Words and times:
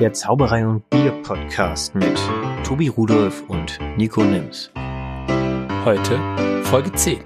der 0.00 0.14
Zauberei 0.14 0.66
und 0.66 0.88
Bier 0.88 1.10
Podcast 1.22 1.94
mit 1.94 2.18
Tobi 2.64 2.88
Rudolf 2.88 3.42
und 3.48 3.78
Nico 3.98 4.24
Nims. 4.24 4.70
Heute 5.84 6.18
Folge 6.64 6.90
10. 6.90 7.22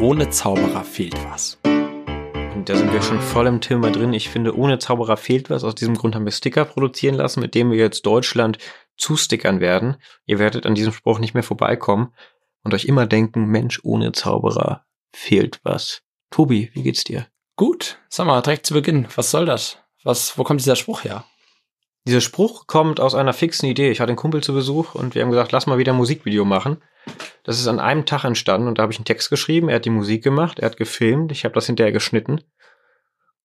Ohne 0.00 0.30
Zauberer 0.30 0.82
fehlt 0.82 1.22
was. 1.26 1.58
Und 1.62 2.70
da 2.70 2.74
sind 2.74 2.90
wir 2.94 3.02
schon 3.02 3.20
voll 3.20 3.46
im 3.46 3.60
Thema 3.60 3.90
drin. 3.90 4.14
Ich 4.14 4.30
finde, 4.30 4.56
ohne 4.56 4.78
Zauberer 4.78 5.18
fehlt 5.18 5.50
was. 5.50 5.62
Aus 5.62 5.74
diesem 5.74 5.94
Grund 5.94 6.14
haben 6.14 6.24
wir 6.24 6.32
Sticker 6.32 6.64
produzieren 6.64 7.16
lassen, 7.16 7.40
mit 7.40 7.54
denen 7.54 7.70
wir 7.70 7.78
jetzt 7.78 8.06
Deutschland 8.06 8.56
zustickern 8.96 9.60
werden. 9.60 9.96
Ihr 10.24 10.38
werdet 10.38 10.64
an 10.64 10.74
diesem 10.74 10.94
Spruch 10.94 11.18
nicht 11.18 11.34
mehr 11.34 11.42
vorbeikommen 11.42 12.14
und 12.64 12.72
euch 12.72 12.86
immer 12.86 13.06
denken, 13.06 13.44
Mensch, 13.44 13.78
ohne 13.82 14.12
Zauberer 14.12 14.86
fehlt 15.14 15.60
was. 15.64 16.00
Tobi, 16.30 16.70
wie 16.72 16.82
geht's 16.82 17.04
dir? 17.04 17.26
Gut, 17.56 17.98
sag 18.08 18.26
mal, 18.26 18.40
direkt 18.40 18.64
zu 18.64 18.72
Beginn, 18.72 19.06
was 19.16 19.30
soll 19.30 19.44
das? 19.44 19.76
Was, 20.02 20.38
wo 20.38 20.44
kommt 20.44 20.60
dieser 20.60 20.76
Spruch 20.76 21.04
her? 21.04 21.26
Dieser 22.06 22.20
Spruch 22.20 22.66
kommt 22.66 22.98
aus 22.98 23.14
einer 23.14 23.32
fixen 23.32 23.66
Idee. 23.66 23.90
Ich 23.90 24.00
hatte 24.00 24.10
einen 24.10 24.16
Kumpel 24.16 24.42
zu 24.42 24.54
Besuch 24.54 24.94
und 24.94 25.14
wir 25.14 25.22
haben 25.22 25.30
gesagt, 25.30 25.52
lass 25.52 25.66
mal 25.66 25.78
wieder 25.78 25.92
ein 25.92 25.98
Musikvideo 25.98 26.44
machen. 26.44 26.82
Das 27.44 27.58
ist 27.58 27.66
an 27.66 27.80
einem 27.80 28.06
Tag 28.06 28.24
entstanden 28.24 28.68
und 28.68 28.78
da 28.78 28.82
habe 28.82 28.92
ich 28.92 28.98
einen 28.98 29.04
Text 29.04 29.30
geschrieben, 29.30 29.68
er 29.68 29.76
hat 29.76 29.84
die 29.84 29.90
Musik 29.90 30.22
gemacht, 30.22 30.58
er 30.58 30.66
hat 30.66 30.76
gefilmt, 30.76 31.32
ich 31.32 31.44
habe 31.44 31.54
das 31.54 31.66
hinterher 31.66 31.92
geschnitten. 31.92 32.40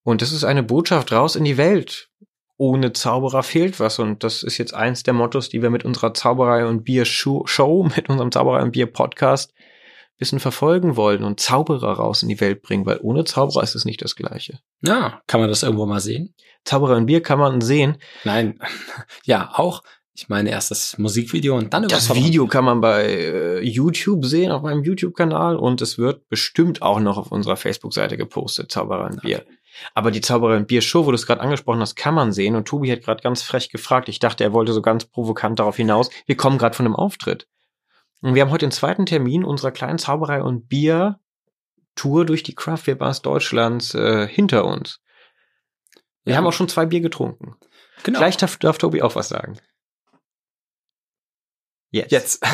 Und 0.03 0.21
das 0.21 0.31
ist 0.31 0.43
eine 0.43 0.63
Botschaft 0.63 1.11
raus 1.11 1.35
in 1.35 1.43
die 1.43 1.57
Welt. 1.57 2.09
Ohne 2.57 2.93
Zauberer 2.93 3.43
fehlt 3.43 3.79
was 3.81 3.99
und 3.99 4.23
das 4.23 4.41
ist 4.41 4.57
jetzt 4.57 4.73
eins 4.73 5.03
der 5.03 5.13
Mottos, 5.13 5.49
die 5.49 5.61
wir 5.61 5.69
mit 5.69 5.83
unserer 5.83 6.13
Zauberei 6.13 6.65
und 6.65 6.83
Bier 6.83 7.03
Show, 7.03 7.89
mit 7.95 8.07
unserem 8.09 8.31
Zauberei 8.31 8.61
und 8.61 8.71
Bier 8.71 8.85
Podcast 8.85 9.53
bisschen 10.17 10.39
verfolgen 10.39 10.95
wollen 10.95 11.23
und 11.23 11.39
Zauberer 11.39 11.93
raus 11.93 12.23
in 12.23 12.29
die 12.29 12.39
Welt 12.39 12.61
bringen, 12.61 12.85
weil 12.85 12.99
ohne 13.01 13.25
Zauberer 13.25 13.63
ist 13.63 13.75
es 13.75 13.85
nicht 13.85 14.01
das 14.01 14.15
Gleiche. 14.15 14.59
Ja, 14.81 15.21
kann 15.27 15.39
man 15.39 15.49
das 15.49 15.63
irgendwo 15.63 15.85
mal 15.85 15.99
sehen? 15.99 16.33
Zauberer 16.63 16.97
und 16.97 17.05
Bier 17.05 17.21
kann 17.21 17.39
man 17.39 17.61
sehen. 17.61 17.97
Nein, 18.23 18.59
ja, 19.25 19.51
auch. 19.53 19.83
Ich 20.17 20.29
meine 20.29 20.49
erst 20.49 20.71
das 20.71 20.97
Musikvideo 20.97 21.57
und 21.57 21.73
dann 21.73 21.83
über 21.83 21.93
Das 21.93 22.15
Video 22.15 22.47
kann 22.47 22.63
man 22.63 22.79
bei 22.79 23.03
äh, 23.03 23.59
YouTube 23.61 24.23
sehen, 24.23 24.49
auf 24.49 24.61
meinem 24.61 24.81
YouTube-Kanal 24.81 25.57
und 25.57 25.81
es 25.81 25.97
wird 25.97 26.29
bestimmt 26.29 26.81
auch 26.81 27.01
noch 27.01 27.17
auf 27.17 27.33
unserer 27.33 27.57
Facebook-Seite 27.57 28.15
gepostet, 28.15 28.71
Zauberer 28.71 29.07
und 29.07 29.21
Bier. 29.21 29.43
Aber 29.93 30.11
die 30.11 30.21
Zauberer 30.21 30.55
und 30.55 30.67
Bier 30.67 30.81
Show, 30.81 31.05
wo 31.05 31.11
du 31.11 31.15
es 31.15 31.27
gerade 31.27 31.41
angesprochen 31.41 31.81
hast, 31.81 31.95
kann 31.95 32.13
man 32.13 32.31
sehen. 32.31 32.55
Und 32.55 32.65
Tobi 32.65 32.91
hat 32.91 33.03
gerade 33.03 33.21
ganz 33.21 33.41
frech 33.41 33.69
gefragt. 33.69 34.07
Ich 34.07 34.19
dachte, 34.19 34.45
er 34.45 34.53
wollte 34.53 34.71
so 34.71 34.81
ganz 34.81 35.03
provokant 35.03 35.59
darauf 35.59 35.75
hinaus. 35.75 36.09
Wir 36.25 36.37
kommen 36.37 36.57
gerade 36.57 36.75
von 36.75 36.85
einem 36.85 36.95
Auftritt. 36.95 37.47
Und 38.21 38.35
wir 38.35 38.41
haben 38.41 38.51
heute 38.51 38.65
den 38.65 38.71
zweiten 38.71 39.05
Termin 39.05 39.43
unserer 39.43 39.71
kleinen 39.71 39.99
Zauberei 39.99 40.41
und 40.41 40.67
Bier 40.67 41.19
Tour 41.95 42.25
durch 42.25 42.43
die 42.43 42.55
Craft 42.55 42.83
Beer 42.85 42.95
Bars 42.95 43.21
Deutschlands 43.21 43.93
äh, 43.93 44.27
hinter 44.27 44.65
uns. 44.65 44.99
Wir 46.23 46.33
ja. 46.33 46.37
haben 46.37 46.47
auch 46.47 46.53
schon 46.53 46.69
zwei 46.69 46.85
Bier 46.85 47.01
getrunken. 47.01 47.55
Genau. 48.03 48.19
Vielleicht 48.19 48.41
darf, 48.41 48.57
darf 48.57 48.77
Tobi 48.77 49.01
auch 49.01 49.15
was 49.15 49.29
sagen. 49.29 49.57
Jetzt. 51.91 52.11
Jetzt. 52.11 52.45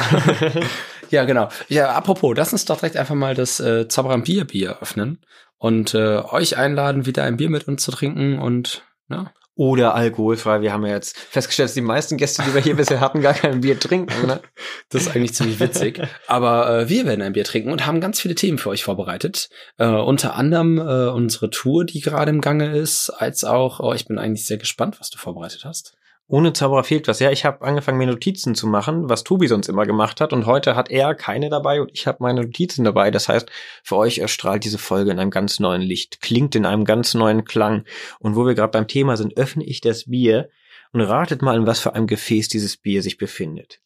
ja, 1.10 1.26
genau. 1.26 1.50
Ja, 1.68 1.92
apropos, 1.94 2.36
lass 2.38 2.54
uns 2.54 2.66
doch 2.66 2.78
direkt 2.78 2.98
einfach 2.98 3.16
mal 3.16 3.34
das 3.34 3.60
äh, 3.60 3.88
Zauberer 3.88 4.20
Bier 4.20 4.46
Bier 4.46 4.78
öffnen 4.82 5.26
und 5.58 5.96
äh, 5.96 6.18
euch 6.18 6.58
einladen, 6.58 7.08
wieder 7.08 7.24
ein 7.24 7.38
Bier 7.38 7.50
mit 7.50 7.68
uns 7.68 7.82
zu 7.82 7.92
trinken 7.92 8.38
und 8.38 8.86
ja, 9.10 9.34
oder 9.56 9.96
alkoholfrei. 9.96 10.62
Wir 10.62 10.72
haben 10.72 10.86
ja 10.86 10.94
jetzt 10.94 11.18
festgestellt, 11.18 11.70
dass 11.70 11.74
die 11.74 11.82
meisten 11.82 12.18
Gäste, 12.18 12.44
die 12.44 12.54
wir 12.54 12.62
hier 12.62 12.76
bisher 12.76 13.00
hatten, 13.00 13.22
gar 13.22 13.34
kein 13.34 13.62
Bier 13.62 13.80
trinken. 13.80 14.28
Ne? 14.28 14.42
Das 14.90 15.04
ist 15.04 15.16
eigentlich 15.16 15.34
ziemlich 15.34 15.60
witzig. 15.60 16.02
Aber 16.28 16.82
äh, 16.82 16.90
wir 16.90 17.06
werden 17.06 17.22
ein 17.22 17.34
Bier 17.34 17.46
trinken 17.46 17.72
und 17.72 17.86
haben 17.86 18.02
ganz 18.02 18.20
viele 18.20 18.36
Themen 18.36 18.58
für 18.58 18.70
euch 18.70 18.84
vorbereitet. 18.84 19.50
Äh, 19.78 19.86
unter 19.88 20.36
anderem 20.36 20.78
äh, 20.78 21.10
unsere 21.10 21.50
Tour, 21.50 21.86
die 21.86 22.02
gerade 22.02 22.30
im 22.30 22.42
Gange 22.42 22.76
ist, 22.76 23.10
als 23.10 23.44
auch, 23.44 23.80
oh, 23.80 23.94
ich 23.94 24.06
bin 24.06 24.18
eigentlich 24.18 24.46
sehr 24.46 24.58
gespannt, 24.58 25.00
was 25.00 25.10
du 25.10 25.18
vorbereitet 25.18 25.64
hast. 25.64 25.96
Ohne 26.28 26.54
Zauberer 26.54 26.86
fehlt 26.86 27.08
was. 27.08 27.20
Ja, 27.20 27.30
ich 27.30 27.44
habe 27.44 27.66
angefangen, 27.66 27.98
mir 27.98 28.08
Notizen 28.08 28.56
zu 28.56 28.66
machen, 28.66 29.10
was 29.10 29.26
Tobi 29.26 29.48
sonst 29.48 29.68
immer 29.68 29.86
gemacht 29.86 30.22
hat. 30.22 30.32
Und 30.32 30.46
heute 30.46 30.76
hat 30.76 30.90
er 30.90 31.14
keine 31.14 31.50
dabei 31.50 31.82
und 31.82 31.92
ich 31.94 32.08
habe 32.08 32.20
meine 32.22 32.44
Notizen 32.44 32.86
dabei. 32.86 33.12
Das 33.12 33.28
heißt, 33.28 33.52
für 33.84 33.98
euch 33.98 34.20
erstrahlt 34.20 34.64
diese 34.64 34.78
Folge 34.78 35.12
in 35.12 35.20
einem 35.20 35.32
ganz 35.32 35.60
neuen 35.60 35.82
Licht, 35.82 36.22
klingt 36.22 36.56
in 36.56 36.66
einem 36.66 36.86
ganz 36.86 37.14
neuen 37.14 37.44
Klang. 37.44 37.86
Und 38.20 38.36
wo 38.36 38.46
wir 38.46 38.56
gerade 38.56 38.72
beim 38.72 38.88
Thema 38.88 39.18
sind, 39.18 39.36
öffne 39.38 39.66
ich 39.66 39.82
das 39.82 40.06
Bier 40.06 40.50
und 40.94 41.02
ratet 41.02 41.42
mal, 41.42 41.58
in 41.58 41.68
was 41.68 41.80
für 41.80 41.96
einem 41.96 42.08
Gefäß 42.08 42.48
dieses 42.48 42.78
Bier 42.78 43.02
sich 43.04 43.18
befindet. 43.18 43.82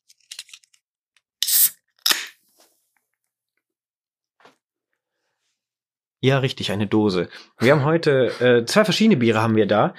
Ja, 6.26 6.40
richtig, 6.40 6.72
eine 6.72 6.88
Dose. 6.88 7.30
Wir 7.60 7.74
haben 7.74 7.86
heute 7.86 8.32
äh, 8.40 8.66
zwei 8.66 8.84
verschiedene 8.84 9.18
Biere 9.18 9.44
haben 9.44 9.56
wir 9.56 9.68
da. 9.68 9.94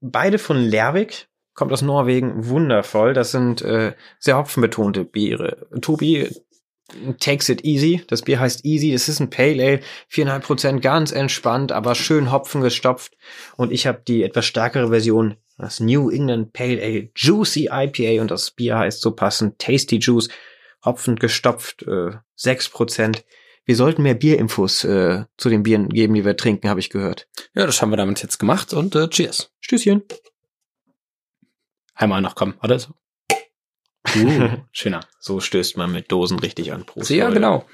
Beide 0.00 0.38
von 0.38 0.58
Lerwick, 0.58 1.28
kommt 1.54 1.72
aus 1.72 1.82
Norwegen, 1.82 2.48
wundervoll. 2.48 3.14
Das 3.14 3.30
sind 3.30 3.62
äh, 3.62 3.94
sehr 4.18 4.36
hopfenbetonte 4.36 5.04
Biere. 5.04 5.66
Tobi 5.80 6.28
takes 7.18 7.48
it 7.48 7.64
easy. 7.64 8.02
Das 8.08 8.22
Bier 8.22 8.40
heißt 8.40 8.64
Easy. 8.64 8.92
Das 8.92 9.08
ist 9.08 9.20
ein 9.20 9.30
Pale 9.30 9.62
Ale, 9.62 9.80
viereinhalb 10.08 10.44
Prozent, 10.44 10.82
ganz 10.82 11.12
entspannt, 11.12 11.72
aber 11.72 11.94
schön 11.94 12.30
Hopfen 12.30 12.60
gestopft. 12.60 13.16
Und 13.56 13.72
ich 13.72 13.86
habe 13.86 14.02
die 14.06 14.22
etwas 14.22 14.46
stärkere 14.46 14.88
Version, 14.88 15.36
das 15.56 15.80
New 15.80 16.10
England 16.10 16.52
Pale 16.52 16.82
Ale 16.82 17.10
Juicy 17.14 17.68
IPA 17.70 18.20
und 18.20 18.30
das 18.30 18.50
Bier 18.50 18.78
heißt 18.78 19.00
so 19.00 19.12
passend 19.12 19.58
Tasty 19.58 19.98
Juice, 19.98 20.28
Hopfen 20.84 21.16
gestopft, 21.16 21.82
äh, 21.86 22.10
sechs 22.34 22.68
Prozent. 22.68 23.24
Wir 23.64 23.76
sollten 23.76 24.02
mehr 24.02 24.14
Bierinfos 24.14 24.84
äh, 24.84 25.24
zu 25.38 25.48
den 25.48 25.62
Bieren 25.62 25.88
geben, 25.88 26.12
die 26.12 26.24
wir 26.24 26.36
trinken, 26.36 26.68
habe 26.68 26.80
ich 26.80 26.90
gehört. 26.90 27.28
Ja, 27.54 27.64
das 27.64 27.80
haben 27.80 27.90
wir 27.90 27.96
damit 27.96 28.22
jetzt 28.22 28.38
gemacht 28.38 28.74
und 28.74 28.94
äh, 28.94 29.08
cheers. 29.08 29.50
Stößchen. 29.60 30.02
Einmal 31.94 32.20
noch 32.20 32.34
kommen, 32.34 32.54
oder 32.62 32.78
so? 32.78 32.92
Uh, 34.16 34.48
schöner. 34.72 35.00
So 35.18 35.40
stößt 35.40 35.76
man 35.76 35.92
mit 35.92 36.10
Dosen 36.12 36.38
richtig 36.38 36.72
an. 36.72 36.84
Prost, 36.84 37.10
ja, 37.10 37.24
Leute. 37.24 37.34
genau. 37.34 37.66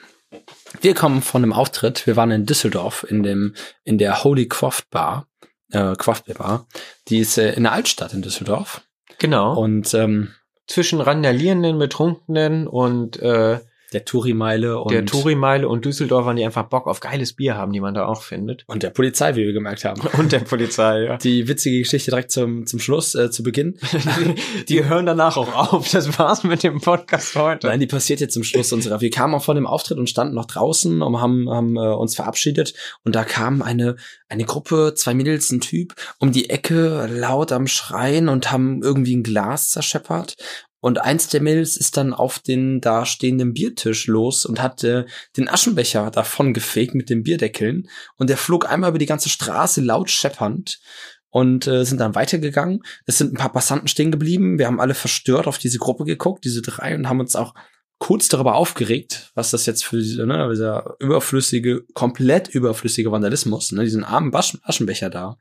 Wir 0.80 0.94
kommen 0.94 1.22
von 1.22 1.42
einem 1.42 1.52
Auftritt. 1.52 2.06
Wir 2.06 2.16
waren 2.16 2.30
in 2.30 2.46
Düsseldorf 2.46 3.04
in 3.08 3.22
dem 3.22 3.54
in 3.82 3.98
der 3.98 4.22
Holy 4.22 4.46
Croft 4.46 4.88
Bar, 4.90 5.26
äh, 5.72 5.94
Croft 5.96 6.32
Bar. 6.34 6.66
Die 7.08 7.18
ist 7.18 7.36
äh, 7.36 7.52
in 7.54 7.64
der 7.64 7.72
Altstadt 7.72 8.14
in 8.14 8.22
Düsseldorf. 8.22 8.82
Genau. 9.18 9.58
Und 9.60 9.92
ähm, 9.94 10.34
zwischen 10.66 11.00
randalierenden, 11.00 11.78
Betrunkenen 11.78 12.68
und 12.68 13.20
äh, 13.20 13.60
der 13.92 14.04
Touri-Meile 14.04 14.80
und 14.80 14.92
der 14.92 15.04
Touri-Meile 15.04 15.68
und 15.68 15.84
Düsseldorfern, 15.84 16.36
die 16.36 16.44
einfach 16.44 16.64
Bock 16.64 16.86
auf 16.86 17.00
geiles 17.00 17.32
Bier 17.32 17.56
haben, 17.56 17.72
die 17.72 17.80
man 17.80 17.94
da 17.94 18.06
auch 18.06 18.22
findet. 18.22 18.64
Und 18.66 18.82
der 18.82 18.90
Polizei, 18.90 19.34
wie 19.36 19.44
wir 19.44 19.52
gemerkt 19.52 19.84
haben. 19.84 20.00
Und 20.18 20.32
der 20.32 20.40
Polizei, 20.40 21.04
ja. 21.04 21.16
Die 21.16 21.48
witzige 21.48 21.78
Geschichte 21.78 22.10
direkt 22.10 22.30
zum, 22.30 22.66
zum 22.66 22.78
Schluss, 22.78 23.14
äh, 23.14 23.30
zu 23.30 23.42
Beginn. 23.42 23.78
die, 23.92 24.64
die 24.68 24.84
hören 24.84 25.06
danach 25.06 25.36
auch 25.36 25.72
auf. 25.72 25.90
Das 25.90 26.18
war's 26.18 26.44
mit 26.44 26.62
dem 26.62 26.80
Podcast 26.80 27.34
heute. 27.36 27.66
Nein, 27.66 27.80
die 27.80 27.86
passiert 27.86 28.20
jetzt 28.20 28.34
zum 28.34 28.44
Schluss 28.44 28.72
unserer. 28.72 29.00
Wir 29.00 29.10
kamen 29.10 29.34
auch 29.34 29.44
von 29.44 29.56
dem 29.56 29.66
Auftritt 29.66 29.98
und 29.98 30.08
standen 30.08 30.34
noch 30.34 30.46
draußen 30.46 31.02
und 31.02 31.20
haben, 31.20 31.48
haben 31.50 31.76
äh, 31.76 31.80
uns 31.80 32.16
verabschiedet. 32.16 32.74
Und 33.04 33.14
da 33.14 33.24
kam 33.24 33.62
eine, 33.62 33.96
eine 34.28 34.44
Gruppe, 34.44 34.94
zwei 34.94 35.14
Mädels, 35.14 35.50
ein 35.50 35.60
Typ, 35.60 35.94
um 36.18 36.32
die 36.32 36.50
Ecke 36.50 37.08
laut 37.10 37.52
am 37.52 37.66
Schreien 37.66 38.28
und 38.28 38.52
haben 38.52 38.82
irgendwie 38.82 39.16
ein 39.16 39.22
Glas 39.22 39.70
zerscheppert. 39.70 40.36
Und 40.80 41.00
eins 41.00 41.28
der 41.28 41.42
Mädels 41.42 41.76
ist 41.76 41.96
dann 41.96 42.14
auf 42.14 42.38
den 42.38 42.80
da 42.80 43.04
stehenden 43.04 43.52
Biertisch 43.52 44.06
los 44.06 44.46
und 44.46 44.62
hat 44.62 44.82
äh, 44.82 45.04
den 45.36 45.48
Aschenbecher 45.48 46.10
davon 46.10 46.54
gefegt 46.54 46.94
mit 46.94 47.10
den 47.10 47.22
Bierdeckeln. 47.22 47.88
Und 48.16 48.30
der 48.30 48.38
flog 48.38 48.70
einmal 48.70 48.90
über 48.90 48.98
die 48.98 49.06
ganze 49.06 49.28
Straße 49.28 49.82
laut 49.82 50.10
scheppernd 50.10 50.80
und 51.28 51.66
äh, 51.66 51.84
sind 51.84 52.00
dann 52.00 52.14
weitergegangen. 52.14 52.82
Es 53.06 53.18
sind 53.18 53.32
ein 53.32 53.36
paar 53.36 53.52
Passanten 53.52 53.88
stehen 53.88 54.10
geblieben. 54.10 54.58
Wir 54.58 54.66
haben 54.66 54.80
alle 54.80 54.94
verstört 54.94 55.46
auf 55.46 55.58
diese 55.58 55.78
Gruppe 55.78 56.04
geguckt, 56.04 56.44
diese 56.44 56.62
drei, 56.62 56.94
und 56.94 57.08
haben 57.08 57.20
uns 57.20 57.36
auch 57.36 57.54
kurz 57.98 58.28
darüber 58.28 58.54
aufgeregt, 58.54 59.30
was 59.34 59.50
das 59.50 59.66
jetzt 59.66 59.84
für 59.84 59.98
diese, 59.98 60.26
ne, 60.26 60.48
dieser 60.50 60.96
überflüssige, 60.98 61.84
komplett 61.92 62.48
überflüssige 62.48 63.12
Vandalismus, 63.12 63.72
ne, 63.72 63.84
diesen 63.84 64.04
armen 64.04 64.34
Aschenbecher 64.34 65.10
da 65.10 65.36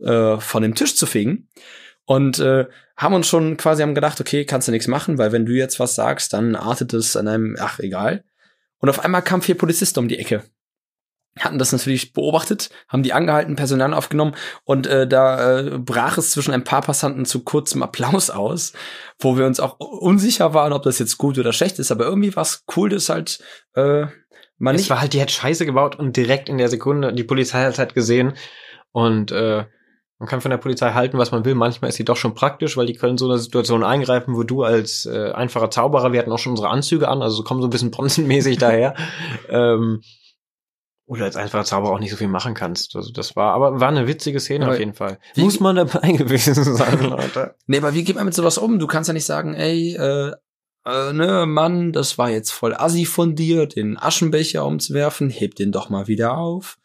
äh, 0.00 0.38
von 0.38 0.62
dem 0.62 0.74
Tisch 0.74 0.94
zu 0.94 1.06
fegen. 1.06 1.48
Und 2.06 2.38
äh, 2.38 2.66
haben 2.96 3.14
uns 3.14 3.28
schon 3.28 3.56
quasi 3.56 3.82
haben 3.82 3.94
gedacht, 3.94 4.20
okay, 4.20 4.44
kannst 4.44 4.68
du 4.68 4.72
nichts 4.72 4.88
machen, 4.88 5.18
weil 5.18 5.32
wenn 5.32 5.44
du 5.44 5.52
jetzt 5.52 5.78
was 5.78 5.94
sagst, 5.94 6.32
dann 6.32 6.54
artet 6.54 6.94
es 6.94 7.16
an 7.16 7.28
einem, 7.28 7.56
ach 7.58 7.78
egal. 7.78 8.24
Und 8.78 8.88
auf 8.88 9.04
einmal 9.04 9.22
kamen 9.22 9.42
vier 9.42 9.56
Polizisten 9.56 9.98
um 9.98 10.08
die 10.08 10.18
Ecke. 10.18 10.44
Hatten 11.38 11.58
das 11.58 11.72
natürlich 11.72 12.14
beobachtet, 12.14 12.70
haben 12.88 13.02
die 13.02 13.12
angehalten, 13.12 13.56
Personal 13.56 13.92
aufgenommen 13.92 14.34
und 14.64 14.86
äh, 14.86 15.06
da 15.06 15.58
äh, 15.58 15.78
brach 15.78 16.16
es 16.16 16.30
zwischen 16.30 16.54
ein 16.54 16.64
paar 16.64 16.80
Passanten 16.80 17.26
zu 17.26 17.44
kurzem 17.44 17.82
Applaus 17.82 18.30
aus, 18.30 18.72
wo 19.18 19.36
wir 19.36 19.44
uns 19.44 19.60
auch 19.60 19.78
unsicher 19.78 20.54
waren, 20.54 20.72
ob 20.72 20.84
das 20.84 20.98
jetzt 20.98 21.18
gut 21.18 21.36
oder 21.36 21.52
schlecht 21.52 21.78
ist, 21.78 21.90
aber 21.90 22.06
irgendwie 22.06 22.34
war 22.34 22.42
es 22.42 22.64
cool, 22.74 22.88
dass 22.88 23.10
halt 23.10 23.40
äh, 23.74 24.06
man 24.56 24.76
es 24.76 24.82
nicht. 24.82 24.90
war 24.90 25.02
halt, 25.02 25.12
die 25.12 25.20
hat 25.20 25.30
Scheiße 25.30 25.66
gebaut 25.66 25.96
und 25.96 26.16
direkt 26.16 26.48
in 26.48 26.56
der 26.56 26.68
Sekunde, 26.68 27.12
die 27.12 27.24
Polizei 27.24 27.64
hat 27.64 27.78
halt 27.78 27.92
gesehen 27.92 28.32
und 28.92 29.30
äh, 29.30 29.66
man 30.18 30.28
kann 30.28 30.40
von 30.40 30.50
der 30.50 30.58
Polizei 30.58 30.92
halten, 30.92 31.18
was 31.18 31.30
man 31.30 31.44
will. 31.44 31.54
Manchmal 31.54 31.90
ist 31.90 31.96
sie 31.96 32.04
doch 32.04 32.16
schon 32.16 32.34
praktisch, 32.34 32.76
weil 32.76 32.86
die 32.86 32.94
können 32.94 33.18
so 33.18 33.26
eine 33.28 33.38
Situation 33.38 33.84
eingreifen, 33.84 34.34
wo 34.34 34.44
du 34.44 34.62
als 34.62 35.04
äh, 35.04 35.32
einfacher 35.32 35.70
Zauberer, 35.70 36.12
wir 36.12 36.20
hatten 36.20 36.32
auch 36.32 36.38
schon 36.38 36.52
unsere 36.52 36.70
Anzüge 36.70 37.08
an, 37.08 37.22
also 37.22 37.42
kommen 37.42 37.60
so 37.60 37.66
ein 37.66 37.70
bisschen 37.70 37.90
bronzenmäßig 37.92 38.56
daher. 38.56 38.94
Ähm, 39.50 40.00
Oder 41.04 41.26
als 41.26 41.36
einfacher 41.36 41.64
Zauberer 41.64 41.92
auch 41.92 41.98
nicht 41.98 42.10
so 42.10 42.16
viel 42.16 42.28
machen 42.28 42.54
kannst. 42.54 42.96
Also 42.96 43.12
das 43.12 43.36
war, 43.36 43.52
aber 43.52 43.78
war 43.78 43.88
eine 43.88 44.06
witzige 44.06 44.40
Szene 44.40 44.64
Aber 44.64 44.74
auf 44.74 44.78
jeden 44.78 44.94
Fall. 44.94 45.18
Muss 45.36 45.60
man 45.60 45.76
dabei 45.76 46.12
gewesen 46.12 46.54
sein, 46.54 47.02
Leute. 47.10 47.54
Nee, 47.66 47.78
aber 47.78 47.92
wie 47.92 48.04
geht 48.04 48.16
man 48.16 48.24
mit 48.24 48.34
sowas 48.34 48.56
um? 48.56 48.78
Du 48.78 48.86
kannst 48.86 49.08
ja 49.08 49.14
nicht 49.14 49.26
sagen, 49.26 49.54
ey, 49.54 49.96
äh, 49.96 50.32
äh, 50.86 51.12
ne, 51.12 51.44
Mann, 51.46 51.92
das 51.92 52.16
war 52.16 52.30
jetzt 52.30 52.52
voll 52.52 52.74
assi 52.74 53.04
von 53.04 53.34
dir, 53.34 53.66
den 53.66 53.98
Aschenbecher 53.98 54.64
umzuwerfen, 54.64 55.28
heb 55.28 55.56
den 55.56 55.72
doch 55.72 55.90
mal 55.90 56.06
wieder 56.06 56.38
auf. 56.38 56.78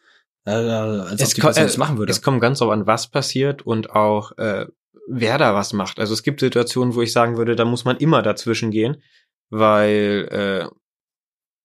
Äh, 0.45 0.51
als 0.51 1.21
ob 1.21 1.33
die 1.35 1.41
Person 1.41 1.63
äh, 1.63 1.67
das 1.67 1.77
machen 1.77 1.97
würde. 1.97 2.11
Es 2.11 2.21
kommt 2.21 2.41
ganz 2.41 2.59
drauf 2.59 2.71
an, 2.71 2.88
was 2.88 3.09
passiert 3.09 3.61
und 3.61 3.91
auch 3.91 4.38
äh, 4.38 4.65
wer 5.07 5.38
da 5.38 5.53
was 5.53 5.73
macht. 5.73 5.99
Also 5.99 6.13
es 6.13 6.23
gibt 6.23 6.39
Situationen, 6.39 6.95
wo 6.95 7.01
ich 7.01 7.11
sagen 7.11 7.38
würde, 7.38 7.55
da 7.55 7.65
muss 7.65 7.85
man 7.85 7.97
immer 7.97 8.21
dazwischen 8.21 8.71
gehen, 8.71 9.01
weil 9.49 10.27
äh, 10.31 10.75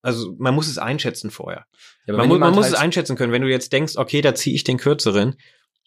also 0.02 0.34
man 0.38 0.54
muss 0.54 0.68
es 0.68 0.78
einschätzen 0.78 1.30
vorher. 1.30 1.66
Ja, 2.06 2.14
Man, 2.14 2.28
mu 2.28 2.38
man 2.38 2.54
muss 2.54 2.64
halt- 2.66 2.74
es 2.74 2.80
einschätzen 2.80 3.16
können. 3.16 3.32
Wenn 3.32 3.42
du 3.42 3.48
jetzt 3.48 3.72
denkst, 3.72 3.96
okay, 3.96 4.20
da 4.20 4.34
ziehe 4.34 4.54
ich 4.54 4.62
den 4.64 4.78
kürzeren, 4.78 5.36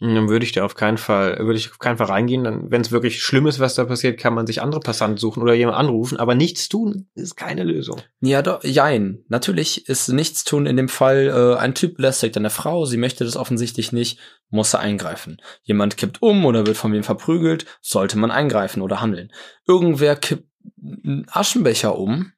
dann 0.02 0.30
würde 0.30 0.46
ich 0.46 0.54
da 0.54 0.64
auf 0.64 0.76
keinen 0.76 0.98
Fall, 0.98 1.40
würde 1.40 1.60
ich 1.60 1.72
auf 1.72 1.80
keinen 1.80 1.98
Fall 1.98 2.08
reingehen. 2.08 2.46
Dann, 2.46 2.72
wenn 2.72 2.80
es 2.82 2.92
wirklich 2.92 3.22
schlimm 3.22 3.48
ist, 3.48 3.60
was 3.60 3.76
da 3.76 3.84
passiert, 3.84 4.18
kann 4.18 4.34
man 4.34 4.48
sich 4.48 4.62
andere 4.62 4.80
Passanten 4.80 5.18
suchen 5.18 5.44
oder 5.44 5.54
jemand 5.54 5.78
anrufen. 5.78 6.18
Aber 6.18 6.36
nichts 6.36 6.70
tun 6.70 7.10
ist 7.16 7.36
keine 7.36 7.64
Lösung. 7.64 8.02
Ja, 8.22 8.42
doch, 8.42 8.64
jein. 8.64 9.26
Natürlich 9.28 9.90
ist 9.90 10.08
nichts 10.08 10.46
tun 10.46 10.66
in 10.68 10.78
dem 10.78 10.88
Fall, 10.88 11.28
äh, 11.28 11.60
ein 11.60 11.76
Typ 11.76 11.98
belästigt 11.98 12.38
eine 12.38 12.50
Frau, 12.50 12.86
sie 12.86 12.96
möchte 12.96 13.26
das 13.26 13.36
offensichtlich 13.36 13.92
nicht, 13.92 14.20
muss 14.50 14.74
er 14.74 14.80
eingreifen. 14.80 15.42
Jemand 15.64 15.98
kippt 15.98 16.22
um 16.22 16.46
oder 16.46 16.66
wird 16.66 16.78
von 16.78 16.94
wem 16.94 17.04
verprügelt, 17.04 17.66
sollte 17.82 18.18
man 18.18 18.32
eingreifen 18.32 18.82
oder 18.82 19.02
handeln. 19.02 19.34
Irgendwer 19.68 20.16
kippt 20.16 20.48
einen 20.82 21.26
Aschenbecher 21.30 21.98
um. 21.98 22.32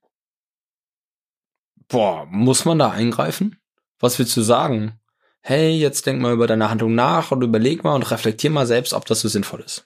Boah, 1.87 2.25
muss 2.27 2.65
man 2.65 2.79
da 2.79 2.89
eingreifen? 2.89 3.57
Was 3.99 4.17
willst 4.17 4.35
du 4.35 4.41
sagen? 4.41 4.99
Hey, 5.43 5.71
jetzt 5.71 6.05
denk 6.05 6.21
mal 6.21 6.33
über 6.33 6.45
deine 6.47 6.69
Handlung 6.69 6.93
nach 6.93 7.31
und 7.31 7.41
überleg 7.41 7.83
mal 7.83 7.95
und 7.95 8.09
reflektier 8.09 8.51
mal 8.51 8.67
selbst, 8.67 8.93
ob 8.93 9.05
das 9.05 9.21
so 9.21 9.27
sinnvoll 9.27 9.61
ist. 9.61 9.85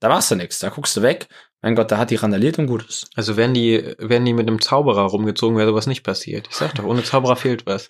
Da 0.00 0.08
machst 0.08 0.30
du 0.30 0.34
nichts, 0.34 0.58
da 0.58 0.70
guckst 0.70 0.96
du 0.96 1.02
weg. 1.02 1.28
Mein 1.62 1.74
Gott, 1.74 1.90
da 1.90 1.98
hat 1.98 2.10
die 2.10 2.16
randaliert 2.16 2.58
und 2.58 2.66
gut 2.66 2.86
ist. 2.86 3.08
Also 3.14 3.36
wenn 3.36 3.54
die, 3.54 3.94
wenn 3.98 4.24
die 4.24 4.34
mit 4.34 4.46
einem 4.46 4.60
Zauberer 4.60 5.02
rumgezogen 5.02 5.56
wäre, 5.56 5.70
sowas 5.70 5.86
nicht 5.86 6.02
passiert. 6.02 6.46
Ich 6.50 6.56
sag 6.56 6.74
doch, 6.74 6.84
ohne 6.84 7.02
Zauberer 7.02 7.36
fehlt 7.36 7.64
was. 7.64 7.88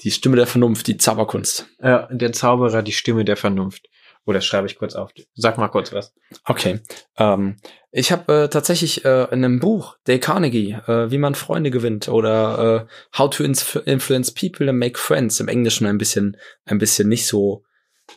Die 0.00 0.10
Stimme 0.10 0.36
der 0.36 0.48
Vernunft, 0.48 0.86
die 0.88 0.96
Zauberkunst. 0.96 1.66
Ja, 1.80 2.08
der 2.10 2.32
Zauberer, 2.32 2.82
die 2.82 2.92
Stimme 2.92 3.24
der 3.24 3.36
Vernunft. 3.36 3.88
Oder 4.24 4.40
schreibe 4.40 4.66
ich 4.68 4.76
kurz 4.76 4.94
auf. 4.94 5.10
Sag 5.34 5.58
mal 5.58 5.68
kurz 5.68 5.92
was. 5.92 6.14
Okay. 6.44 6.80
Ähm, 7.16 7.56
ich 7.90 8.12
habe 8.12 8.44
äh, 8.44 8.48
tatsächlich 8.48 9.04
äh, 9.04 9.24
in 9.24 9.44
einem 9.44 9.58
Buch, 9.58 9.96
Dale 10.04 10.20
Carnegie, 10.20 10.78
äh, 10.86 11.10
wie 11.10 11.18
man 11.18 11.34
Freunde 11.34 11.70
gewinnt 11.70 12.08
oder 12.08 12.86
äh, 12.88 13.18
How 13.18 13.30
to 13.30 13.42
Inf 13.42 13.82
Influence 13.84 14.32
People 14.32 14.68
and 14.68 14.78
Make 14.78 14.98
Friends 14.98 15.40
im 15.40 15.48
Englischen 15.48 15.86
ein 15.86 15.98
bisschen, 15.98 16.36
ein 16.64 16.78
bisschen 16.78 17.08
nicht 17.08 17.26
so, 17.26 17.64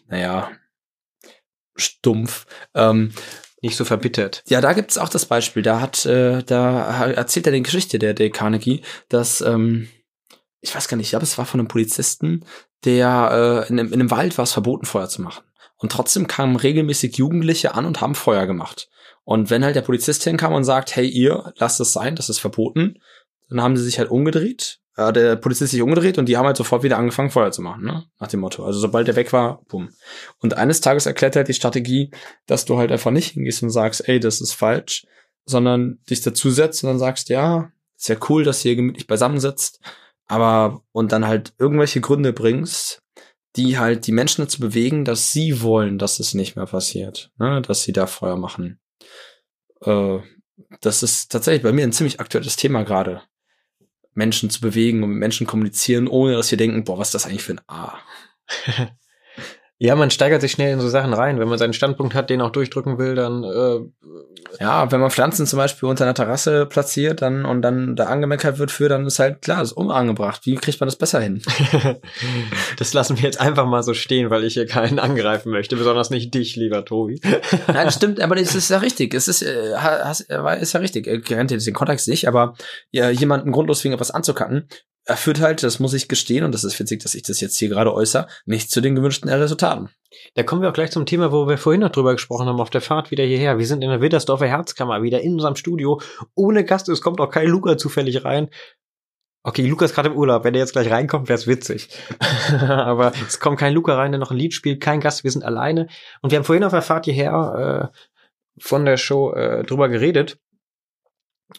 naja, 0.07 0.51
stumpf. 1.75 2.45
Ähm, 2.73 3.11
Nicht 3.61 3.75
so 3.75 3.83
verbittert. 3.83 4.43
ja, 4.47 4.61
da 4.61 4.73
gibt's 4.73 4.97
auch 4.97 5.09
das 5.09 5.25
Beispiel. 5.25 5.63
Da 5.63 5.81
hat, 5.81 6.05
äh, 6.05 6.43
da 6.43 7.07
erzählt 7.07 7.47
er 7.47 7.53
die 7.53 7.63
Geschichte 7.63 7.97
der 7.97 8.13
Dale 8.13 8.29
Carnegie, 8.29 8.81
dass 9.09 9.41
ähm, 9.41 9.89
ich 10.61 10.73
weiß 10.75 10.87
gar 10.87 10.97
nicht, 10.97 11.07
ich 11.07 11.11
glaube, 11.11 11.23
es 11.23 11.37
war 11.37 11.45
von 11.45 11.59
einem 11.59 11.67
Polizisten, 11.67 12.45
der 12.85 13.65
äh, 13.67 13.69
in, 13.69 13.77
in 13.79 13.93
einem 13.93 14.11
Wald 14.11 14.37
war 14.37 14.43
es 14.43 14.53
verboten, 14.53 14.85
Feuer 14.85 15.09
zu 15.09 15.21
machen. 15.21 15.43
Und 15.77 15.91
trotzdem 15.91 16.27
kamen 16.27 16.55
regelmäßig 16.55 17.17
Jugendliche 17.17 17.75
an 17.75 17.85
und 17.85 18.01
haben 18.01 18.15
Feuer 18.15 18.45
gemacht. 18.45 18.89
Und 19.23 19.49
wenn 19.49 19.63
halt 19.65 19.75
der 19.75 19.81
Polizist 19.81 20.23
hinkam 20.23 20.53
und 20.53 20.63
sagt, 20.63 20.95
hey 20.95 21.07
ihr, 21.07 21.53
lasst 21.57 21.79
es 21.79 21.93
sein, 21.93 22.15
das 22.15 22.29
ist 22.29 22.39
verboten, 22.39 22.99
dann 23.49 23.61
haben 23.61 23.75
sie 23.75 23.83
sich 23.83 23.99
halt 23.99 24.09
umgedreht, 24.09 24.79
äh, 24.97 25.11
der 25.11 25.35
Polizist 25.35 25.71
sich 25.71 25.81
umgedreht 25.81 26.17
und 26.17 26.29
die 26.29 26.37
haben 26.37 26.45
halt 26.45 26.57
sofort 26.57 26.83
wieder 26.83 26.97
angefangen, 26.97 27.31
Feuer 27.31 27.51
zu 27.51 27.61
machen, 27.61 27.83
ne? 27.83 28.05
Nach 28.19 28.27
dem 28.27 28.39
Motto. 28.39 28.63
Also 28.65 28.79
sobald 28.79 29.07
er 29.07 29.15
weg 29.15 29.33
war, 29.33 29.61
bumm. 29.67 29.89
Und 30.39 30.55
eines 30.55 30.81
Tages 30.81 31.05
erklärt 31.05 31.35
er 31.35 31.41
halt 31.41 31.47
die 31.47 31.53
Strategie, 31.53 32.11
dass 32.45 32.65
du 32.65 32.77
halt 32.77 32.91
einfach 32.91 33.11
nicht 33.11 33.33
hingehst 33.33 33.61
und 33.63 33.71
sagst, 33.71 34.07
ey, 34.07 34.19
das 34.19 34.41
ist 34.41 34.53
falsch, 34.53 35.05
sondern 35.45 35.99
dich 36.09 36.21
dazusetzt 36.21 36.83
und 36.83 36.89
dann 36.89 36.99
sagst, 36.99 37.29
ja, 37.29 37.71
ist 37.97 38.09
ja 38.09 38.15
cool, 38.29 38.43
dass 38.43 38.63
ihr 38.65 38.75
gemütlich 38.75 39.07
beisammen 39.07 39.39
sitzt, 39.39 39.79
aber 40.27 40.81
und 40.91 41.11
dann 41.11 41.27
halt 41.27 41.53
irgendwelche 41.59 42.01
Gründe 42.01 42.33
bringst, 42.33 43.01
die 43.55 43.77
halt 43.77 44.07
die 44.07 44.11
Menschen 44.11 44.43
dazu 44.43 44.59
bewegen, 44.59 45.05
dass 45.05 45.31
sie 45.31 45.61
wollen, 45.61 45.97
dass 45.97 46.19
es 46.19 46.33
nicht 46.33 46.55
mehr 46.55 46.65
passiert, 46.65 47.31
ne? 47.37 47.61
dass 47.61 47.83
sie 47.83 47.93
da 47.93 48.07
Feuer 48.07 48.37
machen. 48.37 48.79
Äh, 49.81 50.19
das 50.81 51.03
ist 51.03 51.31
tatsächlich 51.31 51.63
bei 51.63 51.71
mir 51.71 51.83
ein 51.83 51.93
ziemlich 51.93 52.19
aktuelles 52.19 52.55
Thema 52.55 52.83
gerade. 52.83 53.21
Menschen 54.13 54.49
zu 54.49 54.61
bewegen 54.61 55.03
und 55.03 55.09
mit 55.09 55.19
Menschen 55.19 55.45
kommunizieren, 55.45 56.07
ohne 56.07 56.35
dass 56.35 56.49
wir 56.49 56.57
denken, 56.57 56.83
boah, 56.85 56.97
was 56.97 57.09
ist 57.09 57.15
das 57.15 57.25
eigentlich 57.25 57.43
für 57.43 57.53
ein 57.53 57.61
A? 57.67 57.97
Ja, 59.77 59.95
man 59.95 60.09
steigert 60.09 60.39
sich 60.39 60.53
schnell 60.53 60.71
in 60.71 60.79
so 60.79 60.87
Sachen 60.87 61.13
rein. 61.13 61.37
Wenn 61.37 61.49
man 61.49 61.57
seinen 61.57 61.73
Standpunkt 61.73 62.13
hat, 62.13 62.29
den 62.29 62.41
auch 62.41 62.51
durchdrücken 62.51 62.97
will, 62.97 63.13
dann 63.15 63.43
äh, 63.43 63.79
Ja, 64.61 64.89
wenn 64.89 65.01
man 65.01 65.11
Pflanzen 65.11 65.45
zum 65.45 65.57
Beispiel 65.57 65.89
unter 65.89 66.05
einer 66.05 66.13
Terrasse 66.13 66.65
platziert 66.65 67.21
dann 67.21 67.43
und 67.43 67.61
dann 67.61 67.97
da 67.97 68.05
angemeckert 68.05 68.57
wird 68.57 68.71
für, 68.71 68.87
dann 68.87 69.05
ist 69.05 69.19
halt 69.19 69.41
klar, 69.41 69.61
ist 69.61 69.73
unangebracht. 69.73 70.45
Wie 70.45 70.55
kriegt 70.55 70.79
man 70.79 70.87
das 70.87 70.95
besser 70.95 71.19
hin? 71.19 71.41
das 72.77 72.93
lassen 72.93 73.17
wir 73.17 73.25
jetzt 73.25 73.41
einfach 73.41 73.65
mal 73.65 73.83
so 73.83 73.93
stehen, 73.93 74.29
weil 74.29 74.45
ich 74.45 74.53
hier 74.53 74.65
keinen 74.65 74.97
angreifen 74.97 75.51
möchte, 75.51 75.75
besonders 75.75 76.09
nicht 76.09 76.33
dich, 76.33 76.55
lieber 76.55 76.85
Tobi. 76.85 77.19
Nein, 77.67 77.85
das 77.85 77.95
stimmt, 77.95 78.21
aber 78.21 78.35
das 78.35 78.55
ist 78.55 78.69
ja 78.69 78.77
richtig. 78.77 79.13
Es 79.13 79.27
ist, 79.27 79.41
äh, 79.41 79.73
äh, 79.73 80.61
ist 80.61 80.73
ja 80.73 80.79
richtig. 80.79 81.05
Er 81.05 81.19
kennt 81.19 81.51
jetzt 81.51 81.67
den 81.67 81.73
Kontext 81.73 82.07
nicht, 82.07 82.29
aber 82.29 82.55
ja, 82.91 83.09
jemanden 83.09 83.51
grundlos 83.51 83.83
wegen 83.83 83.93
etwas 83.93 84.11
anzukacken, 84.11 84.69
er 85.05 85.17
führt 85.17 85.39
halt, 85.39 85.61
das 85.63 85.79
muss 85.79 85.93
ich 85.93 86.07
gestehen, 86.07 86.43
und 86.43 86.51
das 86.53 86.63
ist 86.63 86.79
witzig, 86.79 87.03
dass 87.03 87.15
ich 87.15 87.23
das 87.23 87.39
jetzt 87.39 87.57
hier 87.57 87.69
gerade 87.69 87.93
äußere, 87.93 88.27
nicht 88.45 88.71
zu 88.71 88.81
den 88.81 88.95
gewünschten 88.95 89.29
Resultaten. 89.29 89.89
Da 90.33 90.43
kommen 90.43 90.61
wir 90.61 90.69
auch 90.69 90.73
gleich 90.73 90.91
zum 90.91 91.05
Thema, 91.05 91.31
wo 91.31 91.47
wir 91.47 91.57
vorhin 91.57 91.81
noch 91.81 91.91
drüber 91.91 92.13
gesprochen 92.13 92.47
haben, 92.47 92.59
auf 92.59 92.69
der 92.71 92.81
Fahrt 92.81 93.11
wieder 93.11 93.23
hierher. 93.23 93.59
Wir 93.59 93.67
sind 93.67 93.83
in 93.83 93.89
der 93.89 94.01
Widdersdorfer 94.01 94.47
Herzkammer, 94.47 95.03
wieder 95.03 95.21
in 95.21 95.33
unserem 95.33 95.55
Studio, 95.55 96.01
ohne 96.33 96.65
Gast. 96.65 96.89
Es 96.89 97.01
kommt 97.01 97.19
auch 97.21 97.29
kein 97.29 97.47
Luca 97.47 97.77
zufällig 97.77 98.25
rein. 98.25 98.49
Okay, 99.43 99.61
Luca 99.67 99.85
ist 99.85 99.93
gerade 99.93 100.09
im 100.09 100.15
Urlaub. 100.15 100.43
Wenn 100.43 100.55
er 100.55 100.61
jetzt 100.61 100.73
gleich 100.73 100.89
reinkommt, 100.89 101.29
wäre 101.29 101.37
es 101.37 101.45
witzig. 101.45 101.89
Aber 102.59 103.13
es 103.27 103.39
kommt 103.39 103.59
kein 103.59 103.73
Luca 103.73 103.95
rein, 103.95 104.11
der 104.11 104.19
noch 104.19 104.31
ein 104.31 104.37
Lied 104.37 104.55
spielt, 104.55 104.81
kein 104.81 105.01
Gast, 105.01 105.23
wir 105.23 105.29
sind 105.29 105.45
alleine. 105.45 105.87
Und 106.21 106.31
wir 106.31 106.37
haben 106.37 106.45
vorhin 106.45 106.63
auf 106.63 106.71
der 106.71 106.81
Fahrt 106.81 107.05
hierher 107.05 107.91
äh, 107.93 107.97
von 108.57 108.85
der 108.85 108.97
Show 108.97 109.33
äh, 109.33 109.63
drüber 109.63 109.87
geredet. 109.89 110.39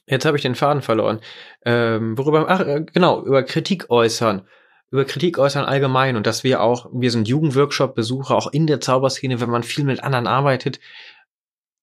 Jetzt 0.06 0.24
habe 0.24 0.36
ich 0.36 0.42
den 0.42 0.54
Faden 0.54 0.82
verloren. 0.82 1.20
Ähm, 1.64 2.18
worüber, 2.18 2.46
ach, 2.48 2.60
äh, 2.60 2.84
genau, 2.92 3.24
über 3.24 3.42
Kritik 3.42 3.90
äußern. 3.90 4.46
Über 4.90 5.04
Kritik 5.04 5.38
äußern 5.38 5.64
allgemein 5.64 6.16
und 6.16 6.26
dass 6.26 6.44
wir 6.44 6.62
auch, 6.62 6.88
wir 6.92 7.10
sind 7.10 7.28
Jugendworkshop-Besucher, 7.28 8.34
auch 8.34 8.52
in 8.52 8.66
der 8.66 8.80
Zauberszene, 8.80 9.40
wenn 9.40 9.50
man 9.50 9.62
viel 9.62 9.84
mit 9.84 10.02
anderen 10.02 10.26
arbeitet, 10.26 10.80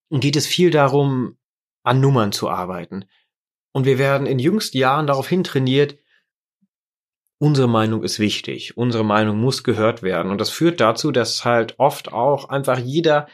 geht 0.10 0.36
es 0.36 0.48
viel 0.48 0.72
darum, 0.72 1.38
an 1.84 2.00
Nummern 2.00 2.32
zu 2.32 2.50
arbeiten. 2.50 3.06
Und 3.74 3.86
wir 3.86 3.98
werden 3.98 4.28
in 4.28 4.40
jüngsten 4.40 4.78
Jahren 4.78 5.08
darauf 5.08 5.28
hintrainiert, 5.28 5.98
unsere 7.40 7.68
Meinung 7.68 8.04
ist 8.04 8.20
wichtig, 8.20 8.78
unsere 8.78 9.04
Meinung 9.04 9.38
muss 9.38 9.64
gehört 9.64 10.02
werden. 10.02 10.32
Und 10.32 10.40
das 10.40 10.50
führt 10.50 10.80
dazu, 10.80 11.12
dass 11.12 11.44
halt 11.44 11.78
oft 11.78 12.14
auch 12.14 12.48
einfach 12.48 12.78
jeder, 12.78 13.28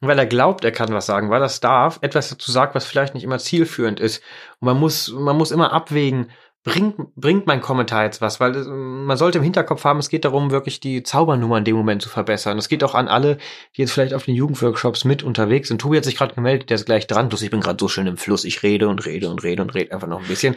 weil 0.00 0.18
er 0.18 0.26
glaubt, 0.26 0.64
er 0.64 0.72
kann 0.72 0.92
was 0.92 1.06
sagen, 1.06 1.30
weil 1.30 1.42
er 1.42 1.46
es 1.46 1.60
darf, 1.60 1.98
etwas 2.02 2.28
dazu 2.28 2.50
sagt, 2.50 2.74
was 2.74 2.84
vielleicht 2.84 3.14
nicht 3.14 3.24
immer 3.24 3.38
zielführend 3.38 4.00
ist. 4.00 4.22
Und 4.60 4.66
man 4.66 4.78
muss, 4.78 5.08
man 5.12 5.36
muss 5.36 5.50
immer 5.50 5.72
abwägen, 5.72 6.30
bringt, 6.64 6.96
bringt 7.14 7.46
mein 7.46 7.60
Kommentar 7.60 8.04
jetzt 8.04 8.20
was? 8.20 8.40
Weil 8.40 8.56
äh, 8.56 8.64
man 8.68 9.16
sollte 9.16 9.38
im 9.38 9.44
Hinterkopf 9.44 9.84
haben, 9.84 10.00
es 10.00 10.08
geht 10.08 10.24
darum, 10.24 10.50
wirklich 10.50 10.80
die 10.80 11.02
Zaubernummer 11.02 11.58
in 11.58 11.64
dem 11.64 11.76
Moment 11.76 12.02
zu 12.02 12.08
verbessern. 12.08 12.58
Es 12.58 12.68
geht 12.68 12.82
auch 12.82 12.94
an 12.94 13.06
alle, 13.06 13.36
die 13.76 13.82
jetzt 13.82 13.92
vielleicht 13.92 14.14
auf 14.14 14.24
den 14.24 14.34
Jugendworkshops 14.34 15.04
mit 15.04 15.22
unterwegs 15.22 15.68
sind. 15.68 15.80
Tobi 15.80 15.98
hat 15.98 16.04
sich 16.04 16.16
gerade 16.16 16.34
gemeldet, 16.34 16.70
der 16.70 16.76
ist 16.76 16.86
gleich 16.86 17.06
dran. 17.06 17.28
Bloß 17.28 17.42
ich 17.42 17.50
bin 17.50 17.60
gerade 17.60 17.76
so 17.78 17.88
schön 17.88 18.06
im 18.06 18.16
Fluss. 18.16 18.44
Ich 18.44 18.62
rede 18.62 18.88
und 18.88 19.04
rede 19.06 19.28
und 19.28 19.42
rede 19.42 19.62
und 19.62 19.74
rede 19.74 19.92
einfach 19.92 20.08
noch 20.08 20.20
ein 20.20 20.28
bisschen. 20.28 20.56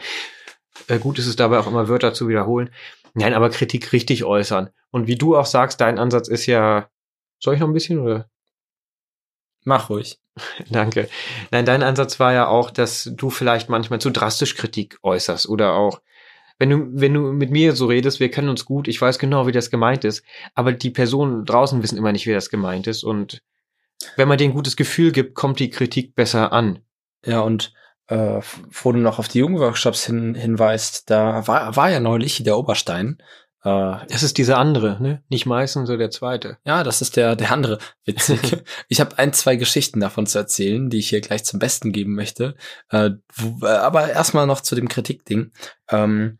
Äh, 0.88 0.98
gut 0.98 1.18
ist 1.18 1.26
es 1.26 1.36
dabei 1.36 1.58
auch 1.58 1.66
immer 1.66 1.88
Wörter 1.88 2.14
zu 2.14 2.28
wiederholen. 2.28 2.70
Nein, 3.14 3.34
aber 3.34 3.50
Kritik 3.50 3.92
richtig 3.92 4.24
äußern. 4.24 4.70
Und 4.90 5.06
wie 5.06 5.16
du 5.16 5.36
auch 5.36 5.46
sagst, 5.46 5.80
dein 5.80 5.98
Ansatz 5.98 6.28
ist 6.28 6.46
ja. 6.46 6.88
Soll 7.40 7.54
ich 7.54 7.60
noch 7.60 7.68
ein 7.68 7.74
bisschen 7.74 8.00
oder? 8.00 8.28
Mach 9.68 9.90
ruhig. 9.90 10.18
Danke. 10.70 11.10
Nein, 11.50 11.66
dein 11.66 11.82
Ansatz 11.82 12.18
war 12.18 12.32
ja 12.32 12.48
auch, 12.48 12.70
dass 12.70 13.10
du 13.14 13.28
vielleicht 13.28 13.68
manchmal 13.68 14.00
zu 14.00 14.08
drastisch 14.08 14.56
Kritik 14.56 14.98
äußerst 15.02 15.46
oder 15.46 15.74
auch, 15.74 16.00
wenn 16.58 16.70
du, 16.70 16.88
wenn 16.92 17.12
du 17.12 17.20
mit 17.20 17.50
mir 17.50 17.76
so 17.76 17.84
redest, 17.84 18.18
wir 18.18 18.30
kennen 18.30 18.48
uns 18.48 18.64
gut, 18.64 18.88
ich 18.88 18.98
weiß 18.98 19.18
genau, 19.18 19.46
wie 19.46 19.52
das 19.52 19.70
gemeint 19.70 20.04
ist, 20.04 20.24
aber 20.54 20.72
die 20.72 20.88
Personen 20.88 21.44
draußen 21.44 21.82
wissen 21.82 21.98
immer 21.98 22.12
nicht, 22.12 22.26
wie 22.26 22.32
das 22.32 22.48
gemeint 22.48 22.86
ist 22.86 23.04
und 23.04 23.42
wenn 24.16 24.26
man 24.26 24.38
denen 24.38 24.52
ein 24.52 24.56
gutes 24.56 24.74
Gefühl 24.74 25.12
gibt, 25.12 25.34
kommt 25.34 25.60
die 25.60 25.68
Kritik 25.68 26.14
besser 26.14 26.50
an. 26.50 26.78
Ja, 27.26 27.40
und 27.40 27.74
äh, 28.06 28.40
wo 28.70 28.92
du 28.92 28.98
noch 28.98 29.18
auf 29.18 29.28
die 29.28 29.40
Jugendworkshops 29.40 30.06
hin, 30.06 30.34
hinweist, 30.34 31.10
da 31.10 31.46
war, 31.46 31.76
war 31.76 31.90
ja 31.90 32.00
neulich 32.00 32.42
der 32.42 32.56
Oberstein. 32.56 33.18
Äh, 33.68 34.06
Das 34.08 34.22
ist 34.22 34.38
dieser 34.38 34.58
andere, 34.58 35.02
ne? 35.02 35.22
Nicht 35.28 35.46
meistens 35.46 35.88
so 35.88 35.96
der 35.96 36.10
zweite. 36.10 36.58
ja, 36.64 36.82
das 36.82 37.02
ist 37.02 37.16
der, 37.16 37.36
der 37.36 37.52
andere. 37.52 37.78
Witzig. 38.04 38.40
ich 38.88 39.00
habe 39.00 39.18
ein, 39.18 39.32
zwei 39.32 39.56
Geschichten 39.56 40.00
davon 40.00 40.26
zu 40.26 40.38
erzählen, 40.38 40.90
die 40.90 40.98
ich 40.98 41.08
hier 41.10 41.20
gleich 41.20 41.44
zum 41.44 41.58
Besten 41.58 41.92
geben 41.92 42.14
möchte. 42.14 42.54
Äh, 42.90 43.10
wo, 43.34 43.66
äh, 43.66 43.70
aber 43.70 44.10
erstmal 44.10 44.46
noch 44.46 44.60
zu 44.60 44.74
dem 44.74 44.88
Kritikding. 44.88 45.52
Ähm, 45.90 46.38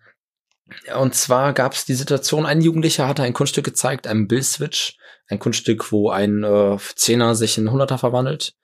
Und 0.95 1.15
zwar 1.15 1.53
gab 1.55 1.73
es 1.73 1.85
die 1.87 1.95
Situation, 1.95 2.45
ein 2.47 2.61
Jugendlicher 2.61 3.09
hatte 3.09 3.23
ein 3.23 3.33
Kunststück 3.33 3.65
gezeigt, 3.65 4.07
ein 4.07 4.29
Bill-Switch, 4.29 4.99
ein 5.29 5.39
Kunststück, 5.39 5.93
wo 5.93 6.11
ein 6.11 6.45
äh, 6.45 6.77
Zehner 6.95 7.35
sich 7.35 7.57
in 7.59 7.71
Hunderter 7.71 7.99
verwandelt 7.99 8.55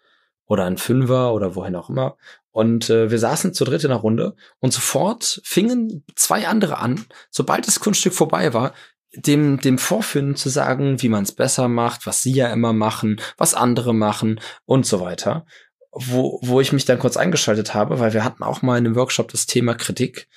oder 0.47 0.65
ein 0.65 0.77
Fünfer 0.77 1.33
oder 1.33 1.55
wohin 1.55 1.77
auch 1.77 1.89
immer. 1.89 2.17
Und 2.55 2.89
äh, 2.89 3.11
wir 3.11 3.19
saßen 3.19 3.53
zu 3.53 3.65
dritt 3.65 3.83
in 3.83 3.91
der 3.91 3.99
Runde 3.99 4.37
und 4.61 4.73
sofort 4.73 5.41
fingen 5.43 6.05
zwei 6.15 6.47
andere 6.47 6.79
an, 6.79 7.05
sobald 7.29 7.67
das 7.67 7.81
Kunststück 7.81 8.15
vorbei 8.15 8.55
war, 8.55 8.73
dem, 9.17 9.59
dem 9.59 9.77
Vorführen 9.77 10.37
zu 10.37 10.49
sagen, 10.51 11.03
wie 11.03 11.09
man 11.09 11.25
es 11.25 11.33
besser 11.33 11.67
macht, 11.67 12.07
was 12.07 12.23
sie 12.23 12.33
ja 12.33 12.53
immer 12.53 12.73
machen, 12.73 13.21
was 13.37 13.55
andere 13.55 13.93
machen 13.93 14.41
und 14.67 14.87
so 14.87 15.01
weiter. 15.01 15.47
Wo, 15.91 16.39
wo 16.43 16.61
ich 16.61 16.73
mich 16.73 16.85
dann 16.85 17.01
kurz 17.01 17.17
eingeschaltet 17.17 17.75
habe, 17.75 17.99
weil 17.99 18.13
wir 18.13 18.23
hatten 18.23 18.45
auch 18.45 18.63
mal 18.63 18.79
in 18.79 18.87
einem 18.87 18.95
Workshop 18.95 19.33
das 19.33 19.47
Thema 19.47 19.75
Kritik. 19.75 20.29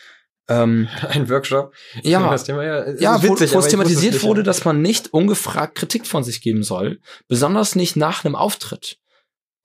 Ähm, 0.47 0.87
Ein 1.09 1.29
Workshop. 1.29 1.71
Ja, 2.01 2.31
das 2.31 2.45
Thema, 2.45 2.63
ja, 2.63 2.93
ja 2.97 3.21
wo, 3.21 3.29
witzig, 3.29 3.51
wo 3.51 3.57
aber 3.57 3.65
es 3.65 3.71
thematisiert 3.71 4.15
es 4.15 4.23
wurde, 4.23 4.41
dass 4.41 4.65
man 4.65 4.81
nicht 4.81 5.13
ungefragt 5.13 5.75
Kritik 5.75 6.07
von 6.07 6.23
sich 6.23 6.41
geben 6.41 6.63
soll, 6.63 6.99
besonders 7.27 7.75
nicht 7.75 7.95
nach 7.95 8.25
einem 8.25 8.35
Auftritt. 8.35 8.97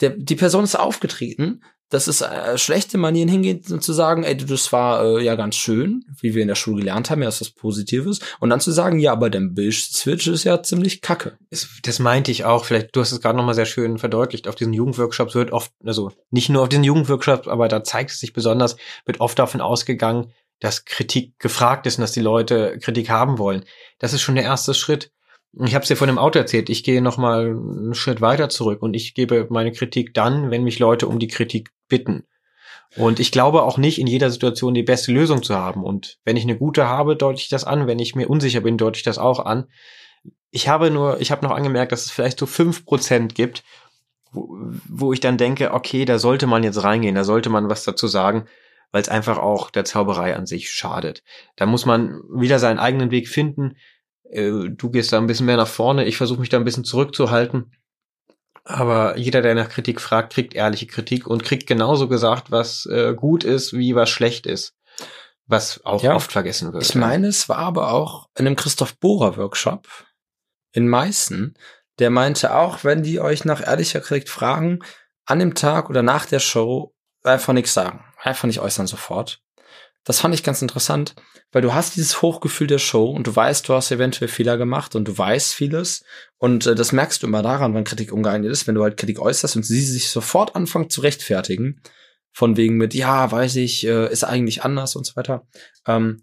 Der, 0.02 0.10
die 0.10 0.36
Person 0.36 0.64
ist 0.64 0.78
aufgetreten, 0.78 1.62
das 1.92 2.08
ist 2.08 2.22
äh, 2.22 2.56
schlechte 2.58 2.98
Manieren 2.98 3.28
hingehen 3.28 3.62
und 3.70 3.82
zu 3.82 3.92
sagen, 3.92 4.24
ey, 4.24 4.36
das 4.36 4.72
war 4.72 5.04
äh, 5.04 5.22
ja 5.24 5.34
ganz 5.34 5.56
schön, 5.56 6.04
wie 6.20 6.34
wir 6.34 6.42
in 6.42 6.48
der 6.48 6.54
Schule 6.54 6.78
gelernt 6.78 7.10
haben, 7.10 7.22
ja, 7.22 7.28
ist 7.28 7.40
was 7.40 7.50
Positives. 7.50 8.20
Und 8.40 8.50
dann 8.50 8.60
zu 8.60 8.70
sagen, 8.72 8.98
ja, 8.98 9.12
aber 9.12 9.30
der 9.30 9.40
Bild-Switch 9.40 10.26
ist 10.26 10.44
ja 10.44 10.62
ziemlich 10.62 11.02
kacke. 11.02 11.36
Es- 11.50 11.68
Das 11.82 11.98
meinte 11.98 12.30
ich 12.30 12.44
auch. 12.44 12.64
Vielleicht, 12.64 12.96
du 12.96 13.00
hast 13.00 13.12
es 13.12 13.20
gerade 13.20 13.36
noch 13.36 13.44
mal 13.44 13.54
sehr 13.54 13.66
schön 13.66 13.98
verdeutlicht. 13.98 14.48
Auf 14.48 14.54
diesen 14.54 14.72
Jugendworkshops 14.72 15.34
wird 15.34 15.52
oft, 15.52 15.70
also 15.84 16.10
nicht 16.30 16.48
nur 16.48 16.62
auf 16.62 16.68
diesen 16.68 16.84
Jugendworkshops, 16.84 17.46
aber 17.46 17.68
da 17.68 17.84
zeigt 17.84 18.10
es 18.10 18.20
sich 18.20 18.32
besonders, 18.32 18.76
wird 19.04 19.20
oft 19.20 19.38
davon 19.38 19.60
ausgegangen, 19.60 20.32
dass 20.60 20.84
Kritik 20.84 21.38
gefragt 21.38 21.86
ist 21.86 21.98
und 21.98 22.02
dass 22.02 22.12
die 22.12 22.20
Leute 22.20 22.78
Kritik 22.80 23.10
haben 23.10 23.38
wollen. 23.38 23.64
Das 23.98 24.12
ist 24.12 24.22
schon 24.22 24.36
der 24.36 24.44
erste 24.44 24.74
Schritt. 24.74 25.10
Ich 25.54 25.74
habe 25.74 25.82
es 25.82 25.88
dir 25.88 25.96
von 25.96 26.08
dem 26.08 26.18
Auto 26.18 26.38
erzählt. 26.38 26.70
Ich 26.70 26.82
gehe 26.82 27.02
noch 27.02 27.18
mal 27.18 27.48
einen 27.48 27.94
Schritt 27.94 28.20
weiter 28.20 28.48
zurück 28.48 28.82
und 28.82 28.94
ich 28.94 29.14
gebe 29.14 29.46
meine 29.50 29.72
Kritik 29.72 30.14
dann, 30.14 30.50
wenn 30.50 30.64
mich 30.64 30.78
Leute 30.78 31.06
um 31.06 31.18
die 31.18 31.28
Kritik 31.28 31.70
bitten. 31.88 32.24
Und 32.96 33.20
ich 33.20 33.32
glaube 33.32 33.62
auch 33.62 33.78
nicht, 33.78 33.98
in 33.98 34.06
jeder 34.06 34.30
Situation 34.30 34.74
die 34.74 34.82
beste 34.82 35.12
Lösung 35.12 35.42
zu 35.42 35.54
haben. 35.54 35.82
Und 35.82 36.18
wenn 36.24 36.36
ich 36.36 36.44
eine 36.44 36.58
gute 36.58 36.88
habe, 36.88 37.16
deute 37.16 37.40
ich 37.40 37.48
das 37.48 37.64
an. 37.64 37.86
Wenn 37.86 37.98
ich 37.98 38.14
mir 38.14 38.28
unsicher 38.28 38.60
bin, 38.60 38.76
deute 38.76 38.98
ich 38.98 39.02
das 39.02 39.18
auch 39.18 39.44
an. 39.44 39.66
Ich 40.50 40.68
habe 40.68 40.90
nur, 40.90 41.20
ich 41.20 41.30
habe 41.30 41.44
noch 41.44 41.54
angemerkt, 41.54 41.92
dass 41.92 42.04
es 42.04 42.10
vielleicht 42.10 42.38
so 42.38 42.46
fünf 42.46 42.84
Prozent 42.84 43.34
gibt, 43.34 43.62
wo, 44.30 44.58
wo 44.88 45.12
ich 45.12 45.20
dann 45.20 45.38
denke, 45.38 45.72
okay, 45.72 46.04
da 46.04 46.18
sollte 46.18 46.46
man 46.46 46.62
jetzt 46.62 46.82
reingehen, 46.82 47.14
da 47.14 47.24
sollte 47.24 47.48
man 47.48 47.70
was 47.70 47.84
dazu 47.84 48.06
sagen, 48.06 48.44
weil 48.90 49.00
es 49.00 49.08
einfach 49.08 49.38
auch 49.38 49.70
der 49.70 49.86
Zauberei 49.86 50.36
an 50.36 50.46
sich 50.46 50.70
schadet. 50.70 51.22
Da 51.56 51.64
muss 51.64 51.86
man 51.86 52.20
wieder 52.30 52.58
seinen 52.58 52.78
eigenen 52.78 53.10
Weg 53.10 53.28
finden. 53.28 53.76
Äh, 54.32 54.70
Du 54.70 54.90
gehst 54.90 55.12
da 55.12 55.18
ein 55.18 55.26
bisschen 55.26 55.46
mehr 55.46 55.56
nach 55.56 55.68
vorne, 55.68 56.04
ich 56.04 56.16
versuche 56.16 56.40
mich 56.40 56.48
da 56.48 56.56
ein 56.56 56.64
bisschen 56.64 56.84
zurückzuhalten. 56.84 57.72
Aber 58.64 59.16
jeder, 59.18 59.42
der 59.42 59.54
nach 59.54 59.68
Kritik 59.68 60.00
fragt, 60.00 60.32
kriegt 60.32 60.54
ehrliche 60.54 60.86
Kritik 60.86 61.26
und 61.26 61.42
kriegt 61.42 61.66
genauso 61.66 62.08
gesagt, 62.08 62.50
was 62.50 62.86
äh, 62.86 63.12
gut 63.14 63.42
ist, 63.44 63.72
wie 63.72 63.94
was 63.96 64.08
schlecht 64.08 64.46
ist. 64.46 64.74
Was 65.46 65.84
auch 65.84 66.02
Ja. 66.02 66.14
oft 66.14 66.30
vergessen 66.30 66.72
wird. 66.72 66.84
Ich 66.84 66.94
meine, 66.94 67.26
es 67.26 67.48
war 67.48 67.58
aber 67.58 67.92
auch 67.92 68.28
in 68.38 68.46
einem 68.46 68.54
Christoph 68.56 68.96
Bohrer 68.98 69.36
Workshop 69.36 69.88
in 70.72 70.88
Meißen, 70.88 71.54
der 71.98 72.10
meinte 72.10 72.54
auch, 72.54 72.84
wenn 72.84 73.02
die 73.02 73.20
euch 73.20 73.44
nach 73.44 73.60
ehrlicher 73.66 74.00
Kritik 74.00 74.28
fragen, 74.28 74.78
an 75.26 75.40
dem 75.40 75.54
Tag 75.54 75.90
oder 75.90 76.02
nach 76.02 76.24
der 76.26 76.38
Show 76.38 76.94
einfach 77.24 77.52
nichts 77.52 77.74
sagen. 77.74 78.04
Einfach 78.22 78.46
nicht 78.46 78.60
äußern 78.60 78.86
sofort. 78.86 79.40
Das 80.04 80.20
fand 80.20 80.34
ich 80.34 80.42
ganz 80.44 80.62
interessant, 80.62 81.14
weil 81.52 81.62
du 81.62 81.74
hast 81.74 81.96
dieses 81.96 82.22
Hochgefühl 82.22 82.66
der 82.66 82.78
Show 82.78 83.04
und 83.10 83.26
du 83.26 83.36
weißt, 83.36 83.68
du 83.68 83.74
hast 83.74 83.90
eventuell 83.90 84.28
Fehler 84.28 84.56
gemacht 84.56 84.96
und 84.96 85.06
du 85.06 85.16
weißt 85.16 85.54
vieles 85.54 86.02
und 86.38 86.66
äh, 86.66 86.74
das 86.74 86.92
merkst 86.92 87.22
du 87.22 87.26
immer 87.26 87.42
daran, 87.42 87.74
wann 87.74 87.84
Kritik 87.84 88.12
ungeeignet 88.12 88.50
ist, 88.50 88.66
wenn 88.66 88.74
du 88.74 88.82
halt 88.82 88.96
Kritik 88.96 89.20
äußerst 89.20 89.56
und 89.56 89.62
sie 89.64 89.80
sich 89.82 90.10
sofort 90.10 90.56
anfangen 90.56 90.90
zu 90.90 91.02
rechtfertigen, 91.02 91.80
von 92.32 92.56
wegen 92.56 92.76
mit, 92.76 92.94
ja, 92.94 93.30
weiß 93.30 93.56
ich, 93.56 93.86
äh, 93.86 94.10
ist 94.10 94.24
eigentlich 94.24 94.64
anders 94.64 94.96
und 94.96 95.04
so 95.04 95.14
weiter. 95.16 95.46
Ähm, 95.86 96.22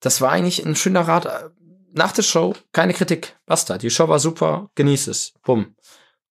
das 0.00 0.20
war 0.20 0.32
eigentlich 0.32 0.66
ein 0.66 0.76
schöner 0.76 1.02
Rat. 1.02 1.26
äh, 1.26 1.48
Nach 1.92 2.12
der 2.12 2.22
Show 2.22 2.54
keine 2.72 2.94
Kritik, 2.94 3.36
basta. 3.46 3.78
Die 3.78 3.90
Show 3.90 4.08
war 4.08 4.18
super, 4.18 4.70
genieß 4.74 5.06
es, 5.06 5.34
bumm. 5.44 5.76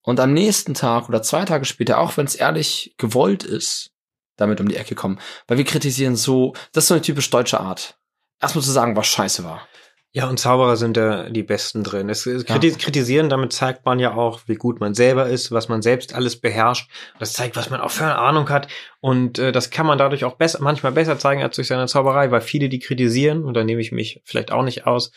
Und 0.04 0.20
am 0.20 0.34
nächsten 0.34 0.74
Tag 0.74 1.08
oder 1.08 1.22
zwei 1.22 1.46
Tage 1.46 1.66
später, 1.66 2.00
auch 2.00 2.18
wenn 2.18 2.26
es 2.26 2.36
ehrlich 2.36 2.96
gewollt 2.98 3.44
ist, 3.44 3.92
damit 4.36 4.60
um 4.60 4.68
die 4.68 4.76
Ecke 4.76 4.96
kommen. 4.96 5.20
Weil 5.48 5.58
wir 5.58 5.66
kritisieren 5.66 6.16
so, 6.16 6.54
das 6.74 6.86
ist 6.86 6.88
so 6.90 6.96
eine 6.96 7.04
typisch 7.04 7.30
deutsche 7.30 7.60
Art. 7.60 8.01
Erstmal 8.42 8.64
zu 8.64 8.72
sagen, 8.72 8.96
was 8.96 9.08
scheiße 9.08 9.44
war. 9.44 9.68
Ja, 10.14 10.28
und 10.28 10.40
Zauberer 10.40 10.76
sind 10.76 10.98
da 10.98 11.30
die 11.30 11.44
Besten 11.44 11.86
drin. 11.86 12.10
Es, 12.10 12.26
es 12.26 12.46
kriti- 12.46 12.78
Kritisieren, 12.78 13.30
damit 13.30 13.54
zeigt 13.54 13.86
man 13.86 13.98
ja 13.98 14.14
auch, 14.14 14.42
wie 14.46 14.56
gut 14.56 14.82
man 14.82 14.94
selber 14.94 15.28
ist, 15.28 15.54
was 15.54 15.70
man 15.70 15.82
selbst 15.82 16.14
alles 16.14 16.42
beherrscht. 16.42 16.90
Das 17.18 17.32
zeigt, 17.32 17.56
was 17.56 17.70
man 17.70 17.80
auch 17.80 17.92
für 17.92 18.04
eine 18.04 18.18
Ahnung 18.18 18.50
hat. 18.50 18.68
Und 19.00 19.40
äh, 19.40 19.54
das 19.54 19.70
kann 19.70 19.86
man 19.86 19.98
dadurch 19.98 20.26
auch 20.26 20.36
besser, 20.36 20.60
manchmal 20.62 20.92
besser 20.92 21.18
zeigen 21.18 21.42
als 21.42 21.56
durch 21.56 21.70
seine 21.70 21.88
Zauberei, 21.88 22.30
weil 22.30 22.42
viele, 22.42 22.68
die 22.68 22.80
kritisieren, 22.80 23.46
und 23.46 23.54
da 23.54 23.64
nehme 23.64 23.80
ich 23.80 23.94
mich 23.94 24.22
vielleicht 24.26 24.52
auch 24.52 24.64
nicht 24.64 24.86
aus, 24.86 25.12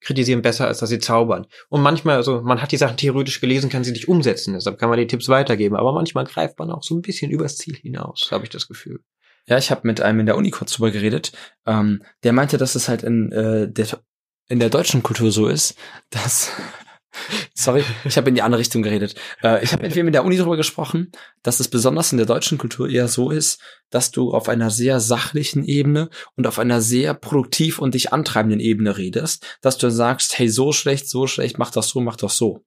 kritisieren 0.00 0.42
besser, 0.42 0.66
als 0.66 0.78
dass 0.78 0.88
sie 0.88 0.98
zaubern. 0.98 1.46
Und 1.68 1.82
manchmal, 1.82 2.16
also 2.16 2.40
man 2.40 2.60
hat 2.60 2.72
die 2.72 2.76
Sachen 2.76 2.96
theoretisch 2.96 3.40
gelesen, 3.40 3.70
kann 3.70 3.84
sie 3.84 3.92
nicht 3.92 4.08
umsetzen, 4.08 4.54
deshalb 4.54 4.78
kann 4.78 4.88
man 4.88 4.98
die 4.98 5.06
Tipps 5.06 5.28
weitergeben. 5.28 5.76
Aber 5.76 5.92
manchmal 5.92 6.24
greift 6.24 6.58
man 6.58 6.72
auch 6.72 6.82
so 6.82 6.96
ein 6.96 7.02
bisschen 7.02 7.30
übers 7.30 7.56
Ziel 7.56 7.76
hinaus, 7.76 8.30
habe 8.32 8.44
ich 8.44 8.50
das 8.50 8.66
Gefühl. 8.66 9.00
Ja, 9.46 9.58
ich 9.58 9.70
habe 9.70 9.86
mit 9.86 10.00
einem 10.00 10.20
in 10.20 10.26
der 10.26 10.36
Uni 10.36 10.50
kurz 10.50 10.72
drüber 10.72 10.90
geredet. 10.90 11.32
Ähm, 11.66 12.02
der 12.22 12.32
meinte, 12.32 12.58
dass 12.58 12.74
es 12.74 12.88
halt 12.88 13.02
in 13.02 13.32
äh, 13.32 13.70
der 13.70 13.86
in 14.48 14.58
der 14.58 14.70
deutschen 14.70 15.02
Kultur 15.02 15.30
so 15.30 15.46
ist, 15.46 15.76
dass 16.10 16.50
Sorry, 17.54 17.82
ich 18.04 18.16
habe 18.16 18.28
in 18.28 18.34
die 18.34 18.42
andere 18.42 18.60
Richtung 18.60 18.82
geredet. 18.82 19.14
Äh, 19.42 19.62
ich 19.64 19.72
habe 19.72 19.82
mit 19.82 19.94
wem 19.94 20.06
in 20.06 20.12
der 20.12 20.24
Uni 20.24 20.36
darüber 20.36 20.56
gesprochen, 20.56 21.10
dass 21.42 21.60
es 21.60 21.68
besonders 21.68 22.12
in 22.12 22.18
der 22.18 22.26
deutschen 22.26 22.56
Kultur 22.56 22.88
eher 22.88 23.08
so 23.08 23.30
ist, 23.30 23.60
dass 23.90 24.10
du 24.10 24.32
auf 24.32 24.48
einer 24.48 24.70
sehr 24.70 25.00
sachlichen 25.00 25.64
Ebene 25.64 26.08
und 26.36 26.46
auf 26.46 26.58
einer 26.58 26.80
sehr 26.80 27.14
produktiv 27.14 27.78
und 27.80 27.94
dich 27.94 28.12
antreibenden 28.12 28.60
Ebene 28.60 28.96
redest, 28.96 29.58
dass 29.60 29.76
du 29.76 29.90
sagst, 29.90 30.38
hey, 30.38 30.48
so 30.48 30.72
schlecht, 30.72 31.08
so 31.08 31.26
schlecht, 31.26 31.58
mach 31.58 31.70
das 31.70 31.88
so, 31.88 32.00
mach 32.00 32.16
das 32.16 32.36
so. 32.36 32.64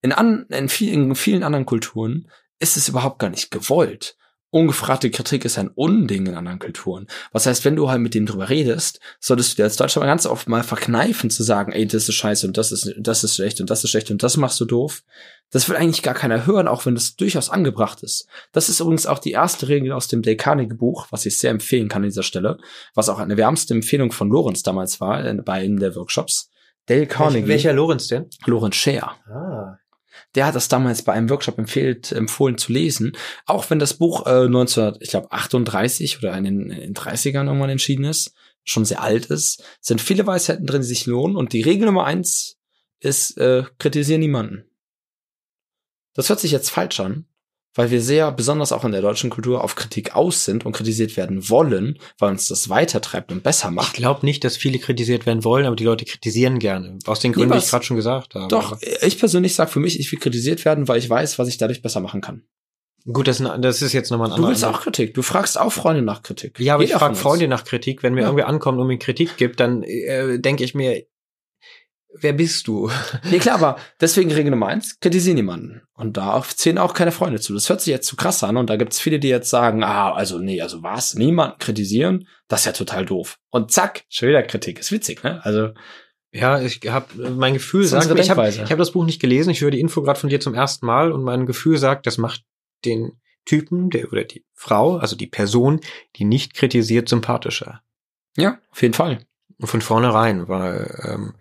In, 0.00 0.12
an, 0.12 0.46
in, 0.48 0.68
vielen, 0.68 1.10
in 1.10 1.14
vielen 1.14 1.42
anderen 1.42 1.66
Kulturen 1.66 2.28
ist 2.58 2.76
es 2.76 2.88
überhaupt 2.88 3.18
gar 3.18 3.30
nicht 3.30 3.50
gewollt. 3.50 4.16
Ungefragte 4.52 5.10
Kritik 5.10 5.46
ist 5.46 5.56
ein 5.56 5.68
Unding 5.68 6.26
in 6.26 6.34
anderen 6.34 6.58
Kulturen. 6.58 7.06
Was 7.32 7.46
heißt, 7.46 7.64
wenn 7.64 7.74
du 7.74 7.88
halt 7.88 8.02
mit 8.02 8.12
dem 8.12 8.26
drüber 8.26 8.50
redest, 8.50 9.00
solltest 9.18 9.52
du 9.52 9.56
dir 9.56 9.64
als 9.64 9.76
Deutscher 9.76 10.00
mal 10.00 10.06
ganz 10.06 10.26
oft 10.26 10.46
mal 10.46 10.62
verkneifen 10.62 11.30
zu 11.30 11.42
sagen, 11.42 11.72
ey, 11.72 11.86
das 11.86 12.06
ist 12.06 12.16
scheiße 12.16 12.46
und 12.46 12.58
das 12.58 12.70
ist, 12.70 12.94
das 12.98 13.24
ist 13.24 13.36
schlecht 13.36 13.62
und 13.62 13.70
das 13.70 13.82
ist 13.82 13.88
schlecht 13.88 14.10
und 14.10 14.22
das 14.22 14.36
machst 14.36 14.60
du 14.60 14.66
doof. 14.66 15.04
Das 15.52 15.70
will 15.70 15.76
eigentlich 15.76 16.02
gar 16.02 16.12
keiner 16.12 16.44
hören, 16.44 16.68
auch 16.68 16.84
wenn 16.84 16.94
das 16.94 17.16
durchaus 17.16 17.48
angebracht 17.48 18.02
ist. 18.02 18.26
Das 18.52 18.68
ist 18.68 18.80
übrigens 18.80 19.06
auch 19.06 19.20
die 19.20 19.32
erste 19.32 19.68
Regel 19.68 19.92
aus 19.92 20.06
dem 20.06 20.20
Dale 20.20 20.36
Carnegie 20.36 20.74
Buch, 20.74 21.06
was 21.08 21.24
ich 21.24 21.38
sehr 21.38 21.50
empfehlen 21.50 21.88
kann 21.88 22.02
an 22.02 22.10
dieser 22.10 22.22
Stelle, 22.22 22.58
was 22.94 23.08
auch 23.08 23.20
eine 23.20 23.38
wärmste 23.38 23.72
Empfehlung 23.72 24.12
von 24.12 24.28
Lorenz 24.28 24.62
damals 24.62 25.00
war, 25.00 25.24
äh, 25.24 25.34
bei 25.34 25.54
einem 25.54 25.78
der 25.78 25.96
Workshops. 25.96 26.50
Dale 26.84 27.06
Carnegie. 27.06 27.48
Welcher 27.48 27.72
Lorenz 27.72 28.08
denn? 28.08 28.26
Lorenz 28.44 28.76
Scher 28.76 29.16
Ah. 29.26 29.78
Der 30.34 30.46
hat 30.46 30.54
das 30.54 30.68
damals 30.68 31.02
bei 31.02 31.12
einem 31.12 31.28
Workshop 31.30 31.58
empfehlt, 31.58 32.12
empfohlen 32.12 32.58
zu 32.58 32.72
lesen. 32.72 33.12
Auch 33.46 33.68
wenn 33.70 33.78
das 33.78 33.94
Buch 33.94 34.26
äh, 34.26 34.48
19, 34.48 34.94
ich 35.00 35.10
glaube 35.10 35.30
38 35.30 36.18
oder 36.18 36.36
in 36.36 36.44
den, 36.44 36.70
in 36.70 36.80
den 36.80 36.94
30ern 36.94 37.46
irgendwann 37.46 37.70
entschieden 37.70 38.04
ist, 38.04 38.34
schon 38.64 38.84
sehr 38.84 39.02
alt 39.02 39.26
ist, 39.26 39.62
sind 39.80 40.00
viele 40.00 40.26
Weisheiten 40.26 40.66
drin, 40.66 40.82
die 40.82 40.88
sich 40.88 41.06
lohnen. 41.06 41.36
Und 41.36 41.52
die 41.52 41.62
Regel 41.62 41.86
Nummer 41.86 42.04
eins 42.04 42.56
ist, 43.00 43.36
äh, 43.38 43.64
kritisieren 43.78 44.20
niemanden. 44.20 44.64
Das 46.14 46.28
hört 46.28 46.40
sich 46.40 46.52
jetzt 46.52 46.70
falsch 46.70 47.00
an, 47.00 47.26
weil 47.74 47.90
wir 47.90 48.00
sehr, 48.02 48.30
besonders 48.32 48.72
auch 48.72 48.84
in 48.84 48.92
der 48.92 49.00
deutschen 49.02 49.30
Kultur, 49.30 49.64
auf 49.64 49.74
Kritik 49.74 50.14
aus 50.14 50.44
sind 50.44 50.66
und 50.66 50.72
kritisiert 50.72 51.16
werden 51.16 51.48
wollen, 51.48 51.98
weil 52.18 52.30
uns 52.30 52.46
das 52.48 52.68
weitertreibt 52.68 53.32
und 53.32 53.42
besser 53.42 53.68
Ich 53.68 53.74
macht. 53.74 53.94
glaube 53.94 54.26
nicht, 54.26 54.44
dass 54.44 54.56
viele 54.56 54.78
kritisiert 54.78 55.24
werden 55.26 55.44
wollen, 55.44 55.66
aber 55.66 55.76
die 55.76 55.84
Leute 55.84 56.04
kritisieren 56.04 56.58
gerne. 56.58 56.98
Aus 57.06 57.20
den 57.20 57.32
Gründen, 57.32 57.52
die 57.52 57.56
was- 57.58 57.64
ich 57.66 57.70
gerade 57.70 57.84
schon 57.84 57.96
gesagt 57.96 58.34
habe. 58.34 58.48
Doch, 58.48 58.78
ich 59.02 59.18
persönlich 59.18 59.54
sage 59.54 59.70
für 59.70 59.80
mich, 59.80 59.98
ich 59.98 60.10
will 60.12 60.18
kritisiert 60.18 60.64
werden, 60.64 60.86
weil 60.88 60.98
ich 60.98 61.08
weiß, 61.08 61.38
was 61.38 61.48
ich 61.48 61.56
dadurch 61.58 61.82
besser 61.82 62.00
machen 62.00 62.20
kann. 62.20 62.42
Gut, 63.10 63.26
das, 63.26 63.38
das 63.58 63.82
ist 63.82 63.92
jetzt 63.94 64.10
nochmal 64.12 64.28
ein 64.28 64.30
Du 64.30 64.34
anderer. 64.36 64.50
willst 64.50 64.64
auch 64.64 64.82
Kritik. 64.82 65.14
Du 65.14 65.22
fragst 65.22 65.58
auch 65.58 65.72
Freunde 65.72 66.02
nach 66.02 66.22
Kritik. 66.22 66.60
Ja, 66.60 66.74
aber 66.74 66.84
ich 66.84 66.90
Jeder 66.90 67.00
frage 67.00 67.14
von 67.16 67.18
uns. 67.18 67.22
Freunde 67.40 67.48
nach 67.48 67.64
Kritik. 67.64 68.04
Wenn 68.04 68.14
mir 68.14 68.20
Ja. 68.20 68.26
irgendwie 68.28 68.44
ankommt 68.44 68.78
und 68.78 68.86
mir 68.86 68.96
Kritik 68.98 69.36
gibt, 69.36 69.58
dann 69.58 69.82
äh, 69.82 70.38
denke 70.38 70.62
ich 70.62 70.74
mir, 70.76 71.02
wer 72.14 72.32
bist 72.32 72.66
du? 72.66 72.90
Nee, 73.30 73.38
klar, 73.38 73.56
aber 73.56 73.76
deswegen 74.00 74.30
Regel 74.32 74.50
Nummer 74.50 74.68
eins, 74.68 74.98
kritisieren 75.00 75.36
niemanden. 75.36 75.82
Und 75.94 76.16
da 76.16 76.42
zählen 76.42 76.78
auch 76.78 76.94
keine 76.94 77.12
Freunde 77.12 77.40
zu. 77.40 77.54
Das 77.54 77.68
hört 77.68 77.80
sich 77.80 77.90
jetzt 77.92 78.06
zu 78.06 78.16
krass 78.16 78.42
an 78.44 78.56
und 78.56 78.68
da 78.70 78.76
gibt's 78.76 79.00
viele, 79.00 79.18
die 79.18 79.28
jetzt 79.28 79.50
sagen, 79.50 79.82
ah, 79.84 80.12
also 80.12 80.38
nee, 80.38 80.60
also 80.60 80.82
was, 80.82 81.14
niemanden 81.14 81.58
kritisieren, 81.58 82.26
das 82.48 82.60
ist 82.60 82.66
ja 82.66 82.72
total 82.72 83.04
doof. 83.06 83.38
Und 83.50 83.70
zack, 83.72 84.02
schon 84.08 84.28
wieder 84.28 84.42
Kritik. 84.42 84.78
Ist 84.78 84.92
witzig, 84.92 85.22
ne? 85.22 85.44
Also, 85.44 85.70
Ja, 86.34 86.60
ich 86.62 86.80
habe 86.88 87.30
mein 87.30 87.52
Gefühl 87.54 87.84
sagt, 87.84 88.08
mir- 88.08 88.18
ich 88.20 88.30
habe 88.30 88.48
ich 88.48 88.58
hab 88.70 88.78
das 88.78 88.92
Buch 88.92 89.04
nicht 89.04 89.20
gelesen. 89.20 89.50
Ich 89.50 89.60
höre 89.60 89.70
die 89.70 89.80
Info 89.80 90.00
gerade 90.02 90.18
von 90.18 90.30
dir 90.30 90.40
zum 90.40 90.54
ersten 90.54 90.86
Mal 90.86 91.12
und 91.12 91.22
mein 91.22 91.44
Gefühl 91.46 91.76
sagt, 91.76 92.06
das 92.06 92.16
macht 92.18 92.42
den 92.86 93.20
Typen, 93.44 93.90
der 93.90 94.10
oder 94.12 94.24
die 94.24 94.44
Frau, 94.54 94.96
also 94.96 95.14
die 95.16 95.26
Person, 95.26 95.80
die 96.16 96.24
nicht 96.24 96.54
kritisiert, 96.54 97.08
sympathischer. 97.08 97.82
ja, 98.36 98.58
auf 98.70 98.80
jeden 98.82 98.94
Fall. 98.94 99.18
Von 99.60 99.80
vornherein, 99.82 100.48
weil 100.48 100.96
ähm, 101.04 101.34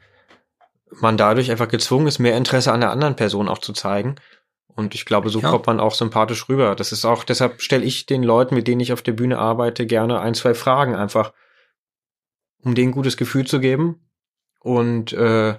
man 0.99 1.17
dadurch 1.17 1.51
einfach 1.51 1.67
gezwungen 1.67 2.07
ist, 2.07 2.19
mehr 2.19 2.35
Interesse 2.37 2.71
an 2.71 2.81
der 2.81 2.91
anderen 2.91 3.15
Person 3.15 3.47
auch 3.47 3.59
zu 3.59 3.73
zeigen. 3.73 4.15
Und 4.67 4.95
ich 4.95 5.05
glaube, 5.05 5.29
so 5.29 5.39
Ja. 5.39 5.49
kommt 5.49 5.67
man 5.67 5.79
auch 5.79 5.93
sympathisch 5.95 6.47
rüber. 6.49 6.75
Das 6.75 6.91
ist 6.91 7.05
auch, 7.05 7.23
deshalb 7.23 7.61
stelle 7.61 7.83
ich 7.83 8.05
den 8.05 8.23
Leuten, 8.23 8.55
mit 8.55 8.67
denen 8.67 8.81
ich 8.81 8.93
auf 8.93 9.01
der 9.01 9.11
Bühne 9.13 9.37
arbeite, 9.37 9.85
gerne 9.85 10.19
ein, 10.19 10.33
zwei 10.33 10.53
Fragen 10.53 10.95
einfach, 10.95 11.33
um 12.63 12.75
denen 12.75 12.89
ein 12.89 12.93
gutes 12.93 13.17
Gefühl 13.17 13.45
zu 13.45 13.59
geben. 13.59 14.07
Und 14.59 15.13
äh, 15.13 15.55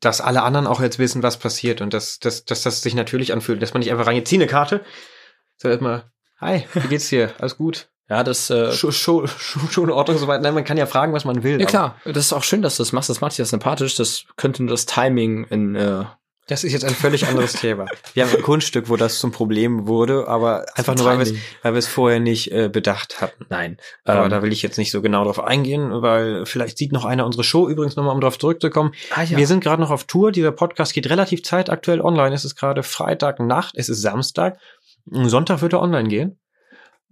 dass 0.00 0.20
alle 0.20 0.42
anderen 0.42 0.66
auch 0.66 0.80
jetzt 0.80 0.98
wissen, 0.98 1.22
was 1.22 1.38
passiert 1.38 1.80
und 1.80 1.92
dass, 1.94 2.18
dass, 2.18 2.44
dass 2.44 2.62
das 2.62 2.82
sich 2.82 2.94
natürlich 2.94 3.32
anfühlt, 3.32 3.62
dass 3.62 3.74
man 3.74 3.80
nicht 3.80 3.90
einfach 3.90 4.06
reingeht, 4.06 4.28
zieh 4.28 4.36
eine 4.36 4.46
Karte, 4.46 4.84
sondern 5.56 5.78
erstmal, 5.78 6.12
hi, 6.40 6.64
wie 6.74 6.88
geht's 6.88 7.08
dir? 7.08 7.32
Alles 7.38 7.56
gut? 7.56 7.88
Ja, 8.12 8.22
das, 8.22 8.50
äh, 8.50 8.72
Schon, 8.72 8.92
schon, 8.92 9.26
schon, 9.70 9.90
Ordnung 9.90 10.18
soweit. 10.18 10.42
Nein, 10.42 10.52
man 10.52 10.64
kann 10.64 10.76
ja 10.76 10.84
fragen, 10.84 11.14
was 11.14 11.24
man 11.24 11.42
will. 11.42 11.58
ja 11.58 11.64
klar, 11.64 11.96
das 12.04 12.26
ist 12.26 12.34
auch 12.34 12.42
schön, 12.42 12.60
dass 12.60 12.76
du 12.76 12.82
das 12.82 12.92
machst. 12.92 13.08
Das 13.08 13.22
macht 13.22 13.32
dich 13.32 13.38
ja 13.38 13.46
sympathisch. 13.46 13.96
Das 13.96 14.24
könnte 14.36 14.62
nur 14.62 14.70
das 14.70 14.84
Timing 14.84 15.44
in, 15.44 15.74
äh, 15.74 16.04
Das 16.46 16.62
ist 16.62 16.74
jetzt 16.74 16.84
ein 16.84 16.94
völlig 16.94 17.26
anderes 17.26 17.54
Thema. 17.54 17.86
Wir 18.12 18.26
haben 18.26 18.36
ein 18.36 18.42
Kunststück, 18.42 18.90
wo 18.90 18.96
das 18.96 19.18
zum 19.18 19.32
Problem 19.32 19.86
wurde, 19.88 20.28
aber 20.28 20.66
einfach 20.74 20.94
nur, 20.94 21.06
weil 21.06 21.16
wir 21.20 21.22
es, 21.22 21.32
weil 21.62 21.72
wir 21.72 21.78
es 21.78 21.86
vorher 21.86 22.20
nicht 22.20 22.52
äh, 22.52 22.68
bedacht 22.68 23.22
hatten. 23.22 23.46
Nein. 23.48 23.78
Aber 24.04 24.24
Ähm, 24.24 24.30
da 24.30 24.42
will 24.42 24.52
ich 24.52 24.60
jetzt 24.60 24.76
nicht 24.76 24.90
so 24.90 25.00
genau 25.00 25.24
drauf 25.24 25.42
eingehen, 25.42 26.02
weil 26.02 26.44
vielleicht 26.44 26.76
sieht 26.76 26.92
noch 26.92 27.06
einer 27.06 27.24
unsere 27.24 27.44
Show 27.44 27.66
übrigens 27.66 27.96
nochmal, 27.96 28.14
um 28.14 28.20
drauf 28.20 28.38
zurückzukommen. 28.38 28.92
ah, 29.14 29.22
ja. 29.22 29.38
Wir 29.38 29.46
sind 29.46 29.64
gerade 29.64 29.80
noch 29.80 29.90
auf 29.90 30.04
Tour. 30.04 30.32
Dieser 30.32 30.52
Podcast 30.52 30.92
geht 30.92 31.08
relativ 31.08 31.44
zeitaktuell 31.44 32.02
online. 32.02 32.34
Es 32.34 32.44
ist 32.44 32.56
gerade 32.56 32.82
Freitagnacht, 32.82 33.72
es 33.74 33.88
ist 33.88 34.02
Samstag. 34.02 34.58
Sonntag 35.10 35.62
wird 35.62 35.72
er 35.72 35.80
online 35.80 36.08
gehen. 36.08 36.38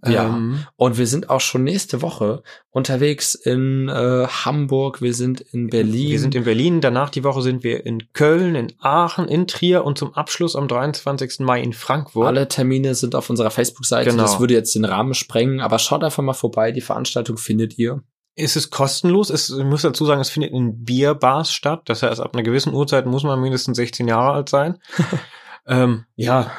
Ja. 0.07 0.27
Ähm, 0.27 0.67
Und 0.77 0.97
wir 0.97 1.07
sind 1.07 1.29
auch 1.29 1.41
schon 1.41 1.65
nächste 1.65 2.01
Woche 2.01 2.43
unterwegs 2.71 3.35
in 3.35 3.89
äh, 3.89 4.27
Hamburg, 4.27 5.03
wir 5.03 5.13
sind 5.13 5.41
in 5.41 5.69
Berlin. 5.69 6.11
wir 6.11 6.21
sind 6.21 6.35
in 6.35 6.45
Berlin. 6.45 6.81
Danach 6.81 7.11
die 7.11 7.25
Woche 7.25 7.43
sind 7.43 7.63
wir 7.65 7.85
in 7.85 8.13
Köln, 8.13 8.55
in 8.55 8.73
Aachen, 8.79 9.29
in 9.29 9.47
Trier 9.47 9.85
und 9.85 9.99
zum 9.99 10.15
Abschluss 10.15 10.57
am 10.57 10.69
23. 10.69 11.41
Mai 11.41 11.61
in 11.61 11.73
Frankfurt. 11.73 12.27
Alle 12.27 12.49
Termine 12.49 12.95
sind 12.95 13.15
auf 13.15 13.29
unserer 13.29 13.51
Facebook-Seite. 13.51 14.11
Genau. 14.11 14.23
Das 14.23 14.41
würde 14.41 14.55
jetzt 14.55 14.75
den 14.75 14.85
Rahmen 14.85 15.15
sprengen, 15.15 15.61
aber 15.61 15.79
schaut 15.79 16.03
einfach 16.03 16.23
mal 16.23 16.33
vorbei. 16.33 16.73
Die 16.73 16.81
Veranstaltung 16.81 17.37
findet 17.37 17.79
ihr. 17.79 18.03
Es 18.37 18.57
ist 18.57 18.71
kostenlos. 18.71 19.29
Es, 19.29 19.51
ich 19.51 19.65
muss 19.65 19.83
dazu 19.83 20.07
sagen, 20.07 20.21
es 20.21 20.31
findet 20.31 20.53
in 20.53 20.85
Bierbars 20.85 21.53
statt. 21.53 21.83
Das 21.87 22.03
heißt, 22.03 22.21
ab 22.21 22.35
einer 22.35 22.43
gewissen 22.43 22.73
Uhrzeit 22.73 23.05
muss 23.05 23.25
man 23.25 23.41
mindestens 23.41 23.77
16 23.77 24.09
Jahre 24.09 24.33
alt 24.33 24.49
sein. 24.49 24.79
ähm, 25.67 26.05
ja, 26.17 26.51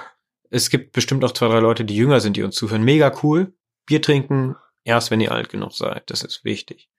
es 0.52 0.70
gibt 0.70 0.92
bestimmt 0.92 1.24
auch 1.24 1.32
zwei, 1.32 1.48
drei 1.48 1.60
Leute, 1.60 1.84
die 1.86 1.96
jünger 1.96 2.20
sind, 2.20 2.38
die 2.38 2.44
uns 2.44 2.56
zuhören. 2.56 2.84
Mega 2.84 3.12
cool. 3.24 3.54
Bier 3.88 4.02
trinken, 4.02 4.56
erst 4.84 5.10
wenn 5.10 5.22
ihr 5.22 5.32
alt 5.32 5.50
genug 5.50 5.74
seid. 5.74 6.04
Das 6.12 6.24
ist 6.24 6.44
wichtig. 6.46 6.90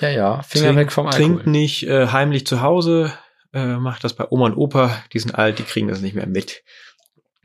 Ja, 0.00 0.10
ja. 0.10 0.42
Finger 0.42 0.66
Trink- 0.66 0.76
weg 0.78 0.92
vom 0.92 1.06
Alkohol. 1.06 1.24
Trinkt 1.26 1.46
nicht 1.46 1.84
äh, 1.84 2.08
heimlich 2.08 2.46
zu 2.46 2.60
Hause. 2.60 3.12
Äh, 3.54 3.76
macht 3.78 4.04
das 4.04 4.14
bei 4.14 4.26
Oma 4.28 4.46
und 4.46 4.56
Opa. 4.56 5.02
Die 5.12 5.18
sind 5.18 5.34
alt, 5.34 5.58
die 5.58 5.62
kriegen 5.62 5.88
das 5.88 6.00
nicht 6.00 6.14
mehr 6.14 6.26
mit. 6.26 6.62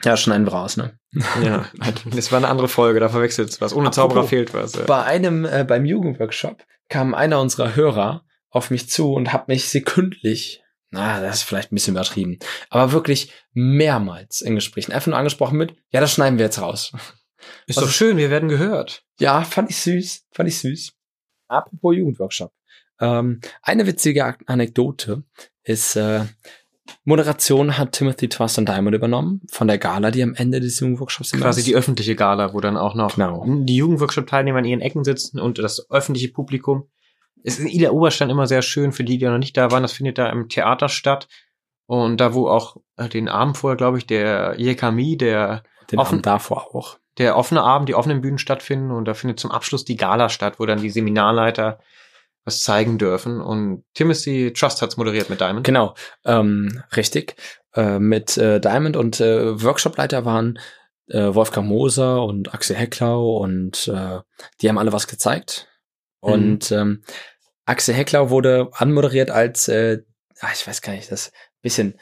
Ja, 0.04 0.18
schneiden 0.18 0.46
wir 0.48 0.54
raus, 0.54 0.78
ne? 0.78 0.98
Ja, 1.44 1.66
das 2.06 2.32
war 2.32 2.38
eine 2.38 2.48
andere 2.48 2.68
Folge, 2.68 3.00
da 3.00 3.10
verwechselt's 3.10 3.62
was. 3.62 3.74
Ohne 3.74 3.88
Apropos, 3.90 3.96
Zauberer 3.96 4.28
fehlt 4.28 4.54
was. 4.54 4.74
Ja. 4.74 4.84
Bei 4.86 5.04
einem, 5.04 5.46
äh, 5.46 5.64
beim 5.68 5.86
Jugendworkshop 5.86 6.64
kam 6.90 7.14
einer 7.14 7.40
unserer 7.40 7.76
Hörer 7.76 8.26
auf 8.50 8.72
mich 8.72 8.90
zu 8.90 9.14
und 9.14 9.32
hat 9.32 9.48
mich 9.48 9.70
sekündlich, 9.70 10.64
na, 10.92 11.20
das 11.22 11.38
ist 11.38 11.44
vielleicht 11.44 11.72
ein 11.72 11.76
bisschen 11.76 11.96
übertrieben, 11.96 12.38
aber 12.70 12.92
wirklich 12.92 13.32
mehrmals 13.54 14.42
in 14.42 14.56
Gesprächen 14.56 14.92
einfach 14.92 15.08
nur 15.08 15.18
angesprochen 15.18 15.58
mit, 15.58 15.76
ja, 15.92 16.00
das 16.02 16.14
schneiden 16.14 16.38
wir 16.38 16.46
jetzt 16.46 16.62
raus. 16.62 16.92
Ist 17.66 17.78
was 17.78 17.84
doch 17.86 17.90
ist- 17.90 17.96
schön, 17.96 18.18
wir 18.18 18.30
werden 18.30 18.50
gehört. 18.50 19.04
Ja, 19.20 19.42
fand 19.42 19.72
ich 19.72 19.78
süß, 19.78 20.26
fand 20.32 20.48
ich 20.48 20.60
süß. 20.60 20.94
Apropos 21.48 21.96
Jugendworkshop. 21.96 22.54
Ähm, 23.00 23.42
eine 23.64 23.88
witzige 23.88 24.36
Anekdote 24.46 25.24
ist, 25.64 25.96
äh, 25.96 26.26
Moderation 27.04 27.78
hat 27.80 27.94
Timothy 27.94 28.30
Twiston 28.30 28.66
Diamond 28.66 28.96
übernommen 28.96 29.42
von 29.50 29.68
der 29.68 29.78
Gala, 29.80 30.12
die 30.12 30.22
am 30.22 30.36
Ende 30.36 30.60
des 30.60 30.80
Jugendworkshops 30.80 31.34
immer 31.34 31.44
Quasi 31.46 31.62
ist. 31.62 31.68
die 31.68 31.76
öffentliche 31.76 32.16
Gala, 32.16 32.54
wo 32.54 32.60
dann 32.60 32.78
auch 32.78 32.94
noch 32.96 33.16
Genau. 33.16 33.44
die 33.48 33.76
Jugendworkshop-Teilnehmer 33.78 34.60
in 34.60 34.66
ihren 34.66 34.82
Ecken 34.82 35.04
sitzen 35.04 35.40
und 35.40 35.58
das 35.58 35.90
öffentliche 35.90 36.30
Publikum. 36.32 36.90
Es 37.44 37.54
ist 37.54 37.60
in 37.62 37.68
Ida 37.68 37.90
Oberstein 37.92 38.30
immer 38.30 38.48
sehr 38.48 38.62
schön, 38.62 38.92
für 38.92 39.04
die, 39.04 39.18
die 39.18 39.26
noch 39.26 39.38
nicht 39.38 39.58
da 39.58 39.72
waren. 39.72 39.84
Das 39.84 39.94
findet 39.94 40.18
da 40.18 40.30
im 40.30 40.50
Theater 40.50 40.90
statt. 40.90 41.28
Und 41.88 42.18
da, 42.18 42.34
wo 42.34 42.48
auch 42.48 42.78
äh, 42.98 43.10
den 43.10 43.28
Abend 43.28 43.58
vorher, 43.58 43.76
glaube 43.78 43.98
ich, 43.98 44.08
der 44.08 44.56
Jekami, 44.58 45.18
der, 45.18 45.64
Den 45.92 46.00
offen- 46.00 46.16
Abend 46.16 46.26
davor 46.26 46.74
auch. 46.76 46.98
der 47.18 47.36
offene 47.36 47.62
Abend, 47.64 47.90
die 47.90 47.96
offenen 47.96 48.22
Bühnen 48.22 48.38
stattfinden. 48.38 48.92
Und 48.92 49.06
da 49.06 49.14
findet 49.14 49.40
zum 49.40 49.52
Abschluss 49.52 49.84
die 49.86 49.98
Gala 49.98 50.30
statt, 50.30 50.60
wo 50.60 50.66
dann 50.66 50.82
die 50.82 50.90
Seminarleiter 50.90 51.80
was 52.46 52.62
zeigen 52.62 52.98
dürfen. 52.98 53.42
Und 53.42 53.84
Timothy 53.94 54.54
Trust 54.54 54.82
hat's 54.82 54.98
moderiert 54.98 55.30
mit 55.30 55.42
Diamond. 55.42 55.66
Genau, 55.66 55.94
ähm, 56.26 56.82
richtig. 56.96 57.36
Äh, 57.76 58.00
mit 58.00 58.38
äh, 58.38 58.60
Diamond 58.60 58.96
und 58.98 59.20
äh, 59.20 59.62
Workshopleiter 59.62 60.26
waren 60.26 60.60
äh, 61.08 61.34
Wolfgang 61.36 61.68
Moser 61.68 62.24
und 62.24 62.54
Axel 62.54 62.76
Hecklau 62.76 63.38
und 63.38 63.88
äh, 63.88 64.20
die 64.62 64.70
haben 64.70 64.78
alle 64.78 64.94
was 64.94 65.08
gezeigt. 65.08 65.68
Und 66.22 66.72
ähm, 66.72 67.04
Axel 67.66 67.96
Hecklau 67.96 68.30
wurde 68.30 68.70
anmoderiert 68.74 69.32
als, 69.32 69.68
äh, 69.68 70.00
ah, 70.40 70.50
ich 70.54 70.66
weiß 70.66 70.82
gar 70.82 70.94
nicht, 70.94 71.12
das 71.12 71.32
bisschen 71.62 71.96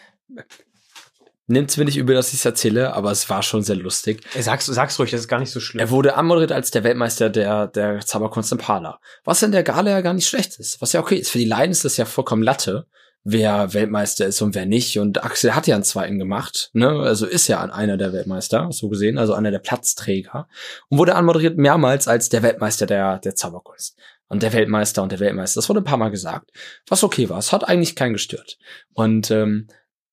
nimmt's 1.49 1.77
mir 1.77 1.85
nicht 1.85 1.97
übel, 1.97 2.15
dass 2.15 2.29
ich 2.29 2.35
es 2.35 2.45
erzähle, 2.45 2.93
aber 2.93 3.11
es 3.11 3.29
war 3.29 3.43
schon 3.43 3.63
sehr 3.63 3.75
lustig. 3.75 4.21
Ey, 4.35 4.43
Sag's, 4.43 4.67
sag's 4.67 4.99
ruhig, 4.99 5.11
das 5.11 5.21
ist 5.21 5.27
gar 5.27 5.39
nicht 5.39 5.51
so 5.51 5.59
schlimm. 5.59 5.79
Er 5.79 5.89
wurde 5.89 6.15
anmoderiert 6.15 6.51
als 6.51 6.71
der 6.71 6.83
Weltmeister 6.83 7.29
der, 7.29 7.67
der 7.67 7.99
Zauberkunst 8.01 8.51
in 8.51 8.59
Pala. 8.59 8.99
Was 9.23 9.41
in 9.41 9.51
der 9.51 9.63
Gala 9.63 9.89
ja 9.89 10.01
gar 10.01 10.13
nicht 10.13 10.27
schlecht 10.27 10.59
ist. 10.59 10.79
Was 10.81 10.93
ja 10.93 10.99
okay 10.99 11.15
ist. 11.15 11.31
Für 11.31 11.39
die 11.39 11.45
Laien 11.45 11.71
ist 11.71 11.83
das 11.83 11.97
ja 11.97 12.05
vollkommen 12.05 12.43
Latte, 12.43 12.85
wer 13.23 13.73
Weltmeister 13.73 14.25
ist 14.25 14.41
und 14.41 14.55
wer 14.55 14.65
nicht. 14.65 14.97
Und 14.97 15.23
Axel 15.23 15.55
hat 15.55 15.67
ja 15.67 15.75
einen 15.75 15.83
zweiten 15.83 16.19
gemacht, 16.19 16.69
ne? 16.73 16.89
Also 16.89 17.25
ist 17.25 17.47
ja 17.47 17.61
einer 17.61 17.97
der 17.97 18.13
Weltmeister, 18.13 18.69
so 18.71 18.89
gesehen, 18.89 19.17
also 19.17 19.33
einer 19.33 19.51
der 19.51 19.59
Platzträger. 19.59 20.47
Und 20.89 20.97
wurde 20.97 21.15
anmoderiert 21.15 21.57
mehrmals 21.57 22.07
als 22.07 22.29
der 22.29 22.43
Weltmeister 22.43 22.85
der, 22.85 23.19
der 23.19 23.35
Zauberkunst. 23.35 23.97
Und 24.27 24.43
der 24.43 24.53
Weltmeister 24.53 25.01
und 25.01 25.11
der 25.11 25.19
Weltmeister. 25.19 25.57
Das 25.57 25.69
wurde 25.69 25.81
ein 25.81 25.85
paar 25.85 25.97
Mal 25.97 26.11
gesagt. 26.11 26.51
Was 26.87 27.03
okay 27.03 27.29
war. 27.29 27.39
Es 27.39 27.51
hat 27.51 27.67
eigentlich 27.67 27.95
keinen 27.95 28.13
gestört. 28.13 28.57
Und 28.93 29.31
ähm, 29.31 29.67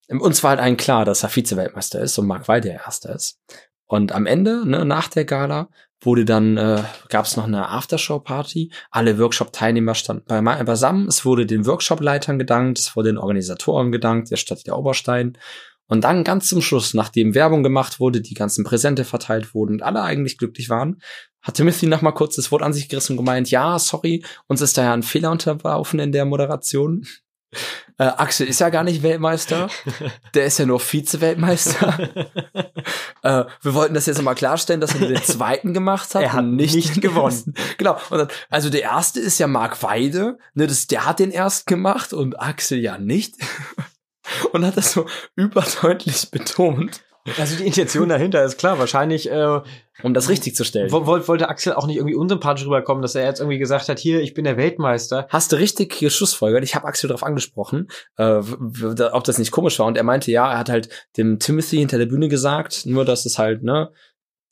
uns 0.09 0.43
war 0.43 0.51
halt 0.51 0.61
allen 0.61 0.77
klar, 0.77 1.05
dass 1.05 1.23
er 1.23 1.29
Vize-Weltmeister 1.29 2.01
ist 2.01 2.17
und 2.19 2.27
Mark 2.27 2.49
Weil 2.49 2.61
der 2.61 2.75
Erster 2.75 3.15
ist. 3.15 3.39
Und 3.87 4.13
am 4.13 4.27
Ende, 4.27 4.67
ne, 4.67 4.85
nach 4.85 5.09
der 5.09 5.25
Gala, 5.25 5.69
wurde 6.01 6.25
dann, 6.25 6.57
äh, 6.57 6.83
gab 7.09 7.25
es 7.27 7.37
noch 7.37 7.45
eine 7.45 7.69
Aftershow-Party. 7.69 8.71
Alle 8.91 9.19
Workshop-Teilnehmer 9.19 9.95
standen 9.95 10.25
bei, 10.27 10.41
beisammen. 10.41 11.09
Es 11.09 11.25
wurde 11.25 11.47
den 11.47 11.67
Workshop-Leitern 11.67 12.39
gedankt, 12.39 12.79
es 12.79 12.97
wurde 12.97 13.11
den 13.11 13.19
Organisatoren 13.19 13.93
gedankt, 13.93 14.31
der 14.31 14.37
Stadt 14.37 14.67
der 14.67 14.79
Oberstein. 14.79 15.39
Und 15.89 16.03
dann 16.03 16.25
ganz 16.25 16.49
zum 16.49 16.63
Schluss, 16.63 16.95
nachdem 16.95 17.35
Werbung 17.35 17.63
gemacht 17.63 18.01
wurde, 18.01 18.21
die 18.21 18.35
ganzen 18.35 18.65
Präsente 18.65 19.05
verteilt 19.05 19.55
wurden 19.55 19.75
und 19.75 19.83
alle 19.83 20.03
eigentlich 20.03 20.37
glücklich 20.37 20.69
waren, 20.69 21.01
hat 21.43 21.55
Timothy 21.55 21.87
noch 21.87 22.03
mal 22.03 22.13
kurz 22.13 22.35
das 22.35 22.51
Wort 22.51 22.63
an 22.63 22.73
sich 22.73 22.89
gerissen 22.89 23.13
und 23.13 23.19
gemeint, 23.19 23.51
ja, 23.53 23.79
sorry, 23.79 24.25
uns 24.49 24.61
ist 24.61 24.77
da 24.77 24.83
ja 24.83 24.93
ein 24.93 25.05
Fehler 25.05 25.31
unterlaufen 25.31 26.01
in 26.01 26.11
der 26.11 26.25
Moderation. 26.25 27.07
Äh, 27.99 28.05
Axel 28.05 28.47
ist 28.47 28.61
ja 28.61 28.69
gar 28.69 28.85
nicht 28.85 29.03
Weltmeister. 29.03 29.69
Der 30.35 30.45
ist 30.45 30.59
ja 30.59 30.67
nur 30.67 30.81
Vize-Weltmeister. 30.81 32.11
äh, 33.23 33.45
wir 33.63 33.75
wollten 33.75 33.95
das 33.95 34.07
jetzt 34.07 34.19
nochmal 34.19 34.35
klarstellen, 34.35 34.81
dass 34.81 34.95
er 34.95 35.09
den 35.09 35.23
zweiten 35.23 35.73
gemacht 35.73 36.15
hat. 36.15 36.23
Er 36.23 36.33
hat 36.35 36.45
und 36.45 36.57
nicht 36.57 37.01
gewonnen. 37.01 37.55
Genau. 37.79 37.99
Dann, 38.11 38.29
also 38.51 38.69
der 38.69 38.83
erste 38.83 39.21
ist 39.21 39.39
ja 39.39 39.47
Mark 39.47 39.83
Weide. 39.83 40.39
Ne, 40.55 40.67
das, 40.67 40.87
der 40.87 41.07
hat 41.07 41.19
den 41.19 41.31
erst 41.31 41.67
gemacht 41.67 42.13
und 42.13 42.39
Axel 42.39 42.79
ja 42.79 42.99
nicht. 42.99 43.35
und 44.53 44.65
hat 44.65 44.77
das 44.77 44.93
so 44.93 45.07
überdeutlich 45.35 46.31
betont, 46.31 47.03
Also 47.39 47.57
die 47.57 47.67
Intention 47.67 48.09
dahinter 48.09 48.45
ist 48.45 48.59
klar. 48.59 48.79
Wahrscheinlich 48.79 49.31
äh, 49.31 49.61
um 50.03 50.15
das 50.15 50.29
richtig 50.29 50.55
zu 50.55 50.65
stellen. 50.65 50.91
wo- 50.93 51.07
wollte 51.07 51.29
wollte 51.29 51.49
Axel 51.49 51.73
auch 51.73 51.87
nicht 51.87 51.97
irgendwie 51.97 52.15
unsympathisch 52.15 52.65
rüberkommen, 52.67 53.03
dass 53.03 53.15
er 53.15 53.25
jetzt 53.25 53.41
irgendwie 53.41 53.59
gesagt 53.59 53.89
hat, 53.89 53.99
hier, 53.99 54.21
ich 54.21 54.35
bin 54.35 54.45
der 54.45 54.57
Weltmeister. 54.57 55.27
Hast 55.31 55.53
du 55.53 55.57
richtig 55.57 55.99
geschlussfolgert. 55.99 56.63
Ich 56.65 56.75
habe 56.75 56.87
Axel 56.87 57.09
darauf 57.09 57.23
angesprochen, 57.23 57.89
äh, 58.17 58.41
ob 59.13 59.25
das 59.25 59.39
nicht 59.39 59.51
komisch 59.51 59.79
war. 59.79 59.87
Und 59.87 59.97
er 59.97 60.05
meinte, 60.05 60.31
ja, 60.31 60.53
er 60.53 60.59
hat 60.59 60.69
halt 60.69 60.89
dem 61.17 61.39
Timothy 61.39 61.79
hinter 61.79 61.99
der 61.99 62.07
Bühne 62.07 62.29
gesagt, 62.29 62.87
nur 62.87 63.05
dass 63.05 63.27
es 63.27 63.39
halt, 63.39 63.63
ne, 63.63 63.91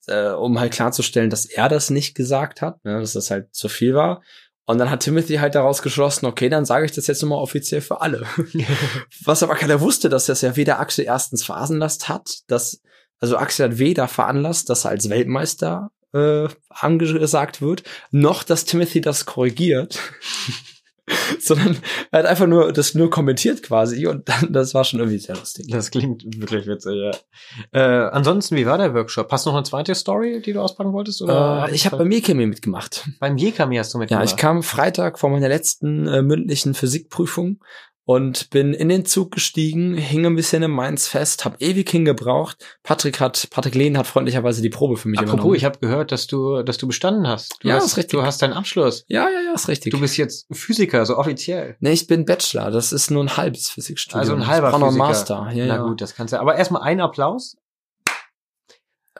äh, 0.06 0.30
um 0.30 0.58
halt 0.60 0.72
klarzustellen, 0.72 1.30
dass 1.30 1.46
er 1.46 1.68
das 1.68 1.90
nicht 1.90 2.14
gesagt 2.14 2.60
hat, 2.60 2.84
ne, 2.84 3.00
dass 3.00 3.12
das 3.14 3.30
halt 3.30 3.54
zu 3.54 3.68
viel 3.68 3.94
war. 3.94 4.22
Und 4.66 4.78
dann 4.78 4.90
hat 4.90 5.00
Timothy 5.00 5.34
halt 5.34 5.54
daraus 5.54 5.82
geschlossen, 5.82 6.26
okay, 6.26 6.48
dann 6.48 6.64
sage 6.64 6.86
ich 6.86 6.92
das 6.92 7.06
jetzt 7.06 7.22
nochmal 7.22 7.40
offiziell 7.40 7.82
für 7.82 8.00
alle. 8.00 8.26
Was 9.24 9.42
aber 9.42 9.56
keiner 9.56 9.80
wusste, 9.80 10.08
dass 10.08 10.26
das 10.26 10.40
ja 10.40 10.56
weder 10.56 10.80
Axel 10.80 11.04
erstens 11.04 11.44
veranlasst 11.44 12.08
hat, 12.08 12.38
dass, 12.46 12.80
also 13.20 13.36
Axel 13.36 13.70
hat 13.70 13.78
weder 13.78 14.08
veranlasst, 14.08 14.70
dass 14.70 14.86
er 14.86 14.92
als 14.92 15.10
Weltmeister 15.10 15.90
äh, 16.14 16.48
angesagt 16.70 17.60
wird, 17.60 17.82
noch 18.10 18.42
dass 18.42 18.64
Timothy 18.64 19.02
das 19.02 19.26
korrigiert. 19.26 19.98
sondern 21.38 21.76
er 22.10 22.20
hat 22.20 22.26
einfach 22.26 22.46
nur 22.46 22.72
das 22.72 22.94
nur 22.94 23.10
kommentiert 23.10 23.62
quasi 23.62 24.06
und 24.06 24.28
dann, 24.28 24.52
das 24.52 24.72
war 24.74 24.84
schon 24.84 25.00
irgendwie 25.00 25.18
sehr 25.18 25.36
lustig. 25.36 25.66
Das 25.68 25.90
klingt 25.90 26.24
wirklich 26.40 26.66
witzig, 26.66 26.94
ja. 26.94 27.10
Äh, 27.72 28.08
ansonsten, 28.10 28.56
wie 28.56 28.64
war 28.66 28.78
der 28.78 28.94
Workshop? 28.94 29.30
Hast 29.30 29.44
du 29.44 29.50
noch 29.50 29.56
eine 29.56 29.64
zweite 29.64 29.94
Story, 29.94 30.40
die 30.40 30.52
du 30.54 30.60
auspacken 30.60 30.92
wolltest? 30.92 31.20
Oder 31.22 31.66
Äh, 31.68 31.74
ich 31.74 31.84
habe 31.86 31.98
bei 31.98 32.04
Mikami 32.04 32.46
mitgemacht. 32.46 33.06
beim 33.20 33.36
Jekami 33.36 33.76
hast 33.76 33.92
du 33.92 33.98
Ja, 33.98 34.00
mitgemacht. 34.00 34.24
ich 34.26 34.36
kam 34.36 34.62
Freitag 34.62 35.18
vor 35.18 35.30
meiner 35.30 35.48
letzten 35.48 36.06
äh, 36.06 36.22
mündlichen 36.22 36.74
Physikprüfung 36.74 37.60
und 38.06 38.50
bin 38.50 38.74
in 38.74 38.88
den 38.90 39.04
Zug 39.06 39.30
gestiegen, 39.30 39.96
hing 39.96 40.26
ein 40.26 40.36
bisschen 40.36 40.62
in 40.62 40.70
Mainz 40.70 41.06
fest, 41.08 41.44
hab 41.44 41.60
ewig 41.62 41.88
hingebraucht. 41.88 42.64
Patrick 42.82 43.18
hat, 43.20 43.48
Patrick 43.50 43.74
Lehn 43.74 43.96
hat 43.96 44.06
freundlicherweise 44.06 44.60
die 44.60 44.68
Probe 44.68 44.96
für 44.96 45.08
mich 45.08 45.18
Apropos, 45.18 45.34
übernommen. 45.38 45.56
ich 45.56 45.64
habe 45.64 45.78
gehört, 45.78 46.12
dass 46.12 46.26
du, 46.26 46.62
dass 46.62 46.76
du 46.78 46.86
bestanden 46.86 47.26
hast. 47.26 47.56
Du 47.60 47.68
Ja, 47.68 47.76
hast, 47.76 47.86
ist 47.86 47.96
richtig. 47.96 48.18
Du 48.18 48.22
hast 48.22 48.42
deinen 48.42 48.52
Abschluss. 48.52 49.04
ja, 49.08 49.22
ja, 49.28 49.40
ja, 49.46 49.54
ist 49.54 49.68
richtig. 49.68 49.90
Du 49.92 50.00
bist 50.00 50.16
jetzt 50.18 50.46
Physiker, 50.52 51.06
so 51.06 51.16
offiziell. 51.16 51.76
nee, 51.80 51.92
ich 51.92 52.06
bin 52.06 52.24
Bachelor, 52.24 52.70
das 52.70 52.92
ist 52.92 53.10
nur 53.10 53.24
ein 53.24 53.36
halbes 53.36 53.70
Physikstudium. 53.70 54.20
Also 54.20 54.34
ein 54.34 54.46
halber 54.46 54.70
Physiker. 54.70 54.90
Master. 54.92 55.48
Ja, 55.54 55.66
Na 55.66 55.76
ja. 55.76 55.82
gut, 55.82 56.00
das 56.00 56.14
kannst 56.14 56.32
du. 56.34 56.40
Aber 56.40 56.56
erstmal 56.56 56.82
einen 56.82 57.00
Applaus. 57.00 57.56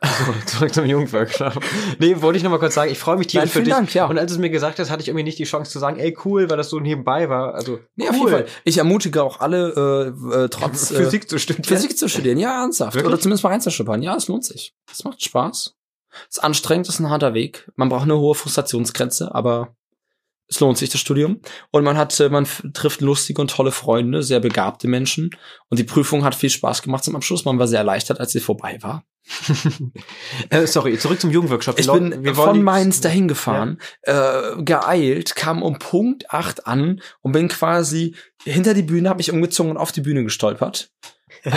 So, 0.05 0.35
zurück 0.47 0.75
zum 0.75 0.85
Jugendworkshop. 0.85 1.61
Nee, 1.99 2.21
wollte 2.21 2.37
ich 2.37 2.43
noch 2.43 2.51
mal 2.51 2.59
kurz 2.59 2.75
sagen, 2.75 2.91
ich 2.91 2.99
freue 2.99 3.17
mich 3.17 3.27
tierisch 3.29 3.51
für 3.51 3.55
vielen 3.55 3.65
dich. 3.65 3.75
Dank, 3.75 3.95
ja. 3.95 4.07
Und 4.07 4.19
als 4.19 4.31
du 4.31 4.37
es 4.37 4.41
mir 4.41 4.51
gesagt 4.51 4.79
hast, 4.79 4.91
hatte 4.91 5.03
ich 5.03 5.09
irgendwie 5.09 5.25
nicht 5.25 5.39
die 5.39 5.45
Chance 5.45 5.71
zu 5.71 5.79
sagen, 5.79 5.99
ey, 5.99 6.17
cool, 6.25 6.51
weil 6.51 6.57
das 6.57 6.71
so 6.71 6.81
nebenbei 6.81 7.29
war. 7.29 7.55
Also, 7.55 7.81
Nee, 7.97 8.09
auf 8.09 8.17
jeden 8.17 8.29
Fall. 8.29 8.47
Ich 8.65 8.79
ermutige 8.79 9.23
auch 9.23 9.41
alle, 9.41 10.15
äh, 10.33 10.45
äh, 10.45 10.49
trotz 10.49 10.91
äh, 10.93 10.97
Physik 10.97 11.29
zu 11.29 11.39
studieren. 11.39 11.65
Physik 11.65 11.97
zu 11.97 12.09
studieren. 12.09 12.39
Ja, 12.39 12.63
ernsthaft. 12.63 12.95
Wirklich? 12.95 13.13
Oder 13.13 13.21
zumindest 13.21 13.45
mal 13.45 13.51
reinzuschnuppern. 13.51 14.03
Ja, 14.03 14.17
es 14.17 14.29
lohnt 14.29 14.45
sich. 14.45 14.75
Es 14.91 15.05
macht 15.05 15.23
Spaß. 15.23 15.75
Es 16.29 16.37
ist 16.37 16.45
anstrengend, 16.45 16.89
es 16.89 16.95
ist 16.95 17.01
ein 17.01 17.11
harter 17.11 17.35
Weg. 17.35 17.71
Man 17.77 17.89
braucht 17.89 18.05
eine 18.05 18.19
hohe 18.19 18.35
Frustrationsgrenze, 18.35 19.35
aber 19.35 19.75
es 20.49 20.61
lohnt 20.61 20.79
sich 20.79 20.91
das 20.91 21.01
Studium. 21.01 21.41
Und 21.71 21.85
man 21.85 21.97
hat, 21.97 22.19
äh, 22.21 22.29
man 22.29 22.47
trifft 22.73 23.01
lustige 23.01 23.41
und 23.41 23.51
tolle 23.51 23.73
Freunde, 23.73 24.23
sehr 24.23 24.41
begabte 24.41 24.89
Menschen. 24.89 25.31
Und 25.69 25.79
die 25.79 25.85
Prüfung 25.85 26.25
hat 26.25 26.35
viel 26.35 26.51
Spaß 26.51 26.83
gemacht 26.83 27.05
zum 27.05 27.17
Abschluss. 27.17 27.45
Man 27.45 27.59
war 27.59 27.67
sehr 27.67 27.81
erleichtert, 27.81 28.21
als 28.21 28.33
sie 28.33 28.41
vorbei 28.41 28.79
war. 28.83 29.05
äh, 30.51 30.67
sorry, 30.67 30.99
zurück 30.99 31.21
zum 31.21 31.31
Jugendworkshop. 31.31 31.79
Ich 31.79 31.91
bin 31.91 32.25
wir 32.25 32.35
von 32.35 32.63
Mainz 32.63 33.01
dahin 33.01 33.29
gefahren, 33.29 33.79
äh, 34.03 34.63
geeilt, 34.63 35.35
kam 35.35 35.63
um 35.63 35.79
Punkt 35.79 36.31
8 36.31 36.67
an 36.67 37.01
und 37.23 37.33
bin 37.33 37.49
quasi 37.49 38.15
hinter 38.45 38.75
die 38.75 38.83
Bühne, 38.83 39.09
habe 39.09 39.19
mich 39.19 39.33
umgezogen 39.33 39.71
und 39.71 39.79
auf 39.79 39.93
die 39.93 40.03
Bühne 40.03 40.25
gestolpert. 40.25 40.91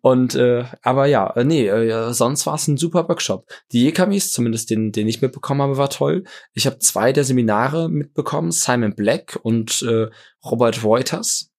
und 0.00 0.34
äh, 0.34 0.64
aber 0.82 1.06
ja, 1.06 1.30
äh, 1.36 1.44
nee, 1.44 1.66
äh, 1.66 2.12
sonst 2.12 2.46
war 2.46 2.54
es 2.54 2.68
ein 2.68 2.76
super 2.76 3.08
Workshop. 3.08 3.46
Die 3.72 3.84
Jekamis, 3.84 4.32
zumindest 4.32 4.70
den, 4.70 4.92
den 4.92 5.08
ich 5.08 5.22
mitbekommen 5.22 5.62
habe, 5.62 5.76
war 5.76 5.90
toll. 5.90 6.24
Ich 6.54 6.66
habe 6.66 6.78
zwei 6.78 7.12
der 7.12 7.24
Seminare 7.24 7.88
mitbekommen, 7.88 8.52
Simon 8.52 8.94
Black 8.94 9.38
und 9.42 9.82
äh, 9.82 10.08
Robert 10.44 10.82
Reuters. 10.82 11.50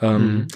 Ähm, 0.00 0.22
Mhm. 0.22 0.48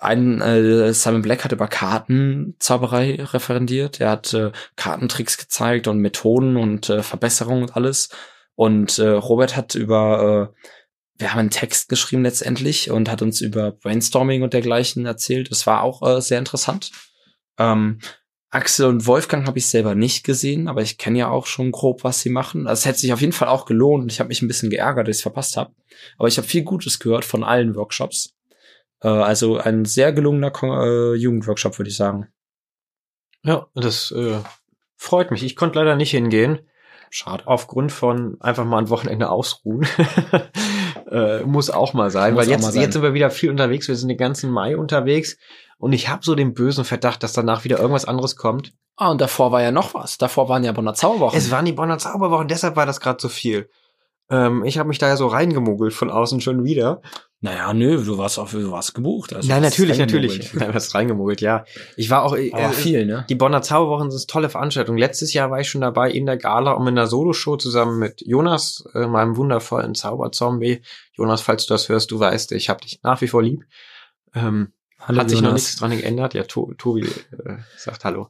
Ein 0.00 0.40
äh, 0.40 0.92
Simon 0.94 1.22
Black 1.22 1.44
hat 1.44 1.52
über 1.52 1.68
Kartenzauberei 1.68 3.22
referendiert. 3.22 4.00
Er 4.00 4.10
hat 4.10 4.32
äh, 4.34 4.50
Kartentricks 4.76 5.36
gezeigt 5.36 5.88
und 5.88 5.98
Methoden 5.98 6.56
und 6.56 6.88
äh, 6.88 7.02
Verbesserungen 7.02 7.62
und 7.62 7.76
alles. 7.76 8.08
Und 8.54 8.98
äh, 8.98 9.08
Robert 9.08 9.56
hat 9.56 9.74
über, 9.74 10.52
äh, 10.54 10.66
wir 11.18 11.32
haben 11.32 11.40
einen 11.40 11.50
Text 11.50 11.88
geschrieben 11.88 12.22
letztendlich 12.22 12.90
und 12.90 13.10
hat 13.10 13.22
uns 13.22 13.40
über 13.40 13.72
Brainstorming 13.72 14.42
und 14.42 14.54
dergleichen 14.54 15.06
erzählt. 15.06 15.50
Das 15.50 15.66
war 15.66 15.82
auch 15.82 16.02
äh, 16.02 16.20
sehr 16.20 16.38
interessant. 16.38 16.92
Ähm, 17.58 18.00
Axel 18.50 18.86
und 18.86 19.06
Wolfgang 19.06 19.46
habe 19.46 19.58
ich 19.58 19.68
selber 19.68 19.94
nicht 19.94 20.24
gesehen, 20.24 20.66
aber 20.66 20.82
ich 20.82 20.98
kenne 20.98 21.20
ja 21.20 21.28
auch 21.28 21.46
schon 21.46 21.70
grob, 21.70 22.02
was 22.02 22.20
sie 22.20 22.30
machen. 22.30 22.66
Also 22.66 22.80
es 22.80 22.86
hätte 22.86 22.98
sich 22.98 23.12
auf 23.12 23.20
jeden 23.20 23.32
Fall 23.32 23.48
auch 23.48 23.64
gelohnt 23.64 24.10
ich 24.10 24.18
habe 24.18 24.28
mich 24.28 24.42
ein 24.42 24.48
bisschen 24.48 24.70
geärgert, 24.70 25.06
dass 25.06 25.16
ich 25.16 25.20
es 25.20 25.22
verpasst 25.22 25.56
habe. 25.56 25.72
Aber 26.18 26.26
ich 26.26 26.36
habe 26.36 26.48
viel 26.48 26.62
Gutes 26.62 26.98
gehört 26.98 27.24
von 27.24 27.44
allen 27.44 27.76
Workshops. 27.76 28.34
Äh, 29.02 29.08
also 29.08 29.58
ein 29.58 29.84
sehr 29.84 30.12
gelungener 30.12 30.50
Kon 30.50 30.70
äh, 30.70 31.14
Jugendworkshop, 31.14 31.78
würde 31.78 31.90
ich 31.90 31.96
sagen. 31.96 32.28
Ja, 33.42 33.66
das 33.74 34.10
äh, 34.12 34.38
freut 34.96 35.30
mich. 35.30 35.42
Ich 35.42 35.56
konnte 35.56 35.78
leider 35.78 35.96
nicht 35.96 36.10
hingehen. 36.10 36.60
Schade. 37.12 37.42
Aufgrund 37.46 37.90
von 37.90 38.36
einfach 38.40 38.64
mal 38.64 38.78
ein 38.78 38.90
Wochenende 38.90 39.30
ausruhen. 39.30 39.86
äh, 41.10 41.40
muss 41.40 41.70
auch 41.70 41.92
mal 41.92 42.10
sein, 42.10 42.34
Muss 42.34 42.44
weil 42.44 42.50
jetzt, 42.50 42.62
sein. 42.62 42.80
jetzt 42.80 42.92
sind 42.92 43.02
wir 43.02 43.14
wieder 43.14 43.30
viel 43.30 43.50
unterwegs. 43.50 43.88
Wir 43.88 43.96
sind 43.96 44.08
den 44.08 44.16
ganzen 44.16 44.50
Mai 44.50 44.76
unterwegs. 44.76 45.36
Und 45.78 45.92
ich 45.92 46.08
habe 46.08 46.24
so 46.24 46.34
den 46.34 46.54
bösen 46.54 46.84
Verdacht, 46.84 47.22
dass 47.22 47.32
danach 47.32 47.64
wieder 47.64 47.78
irgendwas 47.78 48.04
anderes 48.04 48.36
kommt. 48.36 48.74
Ah, 48.96 49.10
und 49.10 49.20
davor 49.20 49.50
war 49.50 49.62
ja 49.62 49.72
noch 49.72 49.94
was. 49.94 50.18
Davor 50.18 50.48
waren 50.48 50.62
ja 50.62 50.72
Bonner 50.72 50.94
Zauberwochen. 50.94 51.38
Es 51.38 51.50
waren 51.50 51.64
die 51.64 51.72
Bonner 51.72 51.98
Zauberwochen, 51.98 52.48
deshalb 52.48 52.76
war 52.76 52.86
das 52.86 53.00
gerade 53.00 53.20
so 53.20 53.28
viel. 53.28 53.70
Ähm, 54.28 54.62
ich 54.64 54.78
habe 54.78 54.88
mich 54.88 54.98
da 54.98 55.08
ja 55.08 55.16
so 55.16 55.26
reingemogelt 55.26 55.94
von 55.94 56.10
außen 56.10 56.40
schon 56.42 56.64
wieder. 56.64 57.00
Naja, 57.42 57.72
nö, 57.72 58.04
du 58.04 58.18
warst 58.18 58.38
auch, 58.38 58.50
du 58.50 58.70
warst 58.70 58.94
gebucht. 58.94 59.32
Also 59.32 59.48
Nein, 59.52 59.62
natürlich, 59.62 59.98
natürlich. 59.98 60.52
Nein, 60.52 60.74
was 60.74 60.94
reingemogelt, 60.94 61.40
ja. 61.40 61.64
Ich 61.96 62.10
war 62.10 62.22
auch. 62.24 62.36
äh, 62.36 62.52
Aber 62.52 62.72
viel, 62.72 63.06
ne? 63.06 63.24
Die 63.30 63.34
Bonner 63.34 63.62
Zauberwochen 63.62 64.10
sind 64.10 64.28
tolle 64.28 64.50
Veranstaltungen. 64.50 64.98
Letztes 64.98 65.32
Jahr 65.32 65.50
war 65.50 65.60
ich 65.60 65.68
schon 65.68 65.80
dabei 65.80 66.10
in 66.10 66.26
der 66.26 66.36
Gala 66.36 66.72
und 66.72 66.86
in 66.86 66.96
der 66.96 67.06
Soloshow 67.06 67.56
zusammen 67.56 67.98
mit 67.98 68.20
Jonas, 68.20 68.84
äh, 68.94 69.06
meinem 69.06 69.36
wundervollen 69.36 69.94
Zauberzombie. 69.94 70.82
Jonas, 71.14 71.40
falls 71.40 71.64
du 71.66 71.74
das 71.74 71.88
hörst, 71.88 72.10
du 72.10 72.18
weißt, 72.20 72.52
ich 72.52 72.68
hab 72.68 72.82
dich 72.82 73.00
nach 73.02 73.20
wie 73.22 73.28
vor 73.28 73.42
lieb. 73.42 73.64
Ähm, 74.34 74.72
Hallo, 74.98 75.20
hat 75.20 75.30
sich 75.30 75.40
noch 75.40 75.48
Jonas. 75.48 75.62
nichts 75.62 75.76
dran 75.76 75.90
geändert. 75.92 76.34
Ja, 76.34 76.42
to 76.44 76.74
Tobi 76.76 77.06
äh, 77.06 77.56
sagt 77.78 78.04
Hallo. 78.04 78.28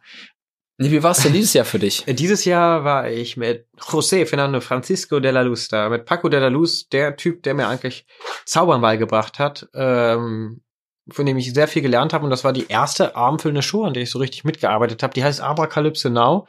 Wie 0.83 1.03
war's 1.03 1.23
denn 1.23 1.35
dieses 1.35 1.53
Jahr 1.53 1.67
für 1.67 1.79
dich? 1.79 2.09
Äh, 2.09 2.15
Dieses 2.15 2.47
Jahr 2.47 2.85
war 2.85 3.11
ich 3.11 3.37
mit 3.37 3.67
José 3.79 4.25
Fernando 4.25 4.63
Francisco 4.63 5.21
de 5.21 5.31
la 5.31 5.43
Luz 5.43 5.69
da, 5.69 5.91
mit 5.91 6.07
Paco 6.07 6.31
de 6.31 6.41
la 6.41 6.49
Luz, 6.49 6.89
der 6.89 7.17
Typ, 7.17 7.43
der 7.43 7.53
mir 7.53 7.69
eigentlich 7.69 8.07
Zaubern 8.47 8.81
beigebracht 8.81 9.39
hat, 9.39 9.69
ähm, 9.75 10.63
von 11.11 11.27
dem 11.27 11.37
ich 11.37 11.53
sehr 11.53 11.69
viel 11.69 11.83
gelernt 11.83 12.15
habe. 12.15 12.25
Und 12.25 12.31
das 12.31 12.45
war 12.45 12.55
die 12.55 12.69
erste 12.69 13.15
abendfüllende 13.15 13.61
Show, 13.61 13.85
an 13.85 13.93
der 13.93 14.05
ich 14.05 14.11
so 14.11 14.19
richtig 14.19 14.45
mitgearbeitet 14.45 15.03
habe. 15.03 15.13
Die 15.13 15.23
heißt 15.23 15.43
Abracalypse 15.43 16.09
Now. 16.09 16.47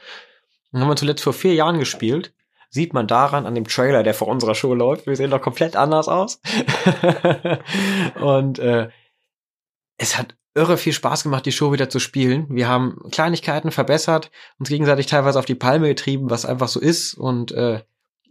Und 0.72 0.80
haben 0.80 0.88
wir 0.88 0.96
zuletzt 0.96 1.24
vor 1.24 1.34
vier 1.34 1.54
Jahren 1.54 1.80
gespielt. 1.80 2.34
Sieht 2.70 2.94
man 2.94 3.08
daran 3.08 3.46
an 3.46 3.54
dem 3.54 3.67
Trailer, 3.67 4.02
der 4.02 4.13
vor 4.13 4.30
unserer 4.30 4.56
Show 4.56 4.74
läuft. 4.74 5.08
Wir 5.08 5.17
sehen 5.17 5.32
doch 5.32 5.41
komplett 5.41 5.76
anders 5.76 6.08
aus. 6.08 6.39
Und 8.22 8.60
äh, 8.60 8.88
es 9.98 10.17
hat 10.17 10.38
irre 10.53 10.77
viel 10.77 10.93
Spaß 10.93 11.23
gemacht, 11.23 11.45
die 11.45 11.51
Show 11.51 11.71
wieder 11.71 11.89
zu 11.89 11.99
spielen. 11.99 12.47
Wir 12.49 12.67
haben 12.67 12.97
Kleinigkeiten 13.11 13.71
verbessert, 13.71 14.31
uns 14.59 14.69
gegenseitig 14.69 15.05
teilweise 15.05 15.39
auf 15.39 15.45
die 15.45 15.55
Palme 15.55 15.87
getrieben, 15.87 16.29
was 16.29 16.45
einfach 16.45 16.67
so 16.67 16.79
ist. 16.79 17.13
Und 17.13 17.51
äh, 17.51 17.81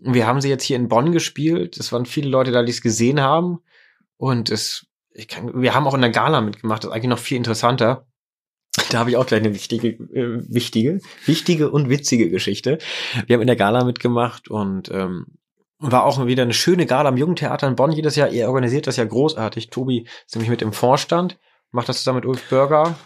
wir 0.00 0.26
haben 0.26 0.40
sie 0.40 0.48
jetzt 0.48 0.64
hier 0.64 0.76
in 0.76 0.88
Bonn 0.88 1.12
gespielt. 1.12 1.76
Es 1.78 1.92
waren 1.92 2.06
viele 2.06 2.28
Leute 2.28 2.52
da, 2.52 2.62
die 2.62 2.72
es 2.72 2.82
gesehen 2.82 3.20
haben. 3.20 3.60
Und 4.16 4.50
es, 4.50 4.86
ich 5.12 5.28
kann, 5.28 5.62
wir 5.62 5.74
haben 5.74 5.86
auch 5.86 5.94
in 5.94 6.02
der 6.02 6.10
Gala 6.10 6.40
mitgemacht. 6.40 6.84
Das 6.84 6.90
ist 6.90 6.94
eigentlich 6.94 7.10
noch 7.10 7.18
viel 7.18 7.38
interessanter. 7.38 8.06
Da 8.90 8.98
habe 8.98 9.10
ich 9.10 9.16
auch 9.16 9.26
gleich 9.26 9.40
eine 9.40 9.54
wichtige, 9.54 9.88
äh, 9.88 10.42
wichtige, 10.48 11.00
wichtige 11.26 11.70
und 11.70 11.88
witzige 11.88 12.30
Geschichte. 12.30 12.78
Wir 13.26 13.34
haben 13.34 13.40
in 13.40 13.46
der 13.46 13.56
Gala 13.56 13.84
mitgemacht 13.84 14.48
und 14.48 14.90
ähm, 14.90 15.26
war 15.78 16.04
auch 16.04 16.24
wieder 16.26 16.42
eine 16.42 16.52
schöne 16.52 16.86
Gala 16.86 17.08
am 17.08 17.16
Jugendtheater 17.16 17.66
in 17.66 17.74
Bonn 17.74 17.92
jedes 17.92 18.14
Jahr. 18.14 18.28
Ihr 18.28 18.46
organisiert 18.46 18.86
das 18.86 18.96
ja 18.96 19.04
großartig. 19.04 19.70
Tobi 19.70 20.06
ist 20.26 20.34
nämlich 20.34 20.50
mit 20.50 20.62
im 20.62 20.72
Vorstand, 20.72 21.38
macht 21.72 21.88
das 21.88 21.98
zusammen 21.98 22.16
mit 22.16 22.26
Ulf 22.26 22.42
Bürger. 22.48 22.96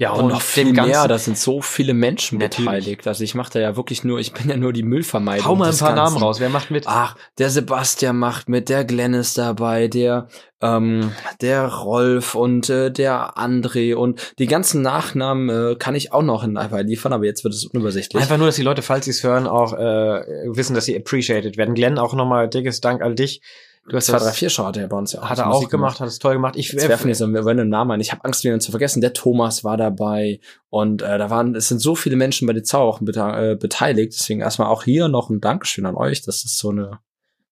Ja, 0.00 0.12
und, 0.12 0.26
Und 0.26 0.28
noch 0.28 0.42
viel 0.42 0.72
mehr. 0.72 1.08
Da 1.08 1.18
sind 1.18 1.36
so 1.36 1.60
viele 1.60 1.92
Menschen 1.92 2.38
Natürlich. 2.38 2.70
beteiligt. 2.70 3.06
Also 3.08 3.24
ich 3.24 3.34
mache 3.34 3.54
da 3.54 3.58
ja 3.58 3.76
wirklich 3.76 4.04
nur, 4.04 4.20
ich 4.20 4.32
bin 4.32 4.48
ja 4.48 4.56
nur 4.56 4.72
die 4.72 4.84
Müllvermeidung. 4.84 5.44
Hau 5.44 5.56
mal 5.56 5.70
ein 5.72 5.76
paar 5.76 5.88
Namen 5.88 6.12
Ganzen. 6.12 6.22
raus. 6.22 6.38
Wer 6.38 6.50
macht 6.50 6.70
mit? 6.70 6.84
Ach, 6.86 7.16
der 7.38 7.50
Sebastian 7.50 8.16
macht 8.16 8.48
mit, 8.48 8.68
der 8.68 8.84
Glenn 8.84 9.12
ist 9.12 9.36
dabei, 9.36 9.88
der 9.88 10.28
ähm, 10.60 11.12
der 11.40 11.66
Rolf 11.66 12.36
und 12.36 12.70
äh, 12.70 12.92
der 12.92 13.36
André 13.36 13.96
und 13.96 14.34
die 14.38 14.46
ganzen 14.46 14.82
Nachnamen 14.82 15.48
äh, 15.48 15.74
kann 15.76 15.96
ich 15.96 16.12
auch 16.12 16.22
noch 16.22 16.44
in 16.44 16.54
dabei 16.54 16.82
liefern, 16.82 17.12
aber 17.12 17.24
jetzt 17.24 17.42
wird 17.42 17.54
es 17.54 17.64
unübersichtlich. 17.64 18.22
Einfach 18.22 18.38
nur, 18.38 18.46
dass 18.46 18.56
die 18.56 18.62
Leute, 18.62 18.82
falls 18.82 19.06
sie 19.06 19.10
es 19.10 19.24
hören, 19.24 19.48
auch 19.48 19.72
äh, 19.72 20.22
wissen, 20.46 20.74
dass 20.74 20.84
sie 20.84 20.96
appreciated 20.96 21.56
werden. 21.56 21.74
Glenn, 21.74 21.98
auch 21.98 22.14
nochmal 22.14 22.48
dickes 22.48 22.80
Dank 22.80 23.02
an 23.02 23.16
dich. 23.16 23.40
Du 23.88 23.96
hast 23.96 24.06
2, 24.06 24.12
das, 24.12 24.24
3, 24.24 24.32
4 24.32 24.50
Show 24.50 24.64
hat 24.64 24.76
er 24.76 24.88
bei 24.88 24.96
uns 24.96 25.12
ja 25.12 25.22
hat 25.22 25.30
als 25.30 25.38
er 25.38 25.48
auch 25.48 25.54
Musik 25.54 25.70
gemacht, 25.70 26.00
hat 26.00 26.08
es 26.08 26.18
toll 26.18 26.34
gemacht. 26.34 26.56
Ich 26.56 26.72
Jetzt 26.72 26.88
werfen 26.88 27.08
wir 27.08 27.14
so 27.14 27.24
einen 27.24 27.36
random 27.36 27.68
Namen 27.68 27.92
ein. 27.92 28.00
Ich 28.00 28.12
habe 28.12 28.24
Angst, 28.24 28.44
wieder 28.44 28.58
zu 28.60 28.70
vergessen. 28.70 29.00
Der 29.00 29.12
Thomas 29.12 29.64
war 29.64 29.76
dabei 29.76 30.40
und 30.68 31.02
äh, 31.02 31.18
da 31.18 31.30
waren, 31.30 31.54
es 31.54 31.68
sind 31.68 31.80
so 31.80 31.94
viele 31.94 32.16
Menschen 32.16 32.46
bei 32.46 32.52
den 32.52 32.64
Zauberwochen 32.64 33.06
bete 33.06 33.20
äh, 33.20 33.56
beteiligt. 33.56 34.12
Deswegen 34.12 34.40
erstmal 34.40 34.68
auch 34.68 34.84
hier 34.84 35.08
noch 35.08 35.30
ein 35.30 35.40
Dankeschön 35.40 35.86
an 35.86 35.96
euch, 35.96 36.22
dass 36.22 36.42
das 36.42 36.56
so 36.56 36.70
eine 36.70 36.98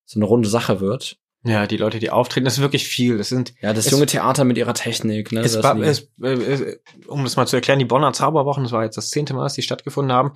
so 0.05 0.18
eine 0.18 0.27
runde 0.27 0.49
Sache 0.49 0.81
wird. 0.81 1.18
Ja, 1.47 1.67
die 1.67 1.77
Leute, 1.77 1.99
die 1.99 2.11
auftreten, 2.11 2.45
das 2.45 2.55
ist 2.55 2.61
wirklich 2.61 2.87
viel. 2.87 3.19
Das 3.19 3.29
sind 3.29 3.55
Ja, 3.61 3.73
das 3.73 3.87
Es- 3.87 3.93
junge 3.93 4.07
Theater 4.07 4.45
mit 4.45 4.59
ihrer 4.59 4.75
Technik. 4.75 5.33
Ne, 5.33 5.41
Es 5.41 5.53
das 5.53 5.63
war, 5.63 5.79
es, 5.81 6.11
äh, 6.23 6.33
äh, 6.33 6.79
um 7.07 7.23
das 7.25 7.37
mal 7.37 7.47
zu 7.47 7.57
erklären, 7.57 7.79
die 7.79 7.85
Bonner 7.85 8.13
Zauberwochen, 8.13 8.65
das 8.65 8.73
war 8.73 8.85
jetzt 8.85 8.97
das 8.97 9.11
zehnte 9.11 9.33
Mal, 9.35 9.45
dass 9.45 9.55
die 9.55 9.63
stattgefunden 9.63 10.13
haben, 10.15 10.33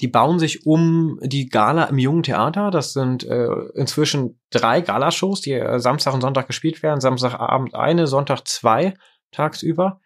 die 0.00 0.08
bauen 0.08 0.38
sich 0.38 0.66
um 0.66 1.18
die 1.22 1.48
Gala 1.48 1.84
im 1.84 1.98
Jungen 1.98 2.22
Theater. 2.22 2.70
Das 2.70 2.92
sind 2.92 3.24
äh, 3.24 3.48
inzwischen 3.74 4.40
drei 4.50 4.80
Galashows, 4.80 5.40
die 5.40 5.52
äh, 5.52 5.78
Samstag 5.78 6.14
und 6.14 6.20
Sonntag 6.22 6.46
gespielt 6.46 6.82
werden. 6.82 7.00
Samstagabend 7.00 7.74
eine, 7.74 8.06
Sonntag 8.06 8.46
zwei 8.48 8.94
tagsüber. 9.32 10.00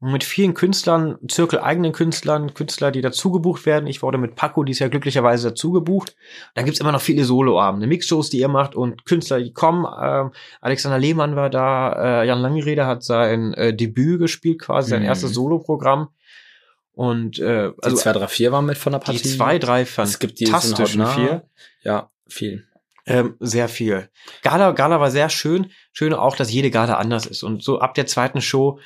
Mit 0.00 0.22
vielen 0.22 0.54
Künstlern, 0.54 1.18
Zirkel 1.28 1.58
eigenen 1.58 1.92
Künstlern, 1.92 2.54
Künstler, 2.54 2.92
die 2.92 3.00
dazu 3.00 3.32
gebucht 3.32 3.66
werden. 3.66 3.88
Ich 3.88 4.00
wurde 4.00 4.16
mit 4.16 4.36
Paco 4.36 4.62
dies 4.62 4.78
Jahr 4.78 4.90
glücklicherweise 4.90 5.48
dazu 5.48 5.72
gebucht. 5.72 6.14
Dann 6.54 6.64
gibt's 6.64 6.78
immer 6.80 6.92
noch 6.92 7.00
viele 7.00 7.24
Soloabende, 7.24 7.86
Mixshows, 7.88 8.30
die 8.30 8.38
ihr 8.38 8.48
macht 8.48 8.76
und 8.76 9.04
Künstler, 9.06 9.40
die 9.40 9.52
kommen. 9.52 9.84
Ähm, 10.00 10.30
Alexander 10.60 10.98
Lehmann 10.98 11.34
war 11.34 11.50
da, 11.50 12.22
äh, 12.22 12.26
Jan 12.28 12.38
Langerede 12.40 12.86
hat 12.86 13.02
sein 13.02 13.54
äh, 13.54 13.74
Debüt 13.74 14.20
gespielt, 14.20 14.60
quasi 14.60 14.90
sein 14.90 15.00
Mhm. 15.02 15.08
erstes 15.08 15.34
Soloprogramm. 15.34 16.08
Und 16.92 17.38
äh, 17.38 17.72
Also 17.82 17.96
die 17.96 18.02
2, 18.02 18.12
3, 18.12 18.26
4 18.28 18.52
waren 18.52 18.66
mit 18.66 18.78
von 18.78 18.92
der 18.92 18.98
Partie. 19.00 19.20
die 19.22 19.28
zwei, 19.36 19.58
drei 19.58 19.82
Es 19.82 20.18
gibt 20.18 20.40
die 20.40 20.46
sind 20.46 20.54
fantastischen 20.54 21.02
hautnah. 21.02 21.14
vier. 21.14 21.42
Ja, 21.82 22.10
viel. 22.28 22.66
Ähm, 23.06 23.36
sehr 23.40 23.68
viel. 23.68 24.10
Gala, 24.42 24.72
Gala 24.72 25.00
war 25.00 25.10
sehr 25.10 25.30
schön. 25.30 25.70
Schön 25.92 26.12
auch, 26.12 26.36
dass 26.36 26.52
jede 26.52 26.70
Gala 26.70 26.94
anders 26.98 27.24
ist. 27.26 27.42
Und 27.42 27.62
so 27.62 27.80
ab 27.80 27.94
der 27.94 28.06
zweiten 28.06 28.40
Show, 28.40 28.78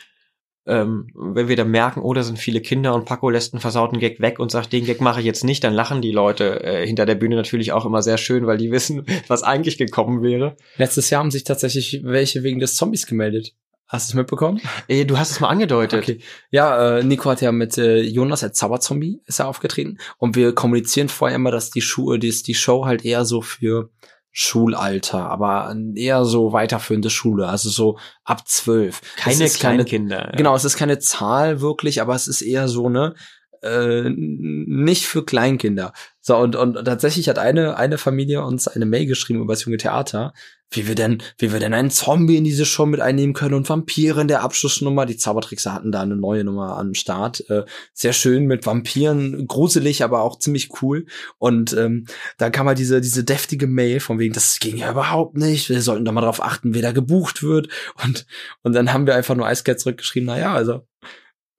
ähm, 0.66 1.09
wenn 1.14 1.48
wir 1.48 1.57
dann 1.57 1.70
merken, 1.70 2.01
oh, 2.01 2.14
da 2.14 2.22
sind 2.22 2.38
viele 2.38 2.61
Kinder 2.61 2.94
und 2.94 3.05
Paco 3.05 3.31
lässt 3.31 3.53
einen 3.53 3.61
versauten 3.61 3.98
Gag 3.98 4.20
weg 4.20 4.38
und 4.38 4.51
sagt, 4.51 4.72
den 4.72 4.85
Gag 4.85 5.01
mache 5.01 5.20
ich 5.20 5.27
jetzt 5.27 5.44
nicht, 5.44 5.64
dann 5.64 5.75
lachen 5.75 6.03
die 6.03 6.12
Leute 6.12 6.62
äh, 6.62 6.87
hinter 6.87 7.05
der 7.05 7.16
Bühne 7.16 7.37
natürlich 7.37 7.72
auch 7.72 7.85
immer 7.85 8.03
sehr 8.03 8.18
schön, 8.18 8.46
weil 8.46 8.59
die 8.59 8.70
wissen, 8.70 9.05
was 9.29 9.42
eigentlich 9.42 9.79
gekommen 9.79 10.22
wäre. 10.22 10.57
Letztes 10.77 11.11
Jahr 11.11 11.20
haben 11.20 11.31
sich 11.31 11.44
tatsächlich 11.44 12.03
welche 12.05 12.42
wegen 12.42 12.61
des 12.61 12.77
Zombies 12.77 13.07
gemeldet. 13.07 13.55
Hast 13.88 14.09
du 14.09 14.12
es 14.12 14.14
mitbekommen? 14.14 14.59
Äh, 14.88 15.05
du 15.05 15.18
hast 15.18 15.33
es 15.33 15.40
mal 15.40 15.48
angedeutet. 15.48 16.03
Okay. 16.03 16.20
Ja, 16.51 16.98
äh, 16.98 17.05
Nico 17.05 17.29
hat 17.29 17.42
ja 17.42 17.53
mit 17.53 17.77
äh, 17.77 18.01
Jonas 18.01 18.42
als 18.42 18.57
Zauberzombie 18.57 19.20
ist 19.27 19.40
er 19.40 19.48
aufgetreten 19.48 19.98
und 20.16 20.35
wir 20.35 20.55
kommunizieren 20.55 21.11
vorher 21.11 21.37
immer, 21.37 21.51
dass 21.51 21.70
die 21.70 21.83
Schuhe, 21.83 22.18
die, 22.18 22.31
die 22.31 22.55
Show 22.55 22.87
halt 22.87 23.05
eher 23.05 23.27
so 23.27 23.42
für 23.42 23.90
Schulalter, 24.32 25.28
aber 25.30 25.74
eher 25.94 26.24
so 26.24 26.52
weiterführende 26.52 27.10
Schule, 27.10 27.46
also 27.48 27.68
so 27.68 27.98
ab 28.24 28.48
zwölf. 28.48 29.00
Keine 29.16 29.44
Es 29.44 29.54
ist 29.54 29.60
keine- 29.60 29.84
Kleinkinder. 29.84 30.32
Genau, 30.36 30.54
es 30.56 30.64
ist 30.64 30.76
keine 30.76 30.98
Zahl 30.98 31.60
wirklich, 31.60 32.00
aber 32.00 32.14
es 32.14 32.26
ist 32.28 32.40
eher 32.42 32.66
so, 32.68 32.88
ne, 32.88 33.14
äh, 33.62 34.11
nicht 34.11 35.07
für 35.07 35.25
Kleinkinder. 35.25 35.92
So, 36.20 36.37
und, 36.37 36.57
und 36.57 36.85
tatsächlich 36.85 37.29
hat 37.29 37.38
eine, 37.38 37.77
eine 37.77 37.98
Familie 37.98 38.44
uns 38.44 38.68
eine 38.68 38.87
Mail 38.87 39.07
geschrieben 39.07 39.40
über 39.40 39.55
das 39.55 39.64
junge 39.64 39.77
Theater, 39.77 40.33
wie 40.70 40.87
wir 40.88 40.94
denn, 40.94 41.22
wie 41.38 41.53
wir 41.53 41.61
denn 41.61 41.75
einen 41.75 41.90
Zombie 41.90 42.37
in 42.37 42.44
diese 42.44 42.64
Show 42.64 42.87
mit 42.87 43.01
einnehmen 43.01 43.35
können 43.35 43.55
und 43.55 43.68
Vampire 43.68 44.20
in 44.20 44.29
der 44.29 44.42
Abschlussnummer. 44.42 45.07
Die 45.07 45.16
Zaubertrickser 45.16 45.72
hatten 45.72 45.92
da 45.92 46.01
eine 46.01 46.16
neue 46.16 46.44
Nummer 46.44 46.79
am 46.79 46.94
Start. 46.94 47.48
Äh, 47.51 47.64
sehr 47.92 48.12
schön 48.12 48.46
mit 48.46 48.66
Vampiren, 48.66 49.46
gruselig, 49.46 50.03
aber 50.03 50.22
auch 50.22 50.38
ziemlich 50.38 50.70
cool. 50.81 51.07
Und 51.38 51.72
ähm, 51.75 52.07
da 52.38 52.51
kam 52.51 52.68
halt 52.68 52.79
diese, 52.79 53.01
diese 53.01 53.25
deftige 53.25 53.66
Mail 53.66 54.01
von 54.01 54.18
wegen, 54.18 54.35
das 54.35 54.59
ging 54.61 54.77
ja 54.77 54.90
überhaupt 54.90 55.37
nicht. 55.37 55.68
Wir 55.68 55.83
sollten 55.83 56.05
da 56.05 56.12
mal 56.12 56.22
drauf 56.22 56.42
achten, 56.42 56.75
wer 56.75 56.83
da 56.83 56.92
gebucht 56.92 57.42
wird. 57.42 57.68
Und, 58.03 58.27
und 58.62 58.75
dann 58.75 58.92
haben 58.92 59.07
wir 59.07 59.14
einfach 59.14 59.35
nur 59.35 59.46
eiskalt 59.46 59.81
zurückgeschrieben, 59.81 60.27
na 60.27 60.38
ja, 60.38 60.55
also, 60.55 60.87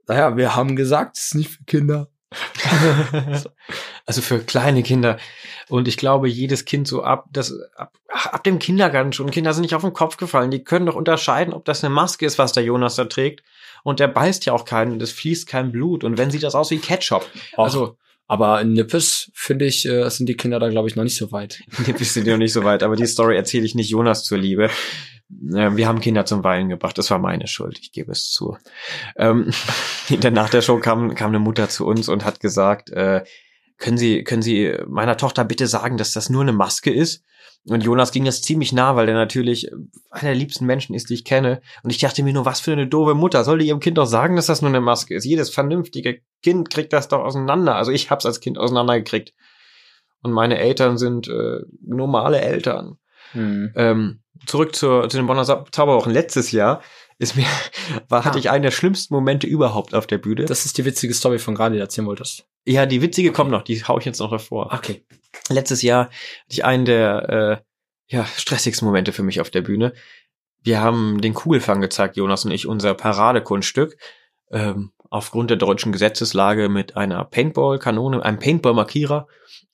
naja, 0.08 0.38
wir 0.38 0.56
haben 0.56 0.76
gesagt, 0.76 1.18
es 1.18 1.26
ist 1.26 1.36
nicht 1.36 1.50
für 1.50 1.63
Kinder. 1.63 2.08
also 4.06 4.22
für 4.22 4.39
kleine 4.39 4.84
Kinder. 4.84 5.18
Und 5.70 5.88
ich 5.88 5.98
glaube, 5.98 6.28
jedes 6.28 6.66
Kind 6.66 6.88
so 6.88 7.04
ab, 7.04 7.26
das, 7.32 7.54
ab, 7.76 7.94
ab 8.08 8.44
dem 8.44 8.60
Kindergarten 8.60 9.13
schon, 9.13 9.32
Kinder 9.32 9.54
sind 9.54 9.62
nicht 9.63 9.76
auf 9.76 9.82
den 9.82 9.94
Kopf 9.94 10.18
gefallen. 10.18 10.52
Die 10.52 10.63
können 10.63 10.86
doch 10.86 10.96
unterscheiden, 10.96 11.54
ob 11.54 11.66
das 11.66 11.84
eine 11.84 11.94
Maske 11.94 12.26
ist, 12.26 12.38
was 12.38 12.54
der 12.54 12.63
Jonas 12.63 12.96
da 12.96 13.06
trägt. 13.06 13.44
Und 13.84 14.00
der 14.00 14.08
beißt 14.08 14.46
ja 14.46 14.54
auch 14.54 14.66
keinen, 14.66 15.00
es 15.02 15.12
fließt 15.12 15.48
kein 15.48 15.72
Blut. 15.72 16.04
Und 16.04 16.18
wenn 16.18 16.32
sieht 16.32 16.44
das 16.44 16.56
aus 16.56 16.72
wie 16.72 16.80
Ketchup. 16.80 17.30
Also, 17.58 17.98
aber 18.34 18.60
in 18.62 18.74
Nippes, 18.74 19.32
finde 19.36 19.65
ich, 19.65 19.86
äh, 19.86 20.10
sind 20.10 20.28
die 20.28 20.36
Kinder 20.36 20.58
da, 20.58 20.67
glaube 20.67 20.89
ich, 20.89 20.96
noch 20.96 21.04
nicht 21.04 21.17
so 21.17 21.32
weit. 21.32 21.62
Bist 22.00 22.15
du 22.15 22.24
dir 22.24 22.32
noch 22.32 22.39
nicht 22.39 22.52
so 22.52 22.63
weit, 22.63 22.82
aber 22.82 22.96
die 22.96 23.06
Story 23.06 23.36
erzähle 23.36 23.63
ich 23.63 23.76
nicht 23.76 23.91
Jonas 23.91 24.24
zur 24.24 24.39
Liebe. 24.39 24.72
Äh, 25.54 25.76
Wir 25.76 25.88
haben 25.88 26.02
Kinder 26.02 26.26
zum 26.26 26.43
Weinen 26.43 26.67
gebracht. 26.67 26.98
Das 26.98 27.12
war 27.12 27.19
meine 27.19 27.46
Schuld, 27.46 27.78
ich 27.80 27.91
gebe 27.91 28.12
es 28.12 28.32
zu. 28.32 28.58
Ähm, 29.17 29.52
nach 30.32 30.50
der 30.50 30.63
Show 30.63 30.80
kam, 30.80 31.13
kam 31.13 31.30
eine 31.30 31.38
Mutter 31.38 31.69
zu 31.69 31.86
uns 31.86 32.10
und 32.10 32.26
hat 32.26 32.39
gesagt, 32.39 32.89
äh, 32.89 33.24
können 33.78 34.00
Sie, 34.00 34.24
können 34.24 34.41
Sie 34.41 34.74
meiner 34.88 35.15
Tochter 35.15 35.46
bitte 35.46 35.67
sagen, 35.67 35.98
dass 35.98 36.13
das 36.13 36.32
nur 36.32 36.41
eine 36.41 36.54
Maske 36.54 36.91
ist? 36.91 37.24
Und 37.65 37.82
Jonas 37.84 38.12
ging 38.12 38.26
das 38.26 38.41
ziemlich 38.41 38.73
nah, 38.73 38.95
weil 38.97 39.06
der 39.06 39.15
natürlich 39.15 39.71
einer 40.10 40.23
der 40.32 40.36
liebsten 40.36 40.65
Menschen 40.65 40.93
ist, 40.95 41.10
die 41.10 41.13
ich 41.13 41.23
kenne. 41.23 41.62
Und 41.84 41.91
ich 41.91 41.97
dachte 41.99 42.21
mir 42.21 42.34
nur, 42.34 42.43
was 42.45 42.60
für 42.60 42.73
eine 42.73 42.88
doofe 42.88 43.13
Mutter. 43.13 43.43
Soll 43.45 43.60
die 43.60 43.67
ihrem 43.67 43.80
Kind 43.80 43.97
doch 43.97 44.06
sagen, 44.06 44.36
dass 44.36 44.47
das 44.47 44.62
nur 44.62 44.69
eine 44.69 44.82
Maske 44.82 45.15
ist? 45.15 45.23
Jedes 45.23 45.49
vernünftige 45.49 46.19
Kind 46.41 46.69
kriegt 46.69 46.91
das 46.91 47.08
doch 47.08 47.19
auseinander. 47.23 47.76
Also 47.76 47.91
ich 47.91 48.10
hab's 48.12 48.26
als 48.26 48.41
Kind 48.41 48.58
auseinandergekriegt. 48.58 49.34
Und 50.23 50.32
meine 50.34 50.58
Eltern 50.58 50.97
sind 50.97 51.28
äh, 51.30 51.60
normale 51.82 52.41
Eltern. 52.41 52.97
Ähm, 53.36 54.19
zurück 54.45 54.76
zur, 54.76 55.10
zu 55.10 55.17
den 55.17 55.26
Bonner 55.26 55.43
Zauberwochen. 55.45 56.12
Letztes 56.13 56.52
Jahr 56.52 56.82
ist 57.17 57.36
mir, 57.36 57.45
war, 58.10 58.26
hatte 58.26 58.36
Ah. 58.36 58.39
ich 58.39 58.49
einen 58.49 58.63
der 58.63 58.71
schlimmsten 58.71 59.13
Momente 59.13 59.47
überhaupt 59.47 59.95
auf 59.95 60.06
der 60.06 60.17
Bühne. 60.17 60.45
Das 60.45 60.65
ist 60.65 60.78
die 60.78 60.86
witzige 60.86 61.13
Story 61.13 61.39
von 61.39 61.56
gerade, 61.56 61.73
die 61.73 61.78
du 61.80 61.84
erzählen 61.84 62.08
wolltest. 62.08 62.45
ja, 62.65 62.86
die 62.86 63.02
witzige 63.02 63.32
kommt 63.32 63.52
noch, 63.52 63.63
die 63.63 63.84
hau 63.86 63.97
ich 63.97 64.06
jetzt 64.06 64.19
noch 64.19 64.30
davor. 64.32 64.71
Okay. 64.73 65.04
Letztes 65.50 65.82
Jahr 65.82 66.06
hatte 66.06 66.13
ich 66.50 66.65
einen 66.65 66.86
der 66.86 67.62
äh, 68.10 68.15
ja, 68.15 68.26
stressigsten 68.26 68.86
Momente 68.86 69.12
für 69.12 69.24
mich 69.24 69.41
auf 69.41 69.50
der 69.50 69.62
Bühne. 69.62 69.93
Wir 70.62 70.82
haben 70.82 71.19
den 71.22 71.34
Kugelfang 71.34 71.82
gezeigt, 71.82 72.15
Jonas 72.15 72.46
und 72.46 72.52
ich, 72.52 72.67
unser 72.67 72.93
Paradekunststück. 72.93 73.98
Ähm, 74.52 74.91
aufgrund 75.10 75.52
der 75.52 75.58
deutschen 75.58 75.91
Gesetzeslage 75.91 76.69
mit 76.69 76.98
einer 76.98 77.24
Paintball-Kanone, 77.24 78.24
einem 78.24 78.39
Paintball-Markierer. 78.39 79.28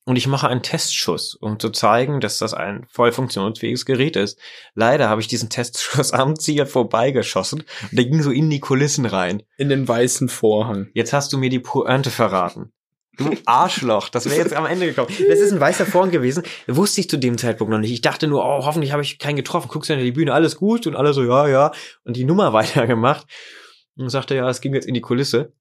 Und 0.03 0.15
ich 0.15 0.27
mache 0.27 0.49
einen 0.49 0.63
Testschuss, 0.63 1.35
um 1.35 1.59
zu 1.59 1.69
zeigen, 1.69 2.19
dass 2.19 2.39
das 2.39 2.53
ein 2.53 2.85
voll 2.89 3.11
funktionsfähiges 3.11 3.85
Gerät 3.85 4.15
ist. 4.15 4.39
Leider 4.73 5.07
habe 5.07 5.21
ich 5.21 5.27
diesen 5.27 5.49
Testschuss 5.49 6.11
am 6.13 6.37
Ziel 6.37 6.65
vorbeigeschossen 6.65 7.63
und 7.83 7.97
der 7.97 8.05
ging 8.05 8.21
so 8.21 8.31
in 8.31 8.49
die 8.49 8.59
Kulissen 8.59 9.05
rein. 9.05 9.43
In 9.57 9.69
den 9.69 9.87
weißen 9.87 10.27
Vorhang. 10.27 10.89
Jetzt 10.93 11.13
hast 11.13 11.31
du 11.31 11.37
mir 11.37 11.49
die 11.49 11.59
Pointe 11.59 12.09
verraten. 12.09 12.73
Du 13.19 13.35
Arschloch, 13.45 14.09
das 14.09 14.25
wäre 14.25 14.37
jetzt 14.37 14.53
am 14.53 14.65
Ende 14.65 14.87
gekommen. 14.87 15.09
Das 15.09 15.39
ist 15.39 15.51
ein 15.51 15.59
weißer 15.59 15.85
Vorhang 15.85 16.09
gewesen. 16.09 16.43
Wusste 16.67 17.01
ich 17.01 17.09
zu 17.09 17.17
dem 17.17 17.37
Zeitpunkt 17.37 17.71
noch 17.71 17.79
nicht. 17.79 17.91
Ich 17.91 18.01
dachte 18.01 18.27
nur, 18.27 18.43
oh, 18.43 18.65
hoffentlich 18.65 18.93
habe 18.93 19.03
ich 19.03 19.19
keinen 19.19 19.35
getroffen. 19.35 19.67
Guckst 19.67 19.89
du 19.89 19.93
hinter 19.93 20.05
die 20.05 20.13
Bühne, 20.13 20.33
alles 20.33 20.55
gut? 20.55 20.87
Und 20.87 20.95
alle 20.95 21.13
so, 21.13 21.23
ja, 21.23 21.47
ja. 21.47 21.71
Und 22.05 22.15
die 22.15 22.23
Nummer 22.23 22.53
weitergemacht. 22.53 23.27
Und 23.97 24.09
sagte, 24.09 24.35
ja, 24.35 24.49
es 24.49 24.61
ging 24.61 24.73
jetzt 24.73 24.87
in 24.87 24.93
die 24.93 25.01
Kulisse. 25.01 25.51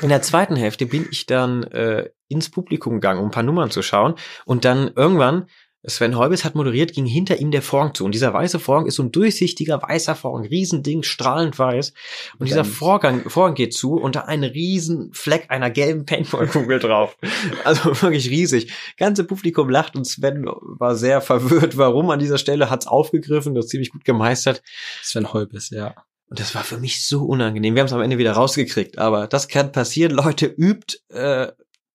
In 0.00 0.10
der 0.10 0.22
zweiten 0.22 0.56
Hälfte 0.56 0.86
bin 0.86 1.06
ich 1.10 1.26
dann 1.26 1.62
äh, 1.64 2.10
ins 2.28 2.50
Publikum 2.50 2.94
gegangen, 2.94 3.20
um 3.20 3.28
ein 3.28 3.30
paar 3.30 3.42
Nummern 3.42 3.70
zu 3.70 3.82
schauen. 3.82 4.14
Und 4.44 4.64
dann 4.64 4.92
irgendwann, 4.94 5.46
Sven 5.86 6.16
Heubes 6.16 6.44
hat 6.44 6.54
moderiert, 6.54 6.92
ging 6.94 7.06
hinter 7.06 7.38
ihm 7.38 7.50
der 7.50 7.60
Vorhang 7.62 7.94
zu. 7.94 8.04
Und 8.04 8.12
dieser 8.14 8.32
weiße 8.32 8.58
Vorhang 8.58 8.86
ist 8.86 8.94
so 8.94 9.02
ein 9.02 9.12
durchsichtiger 9.12 9.82
weißer 9.82 10.14
Vorhang, 10.14 10.46
Riesending, 10.46 11.02
strahlend 11.02 11.58
weiß. 11.58 11.92
Und 12.38 12.46
dieser 12.46 12.62
Dann- 12.62 12.72
Vorgang, 12.72 13.28
Vorhang 13.28 13.54
geht 13.54 13.74
zu 13.74 13.94
und 13.94 14.16
da 14.16 14.20
ein 14.22 14.44
riesen 14.44 15.12
Fleck 15.12 15.46
einer 15.50 15.70
gelben 15.70 16.06
Paintballkugel 16.06 16.78
drauf. 16.78 17.16
Also 17.64 18.00
wirklich 18.02 18.28
riesig. 18.30 18.72
Ganze 18.98 19.24
Publikum 19.24 19.68
lacht 19.70 19.96
und 19.96 20.06
Sven 20.06 20.44
war 20.44 20.96
sehr 20.96 21.20
verwirrt. 21.20 21.76
Warum 21.76 22.10
an 22.10 22.18
dieser 22.18 22.38
Stelle 22.38 22.70
hat's 22.70 22.86
aufgegriffen, 22.86 23.54
das 23.54 23.68
ziemlich 23.68 23.90
gut 23.90 24.04
gemeistert. 24.04 24.62
Sven 25.02 25.32
Heubes, 25.32 25.70
ja. 25.70 25.94
Und 26.28 26.40
das 26.40 26.54
war 26.54 26.64
für 26.64 26.78
mich 26.78 27.06
so 27.06 27.24
unangenehm. 27.24 27.74
Wir 27.74 27.80
haben 27.80 27.86
es 27.86 27.92
am 27.92 28.00
Ende 28.00 28.18
wieder 28.18 28.32
rausgekriegt, 28.32 28.98
aber 28.98 29.26
das 29.26 29.48
kann 29.48 29.72
passieren. 29.72 30.12
Leute, 30.12 30.46
übt, 30.46 30.98
äh, 31.10 31.48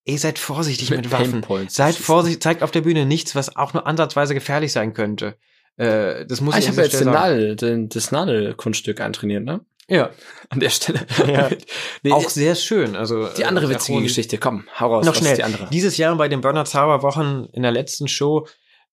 ey, 0.09 0.17
seid 0.17 0.39
vorsichtig 0.39 0.89
mit, 0.89 1.11
Waffen. 1.11 1.31
Paintballs. 1.31 1.75
Seid 1.75 1.95
vorsichtig, 1.95 2.41
zeigt 2.41 2.63
auf 2.63 2.71
der 2.71 2.81
Bühne 2.81 3.05
nichts, 3.05 3.35
was 3.35 3.55
auch 3.55 3.73
nur 3.73 3.85
ansatzweise 3.85 4.33
gefährlich 4.33 4.71
sein 4.71 4.93
könnte. 4.93 5.35
Äh, 5.77 6.25
das 6.25 6.41
muss 6.41 6.55
Ah, 6.55 6.59
ich 6.59 6.67
habe 6.67 6.81
jetzt 6.81 6.99
den. 6.99 7.11
Nadel, 7.11 7.55
den, 7.55 7.89
das 7.89 8.11
Nadelkunststück 8.11 9.01
eintrainiert, 9.01 9.43
ne? 9.43 9.61
Ja, 9.87 10.11
An 10.49 10.59
der 10.59 10.69
Stelle. 10.69 10.99
Ja. 11.27 11.49
nee, 12.03 12.11
auch 12.11 12.29
sehr 12.29 12.53
schön. 12.53 12.95
Also 12.95 13.27
die 13.29 13.45
andere 13.45 13.65
äh, 13.65 13.69
witzige 13.69 14.01
Geschichte, 14.03 14.37
komm, 14.37 14.65
hau 14.79 14.93
raus. 14.93 15.05
Noch 15.05 15.15
schnell. 15.15 15.35
Die 15.35 15.43
andere. 15.43 15.67
Dieses 15.71 15.97
Jahr 15.97 16.15
bei 16.15 16.27
den 16.27 16.41
Burner 16.41 16.65
Zauberwochen 16.65 17.49
in 17.53 17.63
der 17.63 17.71
letzten 17.71 18.07
Show 18.07 18.47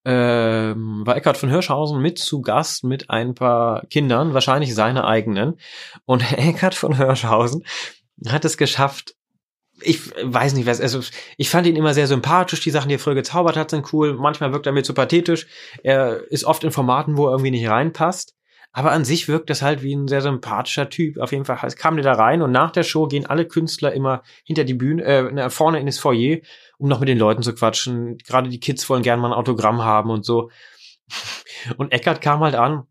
ähm, 0.07 1.03
war 1.05 1.17
Eckhard 1.17 1.37
von 1.37 1.51
Hirschhausen 1.51 2.01
mit 2.01 2.19
zu 2.19 2.41
Gast 2.41 2.85
mit 2.85 3.11
ein 3.11 3.35
paar 3.35 3.85
Kindern, 3.87 4.33
wahrscheinlich 4.33 4.75
seine 4.75 5.05
eigenen. 5.05 5.59
Und 6.07 6.23
Eckhard 6.39 6.75
von 6.75 6.97
Hirschhausen 6.97 7.65
hat 8.27 8.47
es 8.47 8.57
geschafft, 8.57 9.17
ich 9.81 10.11
weiß 10.23 10.55
nicht, 10.55 10.67
was, 10.67 10.81
also 10.81 11.01
ich 11.37 11.51
fand 11.51 11.67
ihn 11.67 11.77
immer 11.77 11.95
sehr 11.95 12.07
sympathisch. 12.07 12.61
Die 12.61 12.71
Sachen, 12.71 12.89
die 12.89 12.95
er 12.97 12.99
früher 12.99 13.15
gezaubert 13.15 13.57
hat, 13.57 13.71
sind 13.71 13.93
cool. 13.93 14.15
Manchmal 14.15 14.53
wirkt 14.53 14.67
er 14.67 14.73
mir 14.73 14.83
zu 14.83 14.95
pathetisch. 14.95 15.47
Er 15.83 16.31
ist 16.31 16.45
oft 16.45 16.65
in 16.65 16.71
Formaten, 16.71 17.17
wo 17.17 17.27
er 17.27 17.33
irgendwie 17.33 17.51
nicht 17.51 17.69
reinpasst. 17.69 18.35
Aber 18.73 18.93
an 18.93 19.07
sich 19.07 19.27
wirkt 19.27 19.49
das 19.49 19.63
halt 19.63 19.83
wie 19.83 19.95
ein 19.95 20.07
sehr 20.07 20.21
sympathischer 20.21 20.91
Typ. 20.91 21.19
Auf 21.19 21.33
jeden 21.33 21.47
Fall 21.47 21.57
kam 21.79 21.97
der 21.97 22.05
da 22.05 22.13
rein 22.13 22.43
und 22.43 22.53
nach 22.53 22.71
der 22.71 22.83
Show 22.83 23.07
gehen 23.07 23.25
alle 23.25 23.47
Künstler 23.47 23.93
immer 23.93 24.23
hinter 24.45 24.65
die 24.65 24.75
Bühne, 24.75 25.03
äh, 25.03 25.51
vorne 25.51 25.81
in 25.81 25.87
das 25.87 25.99
Foyer, 25.99 26.39
um 26.77 26.89
noch 26.89 27.01
mit 27.01 27.09
den 27.09 27.19
Leuten 27.19 27.43
zu 27.43 27.55
quatschen. 27.55 28.19
Gerade 28.19 28.51
die 28.51 28.61
Kids 28.61 28.89
wollen 28.91 29.03
gerne 29.03 29.23
mal 29.23 29.29
ein 29.29 29.39
Autogramm 29.39 29.83
haben 29.83 30.11
und 30.11 30.27
so. 30.27 30.51
Und 31.79 31.93
Eckart 31.93 32.21
kam 32.21 32.41
halt 32.41 32.55
an, 32.55 32.87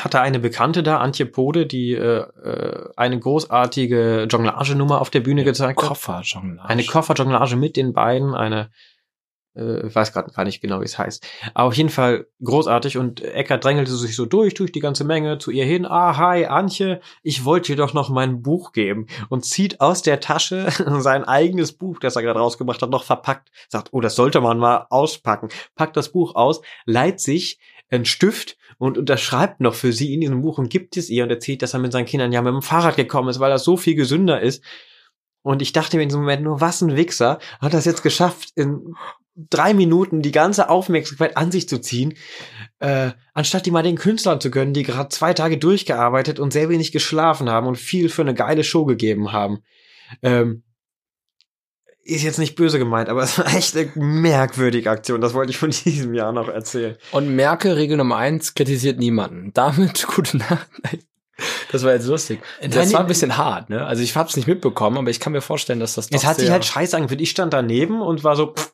hatte 0.00 0.20
eine 0.20 0.38
Bekannte 0.38 0.82
da, 0.82 0.98
Antje 0.98 1.26
Pode, 1.26 1.66
die 1.66 1.92
äh, 1.92 2.20
äh, 2.20 2.88
eine 2.96 3.18
großartige 3.18 4.26
Jonglage-Nummer 4.28 5.00
auf 5.00 5.10
der 5.10 5.20
Bühne 5.20 5.44
gezeigt 5.44 5.80
hat. 5.80 5.88
Kofferjonglage. 5.88 6.68
Eine 6.68 6.84
Kofferjonglage 6.84 7.56
mit 7.56 7.76
den 7.76 7.92
beiden, 7.92 8.34
eine 8.34 8.70
Äh, 9.56 9.86
ich 9.86 9.94
weiß 9.94 10.12
gerade 10.12 10.32
gar 10.32 10.44
nicht 10.44 10.60
genau, 10.60 10.80
wie 10.80 10.84
es 10.84 10.98
heißt. 10.98 11.26
Aber 11.54 11.68
auf 11.68 11.74
jeden 11.74 11.88
Fall 11.88 12.26
großartig 12.42 12.98
und 12.98 13.22
Eckart 13.22 13.64
drängelte 13.64 13.92
sich 13.94 14.16
so 14.16 14.26
durch, 14.26 14.54
durch 14.54 14.72
die 14.72 14.80
ganze 14.80 15.04
Menge 15.04 15.38
zu 15.38 15.50
ihr 15.50 15.64
hin. 15.64 15.86
Ah, 15.86 16.16
hi, 16.16 16.46
Antje, 16.46 17.00
ich 17.22 17.44
wollte 17.44 17.72
dir 17.72 17.76
doch 17.76 17.94
noch 17.94 18.10
mein 18.10 18.42
Buch 18.42 18.72
geben. 18.72 19.06
Und 19.28 19.44
zieht 19.44 19.80
aus 19.80 20.02
der 20.02 20.20
Tasche 20.20 20.68
sein 20.98 21.24
eigenes 21.24 21.72
Buch, 21.72 21.98
das 22.00 22.16
er 22.16 22.22
gerade 22.22 22.40
rausgebracht 22.40 22.82
hat, 22.82 22.90
noch 22.90 23.04
verpackt. 23.04 23.50
Sagt, 23.68 23.88
oh, 23.92 24.00
das 24.00 24.16
sollte 24.16 24.40
man 24.40 24.58
mal 24.58 24.86
auspacken. 24.90 25.48
Packt 25.76 25.96
das 25.96 26.10
Buch 26.10 26.34
aus, 26.34 26.60
leiht 26.84 27.20
sich 27.20 27.58
einen 27.90 28.04
Stift 28.04 28.56
und 28.78 28.98
unterschreibt 28.98 29.60
noch 29.60 29.74
für 29.74 29.92
sie 29.92 30.14
in 30.14 30.20
diesem 30.20 30.42
Buch 30.42 30.58
und 30.58 30.70
gibt 30.70 30.96
es 30.96 31.10
ihr 31.10 31.24
und 31.24 31.30
erzählt, 31.30 31.62
dass 31.62 31.74
er 31.74 31.80
mit 31.80 31.92
seinen 31.92 32.06
Kindern 32.06 32.32
ja 32.32 32.42
mit 32.42 32.52
dem 32.52 32.62
Fahrrad 32.62 32.96
gekommen 32.96 33.28
ist, 33.28 33.40
weil 33.40 33.50
er 33.50 33.58
so 33.58 33.76
viel 33.76 33.94
gesünder 33.94 34.40
ist. 34.40 34.62
Und 35.42 35.60
ich 35.60 35.72
dachte 35.72 35.96
mir 35.96 36.02
in 36.02 36.08
diesem 36.08 36.22
Moment 36.22 36.42
nur, 36.42 36.60
was 36.60 36.80
ein 36.80 36.96
Wichser, 36.96 37.38
hat 37.60 37.74
das 37.74 37.84
jetzt 37.84 38.02
geschafft, 38.02 38.50
in 38.56 38.94
drei 39.36 39.74
Minuten 39.74 40.22
die 40.22 40.32
ganze 40.32 40.70
Aufmerksamkeit 40.70 41.36
an 41.36 41.50
sich 41.50 41.68
zu 41.68 41.80
ziehen, 41.80 42.14
äh, 42.78 43.10
anstatt 43.34 43.66
die 43.66 43.70
mal 43.70 43.82
den 43.82 43.96
Künstlern 43.96 44.40
zu 44.40 44.50
gönnen, 44.50 44.74
die 44.74 44.84
gerade 44.84 45.08
zwei 45.08 45.34
Tage 45.34 45.58
durchgearbeitet 45.58 46.38
und 46.38 46.52
sehr 46.52 46.68
wenig 46.68 46.92
geschlafen 46.92 47.50
haben 47.50 47.66
und 47.66 47.76
viel 47.76 48.08
für 48.08 48.22
eine 48.22 48.34
geile 48.34 48.64
Show 48.64 48.84
gegeben 48.84 49.32
haben. 49.32 49.58
Ähm, 50.22 50.62
ist 52.04 52.22
jetzt 52.22 52.38
nicht 52.38 52.54
böse 52.54 52.78
gemeint, 52.78 53.08
aber 53.08 53.22
es 53.24 53.38
war 53.38 53.46
echt 53.54 53.76
eine 53.76 53.90
merkwürdige 53.94 54.90
Aktion. 54.90 55.20
Das 55.20 55.34
wollte 55.34 55.50
ich 55.50 55.58
von 55.58 55.70
diesem 55.84 56.14
Jahr 56.14 56.32
noch 56.32 56.48
erzählen. 56.48 56.96
Und 57.12 57.34
Merkel, 57.34 57.72
Regel 57.72 57.96
Nummer 57.96 58.16
eins, 58.16 58.54
kritisiert 58.54 58.98
niemanden. 58.98 59.52
Damit 59.54 60.06
gute 60.14 60.36
Nacht. 60.38 60.68
Das 61.72 61.82
war 61.82 61.92
jetzt 61.92 62.06
lustig. 62.06 62.40
Das 62.62 62.92
war 62.92 63.00
ein 63.00 63.08
bisschen 63.08 63.36
hart, 63.36 63.68
ne? 63.68 63.84
Also 63.84 64.04
ich 64.04 64.14
hab's 64.16 64.36
nicht 64.36 64.46
mitbekommen, 64.46 64.98
aber 64.98 65.10
ich 65.10 65.18
kann 65.18 65.32
mir 65.32 65.40
vorstellen, 65.40 65.80
dass 65.80 65.94
das 65.94 66.08
doch 66.08 66.16
Es 66.16 66.24
hat 66.24 66.38
sich 66.38 66.50
halt 66.50 66.64
scheiße 66.64 66.96
angefühlt. 66.96 67.20
Ich 67.20 67.30
stand 67.30 67.52
daneben 67.52 68.00
und 68.00 68.22
war 68.22 68.36
so, 68.36 68.52
pff, 68.52 68.72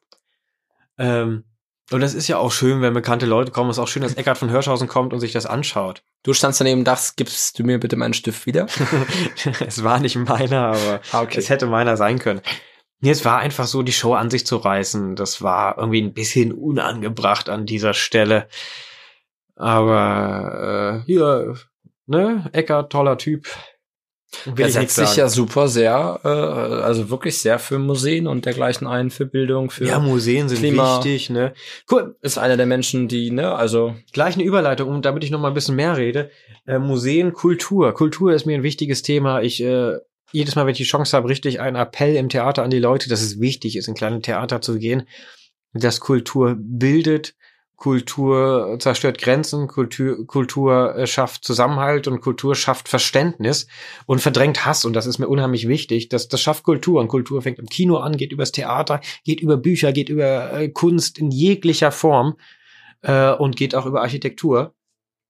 ähm, 0.98 1.44
und 1.90 2.00
das 2.00 2.14
ist 2.14 2.28
ja 2.28 2.38
auch 2.38 2.52
schön, 2.52 2.82
wenn 2.82 2.94
bekannte 2.94 3.26
Leute 3.26 3.50
kommen. 3.50 3.70
Es 3.70 3.78
ist 3.78 3.82
auch 3.82 3.88
schön, 3.88 4.02
dass 4.02 4.14
Eckart 4.14 4.38
von 4.38 4.48
Hirschhausen 4.48 4.86
kommt 4.86 5.12
und 5.12 5.18
sich 5.18 5.32
das 5.32 5.46
anschaut. 5.46 6.02
Du 6.22 6.32
standst 6.34 6.60
daneben 6.60 6.80
und 6.80 6.84
dachtest, 6.84 7.16
gibst 7.16 7.58
du 7.58 7.64
mir 7.64 7.80
bitte 7.80 7.96
meinen 7.96 8.14
Stift 8.14 8.46
wieder? 8.46 8.66
es 9.66 9.82
war 9.82 9.98
nicht 9.98 10.16
meiner, 10.16 10.66
aber 10.66 11.00
ah, 11.10 11.22
okay. 11.22 11.38
es 11.38 11.48
hätte 11.48 11.66
meiner 11.66 11.96
sein 11.96 12.20
können. 12.20 12.42
Nee, 13.00 13.10
es 13.10 13.24
war 13.24 13.38
einfach 13.38 13.66
so, 13.66 13.82
die 13.82 13.92
Show 13.92 14.14
an 14.14 14.30
sich 14.30 14.46
zu 14.46 14.56
reißen. 14.56 15.16
Das 15.16 15.42
war 15.42 15.78
irgendwie 15.78 16.02
ein 16.02 16.12
bisschen 16.12 16.52
unangebracht 16.52 17.48
an 17.48 17.66
dieser 17.66 17.94
Stelle. 17.94 18.46
Aber 19.56 21.02
äh, 21.02 21.06
hier, 21.06 21.54
ne, 22.06 22.48
Eckart, 22.52 22.92
toller 22.92 23.18
Typ. 23.18 23.46
Will 24.44 24.64
er 24.66 24.70
setzt 24.70 24.94
sich 24.94 25.16
ja 25.16 25.28
super 25.28 25.66
sehr, 25.66 26.20
äh, 26.22 26.28
also 26.28 27.10
wirklich 27.10 27.38
sehr 27.38 27.58
für 27.58 27.80
Museen 27.80 28.28
und 28.28 28.46
dergleichen 28.46 28.86
ein, 28.86 29.10
für 29.10 29.26
Bildung, 29.26 29.70
für 29.70 29.86
Ja, 29.86 29.98
Museen 29.98 30.48
sind 30.48 30.60
Klima. 30.60 30.98
wichtig, 30.98 31.30
ne? 31.30 31.52
Cool. 31.90 32.16
Ist 32.22 32.38
einer 32.38 32.56
der 32.56 32.66
Menschen, 32.66 33.08
die, 33.08 33.32
ne, 33.32 33.52
also. 33.52 33.96
Gleich 34.12 34.36
eine 34.36 34.44
Überleitung, 34.44 34.88
um, 34.88 35.02
damit 35.02 35.24
ich 35.24 35.32
noch 35.32 35.40
mal 35.40 35.48
ein 35.48 35.54
bisschen 35.54 35.74
mehr 35.74 35.96
rede. 35.96 36.30
Äh, 36.66 36.78
Museen, 36.78 37.32
Kultur. 37.32 37.92
Kultur 37.92 38.32
ist 38.32 38.46
mir 38.46 38.54
ein 38.54 38.62
wichtiges 38.62 39.02
Thema. 39.02 39.42
Ich, 39.42 39.60
äh, 39.62 39.96
jedes 40.32 40.54
Mal, 40.54 40.66
wenn 40.66 40.72
ich 40.72 40.78
die 40.78 40.84
Chance 40.84 41.16
habe, 41.16 41.28
richtig 41.28 41.60
einen 41.60 41.76
Appell 41.76 42.16
im 42.16 42.28
Theater 42.28 42.62
an 42.62 42.70
die 42.70 42.78
Leute, 42.78 43.08
dass 43.08 43.22
es 43.22 43.40
wichtig 43.40 43.76
ist, 43.76 43.88
in 43.88 43.94
kleine 43.94 44.20
Theater 44.20 44.60
zu 44.60 44.78
gehen, 44.78 45.08
dass 45.72 46.00
Kultur 46.00 46.56
bildet, 46.58 47.34
Kultur 47.80 48.76
zerstört 48.78 49.16
Grenzen, 49.16 49.66
Kultur, 49.66 50.26
Kultur 50.26 50.94
äh, 50.96 51.06
schafft 51.06 51.44
Zusammenhalt 51.44 52.08
und 52.08 52.20
Kultur 52.20 52.54
schafft 52.54 52.90
Verständnis 52.90 53.68
und 54.04 54.20
verdrängt 54.20 54.66
Hass. 54.66 54.84
Und 54.84 54.92
das 54.92 55.06
ist 55.06 55.18
mir 55.18 55.28
unheimlich 55.28 55.66
wichtig. 55.66 56.10
Das, 56.10 56.28
das 56.28 56.42
schafft 56.42 56.62
Kultur. 56.62 57.00
Und 57.00 57.08
Kultur 57.08 57.40
fängt 57.40 57.58
im 57.58 57.68
Kino 57.68 57.96
an, 57.96 58.18
geht 58.18 58.32
übers 58.32 58.52
Theater, 58.52 59.00
geht 59.24 59.40
über 59.40 59.56
Bücher, 59.56 59.92
geht 59.92 60.10
über 60.10 60.52
äh, 60.52 60.68
Kunst 60.68 61.18
in 61.18 61.30
jeglicher 61.30 61.90
Form 61.90 62.36
äh, 63.00 63.32
und 63.32 63.56
geht 63.56 63.74
auch 63.74 63.86
über 63.86 64.02
Architektur. 64.02 64.74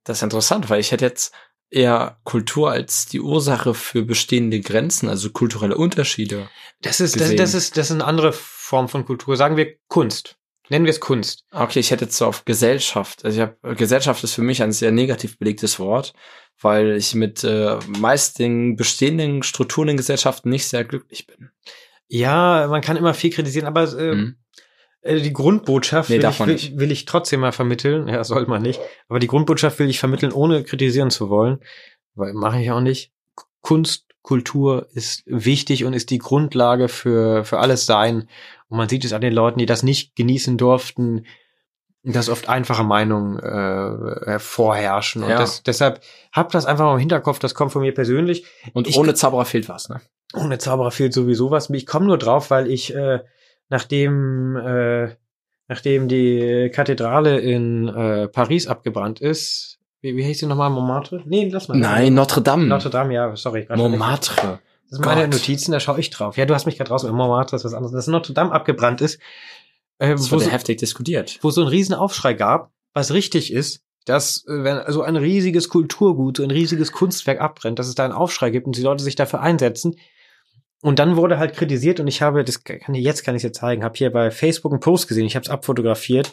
Das 0.03 0.19
ist 0.19 0.25
interessant, 0.25 0.69
weil 0.71 0.81
ich 0.81 0.91
hätte 0.91 1.05
jetzt 1.05 1.33
eher 1.71 2.19
Kultur 2.25 2.71
als 2.71 3.07
die 3.07 3.21
Ursache 3.21 3.75
für 3.75 4.03
bestehende 4.03 4.61
Grenzen, 4.61 5.09
also 5.09 5.31
kulturelle 5.31 5.77
Unterschiede. 5.77 6.49
Das 6.83 7.01
ist, 7.01 7.21
das, 7.21 7.35
das, 7.37 7.55
ist, 7.55 7.77
das 7.77 7.87
ist 7.91 7.93
eine 7.93 8.05
andere 8.05 8.33
Form 8.33 8.89
von 8.89 9.05
Kultur. 9.05 9.37
Sagen 9.37 9.57
wir 9.57 9.77
Kunst. 9.89 10.37
Nennen 10.69 10.85
wir 10.85 10.91
es 10.91 11.01
Kunst. 11.01 11.45
Okay, 11.51 11.81
ich 11.81 11.91
hätte 11.91 12.05
jetzt 12.05 12.17
so 12.17 12.27
auf 12.27 12.45
Gesellschaft. 12.45 13.25
Also 13.25 13.41
ich 13.41 13.43
hab, 13.43 13.77
Gesellschaft 13.77 14.23
ist 14.23 14.35
für 14.35 14.43
mich 14.43 14.63
ein 14.63 14.73
sehr 14.73 14.93
negativ 14.93 15.37
belegtes 15.39 15.81
Wort, 15.81 16.13
weil 16.61 16.97
ich 16.97 17.15
mit 17.15 17.43
äh, 17.43 17.79
meist 17.99 18.39
den 18.39 18.77
bestehenden 18.77 19.43
Strukturen 19.43 19.89
in 19.89 19.97
Gesellschaften 19.97 20.49
nicht 20.49 20.67
sehr 20.67 20.85
glücklich 20.85 21.27
bin. 21.27 21.51
Ja, 22.07 22.69
man 22.69 22.83
kann 22.83 22.97
immer 22.97 23.15
viel 23.15 23.31
kritisieren, 23.31 23.67
aber 23.67 23.93
äh, 23.99 24.15
mhm. 24.15 24.37
Äh, 25.03 25.21
die 25.21 25.33
Grundbotschaft 25.33 26.11
nee, 26.11 26.23
will, 26.23 26.29
ich, 26.29 26.73
will, 26.73 26.81
will, 26.81 26.93
ich 26.93 27.05
trotzdem 27.05 27.41
mal 27.41 27.53
vermitteln. 27.53 28.09
Ja, 28.09 28.23
soll 28.25 28.47
man 28.47 28.63
nicht. 28.63 28.81
Aber 29.09 29.19
die 29.19 29.27
Grundbotschaft 29.27 29.79
will 29.79 29.89
ich 29.89 29.99
vermitteln, 29.99 30.33
ohne 30.33 30.63
kritisieren 30.63 31.11
zu 31.11 31.31
wollen. 31.31 31.61
Weil 32.15 32.33
mache 32.33 32.61
ich 32.61 32.71
auch 32.71 32.81
nicht. 32.81 33.13
Kunst, 33.61 34.07
Kultur 34.23 34.89
ist 34.93 35.23
wichtig 35.27 35.85
und 35.85 35.93
ist 35.93 36.11
die 36.11 36.19
Grundlage 36.19 36.89
für, 36.89 37.45
für 37.45 37.59
alles 37.59 37.87
Sein. 37.87 38.29
Und 38.69 38.79
man 38.79 38.89
sieht 38.89 39.05
es 39.05 39.13
an 39.13 39.21
den 39.21 39.33
Leuten, 39.33 39.59
die 39.59 39.67
das 39.67 39.83
nicht 39.83 40.17
genießen 40.17 40.59
durften, 40.59 41.27
dass 42.03 42.29
oft 42.29 42.49
einfache 42.49 42.85
Meinungen 42.85 43.39
äh, 43.39 44.39
vorherrschen. 44.39 45.23
Und 45.23 45.31
ja. 45.31 45.39
das, 45.39 45.63
deshalb 45.63 46.01
habt 46.33 46.55
das 46.55 46.65
einfach 46.67 46.85
mal 46.85 46.95
im 46.95 47.01
Hinterkopf, 47.01 47.39
das 47.39 47.55
kommt 47.55 47.73
von 47.73 47.83
mir 47.83 47.93
persönlich. 47.93 48.47
Und 48.73 48.89
ich, 48.89 48.97
ohne 48.97 49.15
Zauberer 49.15 49.45
fehlt 49.45 49.69
was, 49.69 49.89
ne? 49.89 50.01
Ohne 50.35 50.59
Zauberer 50.59 50.93
fehlt 50.93 51.13
sowieso 51.13 51.51
was. 51.51 51.69
Ich 51.71 51.87
komme 51.87 52.07
nur 52.07 52.17
drauf, 52.17 52.51
weil 52.51 52.71
ich, 52.71 52.95
äh, 52.95 53.21
nachdem, 53.71 54.57
äh, 54.57 55.17
nachdem 55.69 56.09
die 56.09 56.71
Kathedrale 56.73 57.39
in 57.39 57.89
äh, 57.89 58.29
Paris 58.29 58.67
abgebrannt 58.67 59.21
ist, 59.21 59.79
wie, 60.03 60.17
wie 60.17 60.25
heißt 60.25 60.41
sie 60.41 60.47
nochmal? 60.47 60.71
Montmartre? 60.71 61.23
Nee, 61.27 61.49
lass 61.51 61.69
mal. 61.69 61.79
Nein, 61.79 62.15
Notre 62.15 62.43
Dame. 62.43 62.67
Notre 62.67 62.91
Dame, 62.91 63.15
ja, 63.15 63.37
sorry. 63.37 63.67
Montmartre. 63.75 64.61
Das 64.89 64.97
sind 64.97 65.05
meine 65.05 65.29
Notizen, 65.29 65.73
da 65.73 65.79
schaue 65.79 66.01
ich 66.01 66.11
drauf. 66.11 66.37
Ja, 66.37 66.47
du 66.47 66.55
hast 66.55 66.67
mich 66.67 66.77
gerade 66.77 66.91
raus 66.91 67.05
Montmartre, 67.05 67.57
ist 67.57 67.65
was 67.65 67.75
anderes. 67.75 67.93
Dass 67.93 68.07
Notre 68.07 68.33
Dame 68.33 68.53
abgebrannt 68.53 69.01
ist. 69.01 69.21
Äh, 69.99 70.11
das 70.11 70.33
wurde 70.33 70.45
so, 70.45 70.51
heftig 70.51 70.79
diskutiert. 70.79 71.39
Wo 71.43 71.51
so 71.51 71.61
ein 71.63 71.69
Riesenaufschrei 71.69 72.35
gab, 72.35 72.73
was 72.95 73.13
richtig 73.13 73.53
ist, 73.53 73.85
dass 74.07 74.45
äh, 74.49 74.65
wenn 74.65 74.81
so 74.89 75.03
ein 75.03 75.17
riesiges 75.17 75.69
Kulturgut, 75.69 76.39
so 76.39 76.43
ein 76.43 76.51
riesiges 76.51 76.93
Kunstwerk 76.93 77.41
abbrennt, 77.41 77.79
dass 77.79 77.89
es 77.89 77.95
da 77.95 78.05
einen 78.05 78.15
Aufschrei 78.15 78.51
gibt 78.51 78.67
und 78.67 78.77
die 78.77 78.83
Leute 78.83 79.05
sich 79.05 79.15
dafür 79.15 79.41
einsetzen. 79.41 79.97
Und 80.83 80.99
dann 80.99 81.17
wurde 81.17 81.39
halt 81.39 81.55
kritisiert 81.55 82.01
und 82.01 82.07
ich 82.07 82.23
habe, 82.23 82.43
das 82.45 82.65
kann 82.65 82.95
ich 82.95 83.05
jetzt 83.05 83.23
kann 83.23 83.35
ich 83.35 83.45
es 83.45 83.51
dir 83.51 83.53
zeigen, 83.53 83.85
habe 83.85 83.97
hier 83.97 84.11
bei 84.11 84.31
Facebook 84.31 84.73
einen 84.73 84.81
Post 84.81 85.09
gesehen, 85.09 85.27
ich 85.27 85.37
habe 85.37 85.45
es 85.45 85.51
abfotografiert 85.51 86.33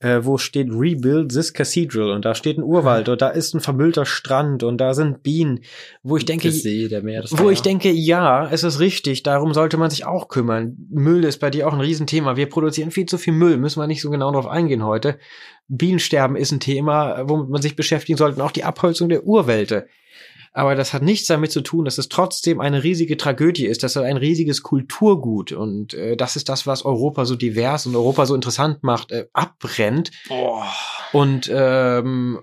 äh, 0.00 0.20
wo 0.22 0.38
steht 0.38 0.68
Rebuild 0.70 1.32
this 1.32 1.52
Cathedral 1.52 2.10
und 2.12 2.24
da 2.24 2.34
steht 2.34 2.56
ein 2.56 2.62
Urwald 2.62 3.08
und 3.08 3.20
da 3.20 3.28
ist 3.28 3.54
ein 3.54 3.60
vermüllter 3.60 4.06
Strand 4.06 4.62
und 4.62 4.78
da 4.78 4.94
sind 4.94 5.22
Bienen, 5.22 5.60
wo 6.02 6.16
ich 6.16 6.24
denke, 6.24 6.52
See, 6.52 6.88
Meer, 7.02 7.24
wo 7.30 7.50
ich 7.50 7.62
denke, 7.62 7.90
ja, 7.90 8.48
es 8.50 8.62
ist 8.62 8.78
richtig, 8.78 9.24
darum 9.24 9.54
sollte 9.54 9.76
man 9.76 9.90
sich 9.90 10.06
auch 10.06 10.28
kümmern. 10.28 10.76
Müll 10.90 11.24
ist 11.24 11.38
bei 11.38 11.50
dir 11.50 11.66
auch 11.66 11.72
ein 11.72 11.80
Riesenthema. 11.80 12.36
Wir 12.36 12.48
produzieren 12.48 12.92
viel 12.92 13.06
zu 13.06 13.18
viel 13.18 13.32
Müll, 13.32 13.56
müssen 13.56 13.80
wir 13.80 13.86
nicht 13.86 14.02
so 14.02 14.10
genau 14.10 14.30
drauf 14.30 14.46
eingehen 14.46 14.84
heute. 14.84 15.18
Bienensterben 15.66 16.36
ist 16.36 16.52
ein 16.52 16.60
Thema, 16.60 17.28
womit 17.28 17.50
man 17.50 17.62
sich 17.62 17.76
beschäftigen 17.76 18.16
sollte, 18.16 18.36
und 18.36 18.46
auch 18.46 18.52
die 18.52 18.64
Abholzung 18.64 19.08
der 19.08 19.24
Urwälte 19.24 19.88
aber 20.52 20.74
das 20.74 20.92
hat 20.92 21.02
nichts 21.02 21.26
damit 21.26 21.52
zu 21.52 21.60
tun, 21.60 21.84
dass 21.84 21.98
es 21.98 22.08
trotzdem 22.08 22.60
eine 22.60 22.82
riesige 22.82 23.16
Tragödie 23.16 23.66
ist, 23.66 23.82
dass 23.82 23.96
es 23.96 24.02
ein 24.02 24.16
riesiges 24.16 24.62
Kulturgut 24.62 25.52
und 25.52 25.94
äh, 25.94 26.16
das 26.16 26.36
ist 26.36 26.48
das, 26.48 26.66
was 26.66 26.84
Europa 26.84 27.24
so 27.24 27.36
divers 27.36 27.86
und 27.86 27.96
Europa 27.96 28.26
so 28.26 28.34
interessant 28.34 28.82
macht, 28.82 29.12
äh, 29.12 29.26
abbrennt. 29.32 30.10
Boah. 30.28 30.66
Und 31.12 31.50
ähm, 31.52 32.40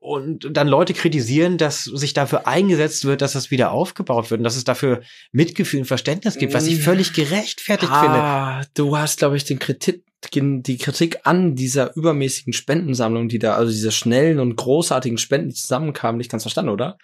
und 0.00 0.56
dann 0.56 0.68
Leute 0.68 0.94
kritisieren, 0.94 1.58
dass 1.58 1.84
sich 1.84 2.14
dafür 2.14 2.46
eingesetzt 2.46 3.04
wird, 3.04 3.20
dass 3.20 3.32
das 3.32 3.50
wieder 3.50 3.72
aufgebaut 3.72 4.30
wird 4.30 4.38
und 4.38 4.44
dass 4.44 4.56
es 4.56 4.64
dafür 4.64 5.02
Mitgefühl 5.32 5.80
und 5.80 5.86
Verständnis 5.86 6.38
gibt, 6.38 6.54
was 6.54 6.66
ich 6.66 6.82
völlig 6.82 7.12
gerechtfertigt 7.12 7.92
ah, 7.92 8.60
finde. 8.60 8.70
Du 8.74 8.96
hast, 8.96 9.18
glaube 9.18 9.36
ich, 9.36 9.44
den 9.44 9.58
Kritik, 9.58 10.04
die 10.32 10.78
Kritik 10.78 11.20
an 11.24 11.56
dieser 11.56 11.96
übermäßigen 11.96 12.52
Spendensammlung, 12.52 13.28
die 13.28 13.38
da, 13.38 13.54
also 13.54 13.72
diese 13.72 13.92
schnellen 13.92 14.38
und 14.38 14.56
großartigen 14.56 15.18
Spenden, 15.18 15.50
die 15.50 15.54
zusammenkamen, 15.54 16.18
nicht 16.18 16.30
ganz 16.30 16.44
verstanden, 16.44 16.70
oder? 16.70 16.96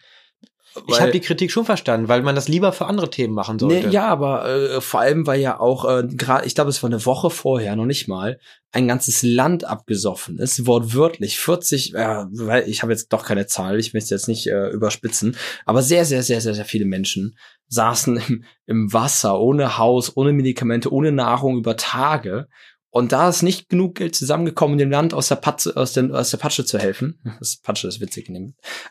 Ich 0.89 1.01
habe 1.01 1.13
die 1.13 1.21
Kritik 1.21 1.51
schon 1.51 1.65
verstanden, 1.65 2.09
weil 2.09 2.23
man 2.23 2.35
das 2.35 2.49
lieber 2.49 2.73
für 2.73 2.87
andere 2.87 3.11
Themen 3.11 3.35
machen 3.35 3.59
sollte. 3.59 3.87
Nee, 3.87 3.93
ja, 3.93 4.07
aber 4.09 4.47
äh, 4.49 4.81
vor 4.81 5.01
allem, 5.01 5.27
weil 5.27 5.41
ja 5.41 5.61
auch 5.61 5.85
äh, 5.85 6.07
gerade, 6.07 6.47
ich 6.47 6.55
glaube, 6.55 6.71
es 6.71 6.83
war 6.83 6.91
eine 6.91 7.05
Woche 7.07 7.31
vorher, 7.31 7.77
noch 7.77 7.87
nicht 7.87 8.09
mal, 8.09 8.39
ein 8.73 8.89
ganzes 8.89 9.23
Land 9.23 9.65
abgesoffen 9.65 10.39
ist, 10.39 10.67
wortwörtlich 10.67 11.39
40, 11.39 11.95
äh, 11.95 12.25
weil 12.33 12.69
ich 12.69 12.83
habe 12.83 12.93
jetzt 12.93 13.13
doch 13.13 13.25
keine 13.25 13.47
Zahl, 13.47 13.79
ich 13.79 13.95
möchte 13.95 14.15
jetzt 14.15 14.29
nicht 14.29 14.49
äh, 14.49 14.69
überspitzen, 14.71 15.37
aber 15.65 15.83
sehr, 15.83 16.05
sehr, 16.05 16.23
sehr, 16.23 16.41
sehr, 16.41 16.55
sehr 16.55 16.65
viele 16.65 16.87
Menschen 16.87 17.37
saßen 17.69 18.17
im, 18.29 18.45
im 18.67 18.93
Wasser, 18.93 19.39
ohne 19.41 19.79
Haus, 19.79 20.17
ohne 20.17 20.33
Medikamente, 20.33 20.93
ohne 20.93 21.13
Nahrung 21.13 21.59
über 21.59 21.77
Tage 21.77 22.49
und 22.95 23.11
da 23.11 23.29
ist 23.29 23.43
nicht 23.43 23.69
genug 23.69 23.97
Geld 23.97 24.15
zusammengekommen, 24.15 24.79
dem 24.79 24.89
Land 24.89 25.15
aus 25.15 25.27
der, 25.27 25.35
Patze, 25.35 25.77
aus, 25.77 25.95
den, 25.95 26.15
aus 26.15 26.31
der 26.31 26.39
Patsche 26.39 26.65
zu 26.65 26.79
helfen. 26.79 27.19
Das 27.41 27.57
Patsche 27.57 27.89
ist 27.89 28.01
witzig. 28.01 28.31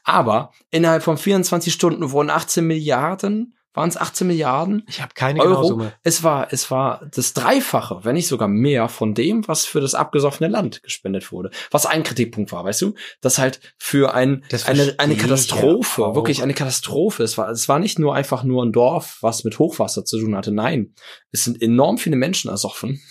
Aber 0.04 0.52
innerhalb 0.72 1.04
von 1.04 1.18
24 1.18 1.74
Stunden 1.74 2.12
wurden 2.12 2.30
18 2.30 2.68
Milliarden 2.68 3.56
Waren 3.74 3.90
es 3.90 3.98
18 3.98 4.28
Milliarden? 4.28 4.84
Ich 4.88 5.02
habe 5.02 5.14
keine 5.16 5.42
Euro. 5.42 5.64
Summe. 5.64 5.94
Es 6.04 6.22
war, 6.22 6.54
es 6.54 6.70
war 6.70 7.10
das 7.12 7.34
Dreifache, 7.34 8.02
wenn 8.04 8.14
nicht 8.14 8.28
sogar 8.28 8.48
mehr 8.48 8.88
von 8.88 9.16
dem, 9.16 9.48
was 9.48 9.66
für 9.66 9.82
das 9.82 9.96
abgesoffene 9.96 10.48
Land 10.48 10.84
gespendet 10.84 11.32
wurde. 11.32 11.50
Was 11.72 11.88
ein 11.88 12.04
Kritikpunkt 12.04 12.52
war, 12.52 12.64
weißt 12.64 12.84
du? 12.84 12.94
Dass 13.22 13.40
halt 13.40 13.60
für 13.80 14.14
ein, 14.14 14.46
Das 14.50 14.68
eine, 14.68 14.94
eine 15.00 15.18
Katastrophe, 15.18 16.04
ja 16.04 16.14
wirklich 16.14 16.44
eine 16.44 16.54
Katastrophe. 16.54 17.24
Es 17.24 17.36
war, 17.40 17.50
es 17.50 17.68
war 17.68 17.80
nicht 17.80 17.98
nur 17.98 18.14
einfach 18.14 18.44
nur 18.44 18.64
ein 18.64 18.74
Dorf, 18.74 19.18
was 19.22 19.44
mit 19.44 19.58
Hochwasser 19.58 20.06
zu 20.06 20.20
tun 20.20 20.36
hatte. 20.36 20.52
Nein. 20.52 20.94
Es 21.32 21.44
sind 21.44 21.60
enorm 21.60 21.98
viele 21.98 22.16
Menschen 22.16 22.52
ersoffen. 22.52 23.02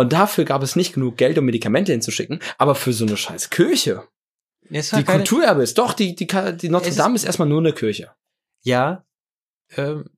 Und 0.00 0.14
dafür 0.14 0.46
gab 0.46 0.62
es 0.62 0.76
nicht 0.76 0.94
genug 0.94 1.18
Geld, 1.18 1.36
um 1.36 1.44
Medikamente 1.44 1.92
hinzuschicken, 1.92 2.40
aber 2.56 2.74
für 2.74 2.94
so 2.94 3.04
eine 3.04 3.18
scheiß 3.18 3.50
Kirche. 3.50 4.08
Es 4.70 4.92
Die 4.92 5.04
Kulturerbe 5.04 5.62
ist, 5.62 5.76
doch, 5.76 5.92
die, 5.92 6.14
die, 6.14 6.26
die 6.26 6.70
Notre 6.70 6.94
Dame 6.94 7.16
ist 7.16 7.24
erstmal 7.24 7.48
nur 7.48 7.58
eine 7.58 7.74
Kirche. 7.74 8.10
Ja. 8.62 9.04
Ähm, 9.76 10.08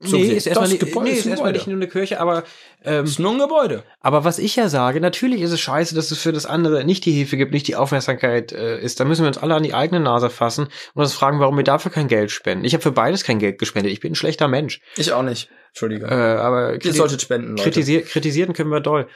So 0.00 0.16
nee, 0.16 0.24
ist 0.24 0.46
erstmal 0.46 0.76
Gebäude 0.76 1.10
nee, 1.10 1.16
ist 1.16 1.26
erstmal 1.26 1.52
nicht 1.52 1.66
nur 1.66 1.76
eine 1.76 1.88
Kirche, 1.88 2.20
aber 2.20 2.42
ähm, 2.84 3.04
ist 3.04 3.20
nur 3.20 3.32
ein 3.32 3.38
Gebäude. 3.38 3.84
Aber 4.00 4.24
was 4.24 4.38
ich 4.38 4.56
ja 4.56 4.68
sage, 4.68 5.00
natürlich 5.00 5.40
ist 5.40 5.52
es 5.52 5.60
scheiße, 5.60 5.94
dass 5.94 6.10
es 6.10 6.18
für 6.18 6.32
das 6.32 6.46
andere 6.46 6.84
nicht 6.84 7.04
die 7.04 7.12
Hilfe 7.12 7.36
gibt, 7.36 7.52
nicht 7.52 7.68
die 7.68 7.76
Aufmerksamkeit 7.76 8.52
äh, 8.52 8.80
ist. 8.80 8.98
Da 8.98 9.04
müssen 9.04 9.22
wir 9.22 9.28
uns 9.28 9.38
alle 9.38 9.54
an 9.54 9.62
die 9.62 9.72
eigene 9.72 10.00
Nase 10.00 10.30
fassen 10.30 10.68
und 10.94 11.02
uns 11.02 11.14
fragen, 11.14 11.38
warum 11.38 11.56
wir 11.56 11.64
dafür 11.64 11.92
kein 11.92 12.08
Geld 12.08 12.32
spenden. 12.32 12.64
Ich 12.64 12.74
habe 12.74 12.82
für 12.82 12.92
beides 12.92 13.24
kein 13.24 13.38
Geld 13.38 13.58
gespendet. 13.58 13.92
Ich 13.92 14.00
bin 14.00 14.12
ein 14.12 14.16
schlechter 14.16 14.48
Mensch. 14.48 14.80
Ich 14.96 15.12
auch 15.12 15.22
nicht. 15.22 15.48
Entschuldige. 15.68 16.06
Äh, 16.06 16.14
aber 16.14 16.84
Ihr 16.84 16.92
solltet 16.92 17.22
spenden, 17.22 17.50
Leute. 17.50 17.62
kritisier 17.62 18.02
kritisieren 18.02 18.52
können 18.52 18.70
wir 18.70 18.80
doll. 18.80 19.08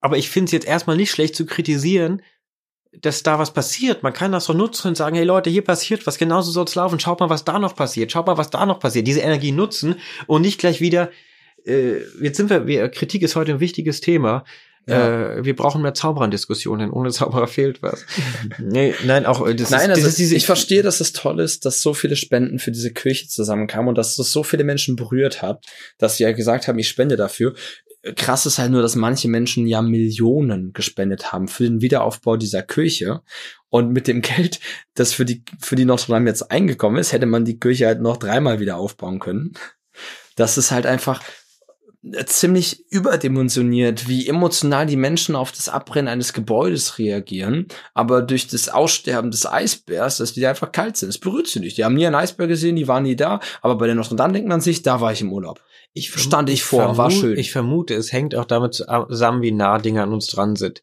Aber 0.00 0.18
ich 0.18 0.28
finde 0.28 0.46
es 0.46 0.52
jetzt 0.52 0.66
erstmal 0.66 0.96
nicht 0.96 1.12
schlecht 1.12 1.34
zu 1.34 1.46
kritisieren, 1.46 2.20
dass 3.00 3.22
da 3.22 3.38
was 3.38 3.52
passiert. 3.52 4.02
Man 4.02 4.12
kann 4.12 4.32
das 4.32 4.46
doch 4.46 4.54
nutzen 4.54 4.88
und 4.88 4.96
sagen, 4.96 5.16
hey 5.16 5.24
Leute, 5.24 5.50
hier 5.50 5.62
passiert 5.62 6.06
was, 6.06 6.18
genauso 6.18 6.50
soll 6.50 6.64
es 6.64 6.74
laufen. 6.74 7.00
Schaut 7.00 7.20
mal, 7.20 7.30
was 7.30 7.44
da 7.44 7.58
noch 7.58 7.76
passiert. 7.76 8.12
Schaut 8.12 8.26
mal, 8.26 8.38
was 8.38 8.50
da 8.50 8.66
noch 8.66 8.80
passiert. 8.80 9.06
Diese 9.06 9.20
Energie 9.20 9.52
nutzen 9.52 9.96
und 10.26 10.42
nicht 10.42 10.58
gleich 10.58 10.80
wieder, 10.80 11.10
äh, 11.66 11.98
jetzt 12.20 12.36
sind 12.36 12.50
wir, 12.50 12.66
wir, 12.66 12.88
Kritik 12.88 13.22
ist 13.22 13.36
heute 13.36 13.52
ein 13.52 13.60
wichtiges 13.60 14.00
Thema. 14.00 14.44
Ja. 14.86 15.36
Äh, 15.36 15.44
wir 15.44 15.56
brauchen 15.56 15.80
mehr 15.80 15.94
Zauberern-Diskussionen. 15.94 16.90
Ohne 16.90 17.10
Zauberer 17.10 17.46
fehlt 17.46 17.82
was. 17.82 18.04
nee, 18.58 18.94
nein, 19.04 19.24
auch 19.24 19.46
äh, 19.46 19.54
das 19.54 19.70
Nein, 19.70 19.84
ist, 19.84 19.88
also 19.90 20.02
das 20.02 20.08
ist 20.10 20.18
diese, 20.18 20.36
ich 20.36 20.46
verstehe, 20.46 20.82
dass 20.82 21.00
es 21.00 21.12
toll 21.12 21.40
ist, 21.40 21.64
dass 21.64 21.80
so 21.80 21.94
viele 21.94 22.16
Spenden 22.16 22.58
für 22.58 22.70
diese 22.70 22.92
Kirche 22.92 23.28
zusammenkamen 23.28 23.88
und 23.88 23.98
dass 23.98 24.16
das 24.16 24.30
so 24.30 24.42
viele 24.42 24.64
Menschen 24.64 24.96
berührt 24.96 25.40
hat, 25.40 25.64
dass 25.98 26.18
sie 26.18 26.24
ja 26.24 26.32
gesagt 26.32 26.68
haben, 26.68 26.78
ich 26.78 26.88
spende 26.88 27.16
dafür. 27.16 27.54
Krass 28.16 28.44
ist 28.46 28.58
halt 28.58 28.70
nur, 28.70 28.82
dass 28.82 28.96
manche 28.96 29.28
Menschen 29.28 29.66
ja 29.66 29.80
Millionen 29.80 30.72
gespendet 30.72 31.32
haben 31.32 31.48
für 31.48 31.64
den 31.64 31.80
Wiederaufbau 31.80 32.36
dieser 32.36 32.62
Kirche. 32.62 33.22
Und 33.70 33.92
mit 33.92 34.06
dem 34.06 34.20
Geld, 34.22 34.60
das 34.94 35.12
für 35.12 35.24
die, 35.24 35.44
für 35.60 35.76
die 35.76 35.84
Notre 35.84 36.12
Dame 36.12 36.28
jetzt 36.28 36.50
eingekommen 36.50 36.98
ist, 36.98 37.12
hätte 37.12 37.26
man 37.26 37.44
die 37.44 37.58
Kirche 37.58 37.86
halt 37.86 38.00
noch 38.00 38.16
dreimal 38.16 38.60
wieder 38.60 38.76
aufbauen 38.76 39.20
können. 39.20 39.54
Das 40.36 40.58
ist 40.58 40.70
halt 40.70 40.86
einfach 40.86 41.22
ziemlich 42.26 42.84
überdimensioniert, 42.90 44.08
wie 44.08 44.28
emotional 44.28 44.86
die 44.86 44.96
Menschen 44.96 45.34
auf 45.36 45.52
das 45.52 45.68
Abbrennen 45.68 46.08
eines 46.08 46.32
Gebäudes 46.32 46.98
reagieren, 46.98 47.66
aber 47.94 48.22
durch 48.22 48.46
das 48.46 48.68
Aussterben 48.68 49.30
des 49.30 49.46
Eisbärs, 49.46 50.18
dass 50.18 50.34
die 50.34 50.46
einfach 50.46 50.70
kalt 50.72 50.96
sind. 50.96 51.08
Es 51.08 51.18
berührt 51.18 51.46
sie 51.46 51.60
nicht. 51.60 51.78
Die 51.78 51.84
haben 51.84 51.94
nie 51.94 52.06
einen 52.06 52.14
Eisbär 52.14 52.46
gesehen, 52.46 52.76
die 52.76 52.88
waren 52.88 53.04
nie 53.04 53.16
da, 53.16 53.40
aber 53.62 53.76
bei 53.76 53.86
der 53.86 53.94
Notre 53.94 54.16
Dame 54.16 54.34
denkt 54.34 54.48
man 54.48 54.60
sich, 54.60 54.82
da 54.82 55.00
war 55.00 55.12
ich 55.12 55.22
im 55.22 55.32
Urlaub. 55.32 55.62
ich 55.94 56.12
stand 56.12 56.50
ich 56.50 56.62
vor, 56.62 56.96
war 56.98 57.10
schön. 57.10 57.38
Ich 57.38 57.52
vermute, 57.52 57.94
es 57.94 58.12
hängt 58.12 58.34
auch 58.34 58.44
damit 58.44 58.74
zusammen, 58.74 59.42
wie 59.42 59.52
nah 59.52 59.78
Dinge 59.78 60.02
an 60.02 60.12
uns 60.12 60.26
dran 60.26 60.56
sind. 60.56 60.82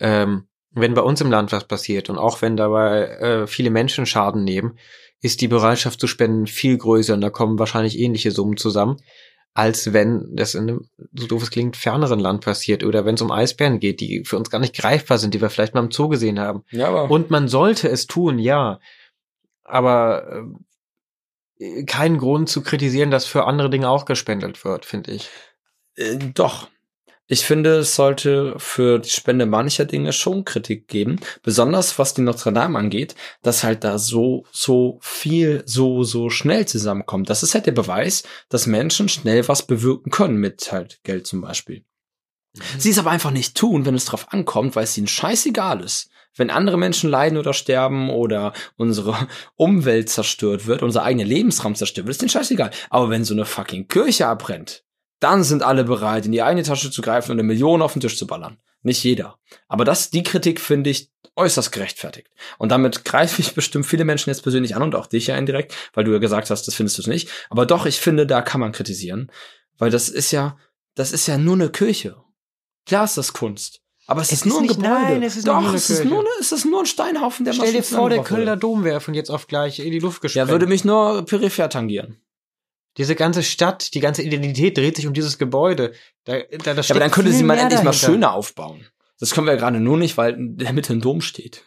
Ähm, 0.00 0.46
wenn 0.72 0.94
bei 0.94 1.02
uns 1.02 1.20
im 1.20 1.30
Land 1.30 1.52
was 1.52 1.64
passiert 1.64 2.10
und 2.10 2.18
auch 2.18 2.42
wenn 2.42 2.56
dabei 2.56 3.06
äh, 3.06 3.46
viele 3.46 3.70
Menschen 3.70 4.04
Schaden 4.04 4.44
nehmen, 4.44 4.78
ist 5.22 5.40
die 5.40 5.48
Bereitschaft 5.48 6.00
zu 6.00 6.06
spenden 6.06 6.46
viel 6.46 6.76
größer 6.76 7.14
und 7.14 7.20
da 7.20 7.30
kommen 7.30 7.58
wahrscheinlich 7.58 7.98
ähnliche 7.98 8.30
Summen 8.30 8.56
zusammen, 8.56 8.98
als 9.56 9.94
wenn 9.94 10.36
das 10.36 10.54
in 10.54 10.68
einem, 10.68 10.90
so 11.14 11.26
doof 11.26 11.42
es 11.42 11.50
klingt, 11.50 11.78
ferneren 11.78 12.20
Land 12.20 12.44
passiert 12.44 12.84
oder 12.84 13.06
wenn 13.06 13.14
es 13.14 13.22
um 13.22 13.30
Eisbären 13.30 13.80
geht, 13.80 14.00
die 14.00 14.22
für 14.26 14.36
uns 14.36 14.50
gar 14.50 14.58
nicht 14.58 14.76
greifbar 14.76 15.16
sind, 15.16 15.32
die 15.32 15.40
wir 15.40 15.48
vielleicht 15.48 15.74
mal 15.74 15.82
im 15.82 15.90
Zoo 15.90 16.08
gesehen 16.08 16.38
haben. 16.38 16.62
Ja, 16.70 16.88
aber 16.88 17.10
Und 17.10 17.30
man 17.30 17.48
sollte 17.48 17.88
es 17.88 18.06
tun, 18.06 18.38
ja. 18.38 18.80
Aber 19.64 20.44
äh, 21.58 21.84
kein 21.84 22.18
Grund 22.18 22.50
zu 22.50 22.62
kritisieren, 22.62 23.10
dass 23.10 23.24
für 23.24 23.46
andere 23.46 23.70
Dinge 23.70 23.88
auch 23.88 24.04
gespendet 24.04 24.62
wird, 24.62 24.84
finde 24.84 25.12
ich. 25.12 25.30
Äh, 25.94 26.18
doch. 26.34 26.68
Ich 27.28 27.44
finde, 27.44 27.78
es 27.78 27.96
sollte 27.96 28.54
für 28.58 29.00
die 29.00 29.10
Spende 29.10 29.46
mancher 29.46 29.84
Dinge 29.84 30.12
schon 30.12 30.44
Kritik 30.44 30.86
geben. 30.86 31.18
Besonders 31.42 31.98
was 31.98 32.14
die 32.14 32.22
Notre 32.22 32.52
Dame 32.52 32.78
angeht, 32.78 33.16
dass 33.42 33.64
halt 33.64 33.82
da 33.82 33.98
so, 33.98 34.44
so 34.52 34.98
viel, 35.02 35.64
so, 35.66 36.04
so 36.04 36.30
schnell 36.30 36.66
zusammenkommt. 36.66 37.28
Das 37.28 37.42
ist 37.42 37.54
halt 37.54 37.66
der 37.66 37.72
Beweis, 37.72 38.22
dass 38.48 38.68
Menschen 38.68 39.08
schnell 39.08 39.48
was 39.48 39.66
bewirken 39.66 40.10
können 40.10 40.36
mit 40.36 40.70
halt 40.70 41.02
Geld 41.02 41.26
zum 41.26 41.40
Beispiel. 41.40 41.84
Sie 42.78 42.90
es 42.90 42.98
aber 42.98 43.10
einfach 43.10 43.32
nicht 43.32 43.56
tun, 43.56 43.84
wenn 43.86 43.96
es 43.96 44.04
drauf 44.04 44.32
ankommt, 44.32 44.76
weil 44.76 44.84
es 44.84 44.96
ihnen 44.96 45.08
scheißegal 45.08 45.80
ist. 45.80 46.08
Wenn 46.36 46.50
andere 46.50 46.78
Menschen 46.78 47.10
leiden 47.10 47.38
oder 47.38 47.54
sterben 47.54 48.08
oder 48.08 48.52
unsere 48.76 49.26
Umwelt 49.56 50.10
zerstört 50.10 50.66
wird, 50.66 50.82
unser 50.82 51.02
eigener 51.02 51.24
Lebensraum 51.24 51.74
zerstört 51.74 52.06
wird, 52.06 52.14
ist 52.14 52.22
denen 52.22 52.28
scheißegal. 52.28 52.70
Aber 52.88 53.10
wenn 53.10 53.24
so 53.24 53.34
eine 53.34 53.46
fucking 53.46 53.88
Kirche 53.88 54.28
abbrennt, 54.28 54.85
dann 55.20 55.44
sind 55.44 55.62
alle 55.62 55.84
bereit, 55.84 56.26
in 56.26 56.32
die 56.32 56.42
eigene 56.42 56.62
Tasche 56.62 56.90
zu 56.90 57.02
greifen 57.02 57.30
und 57.32 57.38
eine 57.38 57.46
Million 57.46 57.82
auf 57.82 57.92
den 57.94 58.00
Tisch 58.00 58.18
zu 58.18 58.26
ballern. 58.26 58.58
Nicht 58.82 59.02
jeder. 59.02 59.38
Aber 59.68 59.84
das, 59.84 60.10
die 60.10 60.22
Kritik 60.22 60.60
finde 60.60 60.90
ich 60.90 61.10
äußerst 61.34 61.72
gerechtfertigt. 61.72 62.28
Und 62.58 62.70
damit 62.70 63.04
greife 63.04 63.40
ich 63.42 63.54
bestimmt 63.54 63.84
viele 63.86 64.04
Menschen 64.04 64.30
jetzt 64.30 64.42
persönlich 64.42 64.76
an 64.76 64.82
und 64.82 64.94
auch 64.94 65.06
dich 65.06 65.26
ja 65.26 65.36
indirekt, 65.36 65.74
weil 65.94 66.04
du 66.04 66.12
ja 66.12 66.18
gesagt 66.18 66.50
hast, 66.50 66.66
das 66.68 66.74
findest 66.74 67.04
du 67.04 67.10
nicht. 67.10 67.28
Aber 67.50 67.66
doch, 67.66 67.84
ich 67.86 67.98
finde, 67.98 68.26
da 68.26 68.42
kann 68.42 68.60
man 68.60 68.72
kritisieren. 68.72 69.30
Weil 69.78 69.90
das 69.90 70.08
ist 70.08 70.30
ja, 70.30 70.56
das 70.94 71.12
ist 71.12 71.26
ja 71.26 71.36
nur 71.36 71.54
eine 71.54 71.68
Kirche. 71.70 72.16
Klar 72.86 73.04
ist 73.04 73.16
das 73.18 73.32
Kunst. 73.32 73.80
Aber 74.06 74.20
es, 74.22 74.28
Es 74.30 74.38
ist 74.38 74.46
nur 74.46 74.56
ist 74.58 74.60
ein 74.60 74.62
nicht- 74.68 74.76
Gebäude. 74.76 74.92
nein, 74.94 75.22
es 75.24 75.36
ist 75.36 75.48
Doch, 75.48 75.58
nur 75.60 75.68
eine 75.70 75.76
es 75.76 75.90
ist 75.90 76.04
nur, 76.04 76.20
eine, 76.20 76.28
es 76.40 76.52
ist 76.52 76.64
nur 76.64 76.80
ein 76.80 76.86
Steinhaufen, 76.86 77.44
der 77.44 77.52
Stell 77.54 77.72
dir 77.72 77.82
vor, 77.82 78.08
der 78.08 78.22
Kölner. 78.22 78.56
Dom 78.56 78.84
wäre 78.84 79.00
von 79.00 79.14
jetzt 79.14 79.30
auf 79.30 79.48
gleich 79.48 79.80
in 79.80 79.90
die 79.90 79.98
Luft 79.98 80.18
Ja, 80.18 80.22
gesprengt. 80.22 80.48
würde 80.50 80.66
mich 80.68 80.84
nur 80.84 81.24
peripher 81.26 81.68
tangieren. 81.68 82.18
Diese 82.96 83.14
ganze 83.14 83.42
Stadt, 83.42 83.94
die 83.94 84.00
ganze 84.00 84.22
Identität 84.22 84.76
dreht 84.76 84.96
sich 84.96 85.06
um 85.06 85.12
dieses 85.12 85.38
Gebäude. 85.38 85.92
Da, 86.24 86.38
da, 86.64 86.74
da 86.74 86.80
Ja, 86.80 86.90
aber 86.90 87.00
dann 87.00 87.10
könnte 87.10 87.32
sie 87.32 87.44
mal 87.44 87.58
endlich 87.58 87.82
mal 87.82 87.90
dahinter. 87.90 88.06
schöner 88.06 88.32
aufbauen. 88.34 88.86
Das 89.18 89.32
können 89.32 89.46
wir 89.46 89.54
ja 89.54 89.58
gerade 89.58 89.80
nur 89.80 89.96
nicht, 89.96 90.16
weil 90.16 90.34
in 90.34 90.56
der 90.56 90.72
Mitte 90.72 90.92
ein 90.92 91.00
Dom 91.00 91.20
steht, 91.20 91.62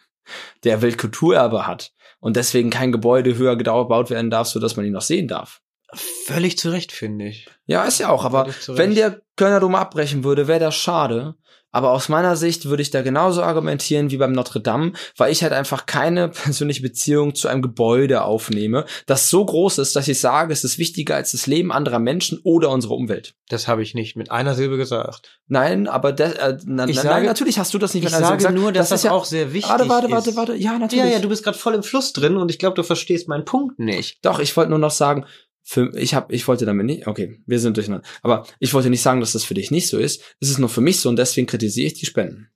der 0.64 0.82
Weltkulturerbe 0.82 1.66
hat 1.66 1.92
und 2.20 2.36
deswegen 2.36 2.70
kein 2.70 2.92
Gebäude 2.92 3.36
höher 3.38 3.56
gebaut 3.56 4.10
werden 4.10 4.30
darf, 4.30 4.48
so 4.48 4.60
dass 4.60 4.76
man 4.76 4.86
ihn 4.86 4.94
noch 4.94 5.02
sehen 5.02 5.28
darf. 5.28 5.62
Völlig 5.94 6.58
zu 6.60 6.70
Recht, 6.70 6.92
finde 6.92 7.28
ich. 7.28 7.48
Ja, 7.66 7.84
ist 7.86 8.00
ja 8.00 8.10
auch, 8.10 8.24
aber 8.24 8.48
wenn 8.68 8.94
der 8.94 9.22
Kölner 9.36 9.60
Dom 9.60 9.74
abbrechen 9.74 10.24
würde, 10.24 10.48
wäre 10.48 10.60
das 10.60 10.76
schade. 10.76 11.36
Aber 11.72 11.92
aus 11.92 12.10
meiner 12.10 12.36
Sicht 12.36 12.66
würde 12.66 12.82
ich 12.82 12.90
da 12.92 13.02
genauso 13.02 13.44
argumentieren 13.44 14.10
wie 14.12 14.18
beim 14.18 14.32
Notre 14.32 14.60
Dame, 14.62 14.94
weil 15.18 15.32
ich 15.32 15.44
halt 15.44 15.54
einfach 15.54 15.86
keine 15.86 16.30
persönliche 16.30 16.82
Beziehung 16.82 17.36
zu 17.36 17.48
einem 17.48 17.62
Gebäude 17.62 18.24
aufnehme, 18.24 18.86
das 19.06 19.30
so 19.30 19.46
groß 19.46 19.78
ist, 19.80 19.96
dass 19.96 20.08
ich 20.08 20.20
sage, 20.20 20.52
es 20.54 20.64
ist 20.64 20.78
wichtiger 20.80 21.16
als 21.16 21.32
das 21.32 21.48
Leben 21.48 21.72
anderer 21.72 22.00
Menschen 22.00 22.40
oder 22.44 22.70
unsere 22.70 22.94
Umwelt. 22.96 23.34
Das 23.50 23.68
habe 23.68 23.84
ich 23.84 23.94
nicht 23.94 24.16
mit 24.16 24.32
einer 24.32 24.56
Silbe 24.56 24.78
gesagt. 24.78 25.40
Nein, 25.48 25.88
aber 25.88 26.12
de, 26.12 26.28
äh, 26.38 26.58
na, 26.66 26.88
Ich 26.88 26.96
na, 26.98 27.02
sage- 27.04 27.16
nein, 27.16 27.26
natürlich 27.26 27.60
hast 27.60 27.74
du 27.74 27.78
das 27.78 27.94
nicht 27.94 28.04
Ich 28.04 28.10
mit 28.12 28.14
einer 28.16 28.28
sage 28.28 28.42
Silbe 28.42 28.60
nur, 28.60 28.72
dass 28.72 28.90
das, 28.90 29.00
ist 29.02 29.04
ja 29.06 29.12
auch 29.12 29.26
sehr 29.26 29.54
wichtig 29.54 29.70
Warte, 29.70 29.90
warte, 29.90 30.08
ist. 30.08 30.14
warte, 30.14 30.36
warte. 30.36 30.56
Ja, 30.56 30.78
natürlich. 30.78 31.06
Ja, 31.06 31.12
ja, 31.12 31.20
du 31.20 31.30
bist 31.30 31.44
gerade 31.44 31.58
voll 31.58 31.74
im 31.76 31.84
Fluss 31.84 32.14
drin 32.14 32.38
und 32.38 32.50
ich 32.52 32.60
glaube, 32.60 32.76
du 32.76 32.84
verstehst 32.84 33.28
meinen 33.28 33.46
Punkt 33.46 33.80
nicht. 33.80 34.24
Doch, 34.24 34.40
ich 34.40 34.56
wollte 34.58 34.70
nur 34.72 34.80
noch 34.80 34.92
sagen, 34.92 35.26
für, 35.64 35.96
ich 35.96 36.14
hab, 36.14 36.32
ich 36.32 36.48
wollte 36.48 36.66
damit 36.66 36.86
nicht, 36.86 37.08
okay, 37.08 37.42
wir 37.46 37.60
sind 37.60 37.78
durcheinander. 37.78 38.08
Aber 38.22 38.46
ich 38.60 38.74
wollte 38.74 38.90
nicht 38.90 39.02
sagen, 39.02 39.20
dass 39.20 39.34
das 39.34 39.44
für 39.44 39.54
dich 39.54 39.72
nicht 39.72 39.88
so 39.88 39.98
ist. 39.98 40.24
Es 40.40 40.50
ist 40.50 40.60
nur 40.60 40.70
für 40.70 40.82
mich 40.82 41.00
so 41.00 41.10
und 41.10 41.18
deswegen 41.18 41.48
kritisiere 41.48 41.88
ich 41.88 41.94
die 41.94 42.06
Spenden. 42.06 42.50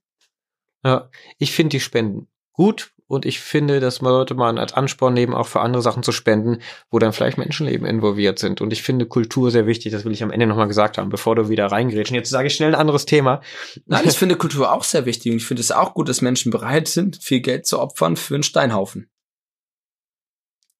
Ja, 0.84 1.10
ich 1.38 1.52
finde 1.52 1.70
die 1.70 1.80
Spenden 1.80 2.28
gut 2.52 2.92
und 3.06 3.26
ich 3.26 3.40
finde, 3.40 3.80
dass 3.80 4.00
man 4.00 4.12
sollte 4.12 4.34
man 4.34 4.58
als 4.58 4.72
Ansporn 4.72 5.14
nehmen, 5.14 5.34
auch 5.34 5.46
für 5.46 5.60
andere 5.60 5.82
Sachen 5.82 6.02
zu 6.02 6.12
spenden, 6.12 6.58
wo 6.90 6.98
dann 6.98 7.12
vielleicht 7.12 7.38
Menschenleben 7.38 7.86
involviert 7.86 8.38
sind. 8.38 8.60
Und 8.60 8.72
ich 8.72 8.82
finde 8.82 9.06
Kultur 9.06 9.50
sehr 9.50 9.66
wichtig, 9.66 9.92
das 9.92 10.04
will 10.04 10.12
ich 10.12 10.22
am 10.22 10.30
Ende 10.30 10.46
nochmal 10.46 10.68
gesagt 10.68 10.98
haben, 10.98 11.10
bevor 11.10 11.36
du 11.36 11.48
wieder 11.48 11.66
reingrätschen. 11.66 12.16
Jetzt 12.16 12.30
sage 12.30 12.48
ich 12.48 12.54
schnell 12.54 12.70
ein 12.70 12.80
anderes 12.80 13.04
Thema. 13.04 13.42
Nein, 13.86 14.04
ich 14.06 14.14
finde 14.18 14.36
Kultur 14.36 14.72
auch 14.72 14.84
sehr 14.84 15.06
wichtig 15.06 15.32
und 15.32 15.38
ich 15.38 15.46
finde 15.46 15.60
es 15.60 15.70
auch 15.70 15.94
gut, 15.94 16.08
dass 16.08 16.22
Menschen 16.22 16.50
bereit 16.50 16.88
sind, 16.88 17.16
viel 17.22 17.40
Geld 17.40 17.66
zu 17.66 17.78
opfern 17.78 18.16
für 18.16 18.34
einen 18.34 18.42
Steinhaufen. 18.42 19.08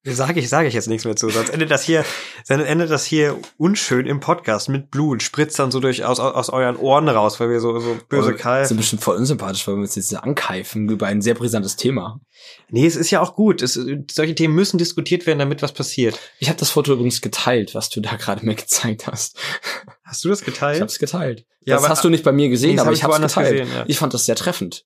Sage 0.06 0.38
ich, 0.40 0.50
sage 0.50 0.68
ich 0.68 0.74
jetzt 0.74 0.86
nichts 0.86 1.06
mehr 1.06 1.16
zu, 1.16 1.30
sonst 1.30 1.48
endet 1.48 1.70
das 1.70 1.82
hier, 1.82 2.04
dann 2.46 2.60
endet 2.60 2.90
das 2.90 3.06
hier 3.06 3.38
unschön 3.56 4.06
im 4.06 4.20
Podcast 4.20 4.68
mit 4.68 4.90
Blut, 4.90 5.22
spritzt 5.22 5.58
dann 5.58 5.70
so 5.70 5.80
durch 5.80 6.04
aus, 6.04 6.20
aus 6.20 6.50
euren 6.50 6.76
Ohren 6.76 7.08
raus, 7.08 7.40
weil 7.40 7.48
wir 7.48 7.58
so, 7.58 7.78
so 7.80 7.96
böse 8.10 8.34
Karl. 8.34 8.66
sind 8.66 8.76
bestimmt 8.76 9.02
voll 9.02 9.16
unsympathisch, 9.16 9.66
weil 9.66 9.76
wir 9.76 9.80
uns 9.80 9.94
jetzt 9.94 10.14
ankeifen 10.14 10.90
über 10.90 11.06
ein 11.06 11.22
sehr 11.22 11.32
brisantes 11.34 11.76
Thema. 11.76 12.20
Nee, 12.68 12.86
es 12.86 12.96
ist 12.96 13.10
ja 13.10 13.22
auch 13.22 13.34
gut. 13.34 13.62
Es, 13.62 13.72
solche 14.10 14.34
Themen 14.34 14.54
müssen 14.54 14.76
diskutiert 14.76 15.26
werden, 15.26 15.38
damit 15.38 15.62
was 15.62 15.72
passiert. 15.72 16.18
Ich 16.38 16.48
habe 16.50 16.58
das 16.58 16.68
Foto 16.68 16.92
übrigens 16.92 17.22
geteilt, 17.22 17.74
was 17.74 17.88
du 17.88 18.00
da 18.02 18.16
gerade 18.16 18.44
mir 18.44 18.56
gezeigt 18.56 19.06
hast. 19.06 19.38
Hast 20.04 20.22
du 20.22 20.28
das 20.28 20.40
Ich 20.40 20.44
geteilt? 20.46 20.80
habe 20.80 20.90
es 20.90 20.98
geteilt. 20.98 21.46
Ja, 21.64 21.76
das 21.76 21.84
aber- 21.84 21.92
hast 21.92 22.04
du 22.04 22.10
nicht 22.10 22.24
bei 22.24 22.32
mir 22.32 22.50
gesehen, 22.50 22.74
Nee, 22.74 22.80
aber 22.80 22.88
hab 22.88 22.92
ich 22.92 22.98
ich 22.98 23.04
habe 23.04 23.14
es 23.14 23.20
geteilt. 23.34 23.58
gesehen, 23.58 23.74
ja. 23.74 23.84
Ich 23.86 23.96
fand 23.96 24.12
das 24.12 24.26
sehr 24.26 24.36
treffend. 24.36 24.84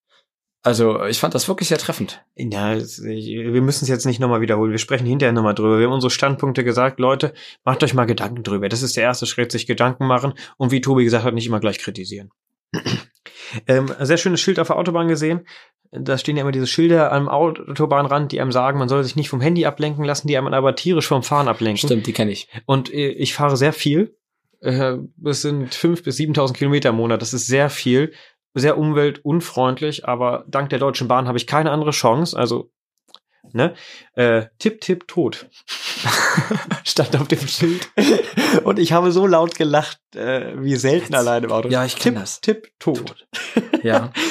Also 0.62 1.04
ich 1.04 1.18
fand 1.20 1.34
das 1.34 1.46
wirklich 1.48 1.68
sehr 1.68 1.78
treffend. 1.78 2.22
Ja, 2.36 2.74
es- 2.74 3.02
wir 3.02 3.62
müssen 3.62 3.84
es 3.84 3.88
jetzt 3.88 4.06
nicht 4.06 4.18
nochmal 4.20 4.40
wiederholen. 4.40 4.72
Wir 4.72 4.78
sprechen 4.78 5.06
hinterher 5.06 5.32
nochmal 5.32 5.54
drüber. 5.54 5.78
Wir 5.78 5.86
haben 5.86 5.92
unsere 5.94 6.10
Standpunkte 6.10 6.64
gesagt. 6.64 6.98
Leute, 6.98 7.32
macht 7.64 7.82
euch 7.84 7.94
mal 7.94 8.04
Gedanken 8.06 8.42
drüber. 8.42 8.68
Das 8.68 8.82
ist 8.82 8.96
der 8.96 9.04
erste 9.04 9.26
Schritt, 9.26 9.52
sich 9.52 9.66
Gedanken 9.66 10.06
machen. 10.06 10.34
Und 10.56 10.72
wie 10.72 10.80
Tobi 10.80 11.04
gesagt 11.04 11.24
hat, 11.24 11.34
nicht 11.34 11.46
immer 11.46 11.60
gleich 11.60 11.78
kritisieren. 11.78 12.30
ähm, 13.66 13.92
sehr 14.00 14.16
schönes 14.16 14.40
Schild 14.40 14.58
auf 14.58 14.66
der 14.68 14.76
Autobahn 14.76 15.08
gesehen. 15.08 15.46
Da 15.90 16.18
stehen 16.18 16.36
ja 16.36 16.42
immer 16.42 16.52
diese 16.52 16.66
Schilder 16.66 17.12
am 17.12 17.28
Autobahnrand, 17.28 18.32
die 18.32 18.40
einem 18.40 18.52
sagen, 18.52 18.78
man 18.78 18.90
soll 18.90 19.02
sich 19.04 19.16
nicht 19.16 19.30
vom 19.30 19.40
Handy 19.40 19.64
ablenken 19.64 20.04
lassen, 20.04 20.28
die 20.28 20.36
einem 20.36 20.48
aber 20.48 20.74
tierisch 20.76 21.06
vom 21.06 21.22
Fahren 21.22 21.48
ablenken. 21.48 21.78
Stimmt, 21.88 22.06
die 22.06 22.12
kenne 22.12 22.30
ich. 22.30 22.48
Und 22.66 22.92
äh, 22.92 23.08
ich 23.08 23.32
fahre 23.32 23.56
sehr 23.56 23.72
viel. 23.72 24.14
Äh, 24.60 24.96
Das 25.16 25.40
sind 25.40 25.74
5.000 25.74 26.02
bis 26.04 26.16
7.000 26.18 26.52
Kilometer 26.54 26.90
im 26.90 26.96
Monat. 26.96 27.22
Das 27.22 27.32
ist 27.32 27.46
sehr 27.46 27.70
viel. 27.70 28.12
Sehr 28.54 28.78
umweltunfreundlich, 28.78 30.06
aber 30.08 30.44
dank 30.48 30.70
der 30.70 30.78
Deutschen 30.78 31.08
Bahn 31.08 31.28
habe 31.28 31.38
ich 31.38 31.46
keine 31.46 31.70
andere 31.70 31.90
Chance. 31.90 32.36
Also, 32.36 32.70
ne? 33.52 33.74
Äh, 34.14 34.46
tipp, 34.58 34.80
tipp, 34.80 35.06
tot. 35.06 35.48
Stand 36.84 37.16
auf 37.16 37.28
dem 37.28 37.46
Schild. 37.46 37.88
Und 38.64 38.78
ich 38.78 38.92
habe 38.92 39.12
so 39.12 39.26
laut 39.26 39.56
gelacht, 39.56 40.00
äh, 40.14 40.54
wie 40.62 40.76
selten 40.76 41.14
alleine 41.14 41.46
im 41.46 41.52
Auto. 41.52 41.68
Ja, 41.68 41.84
ich 41.84 41.96
kenn 41.96 42.14
tipp, 42.14 42.20
das. 42.22 42.40
Tipp, 42.40 42.72
tot. 42.78 43.26
Ja. 43.82 44.12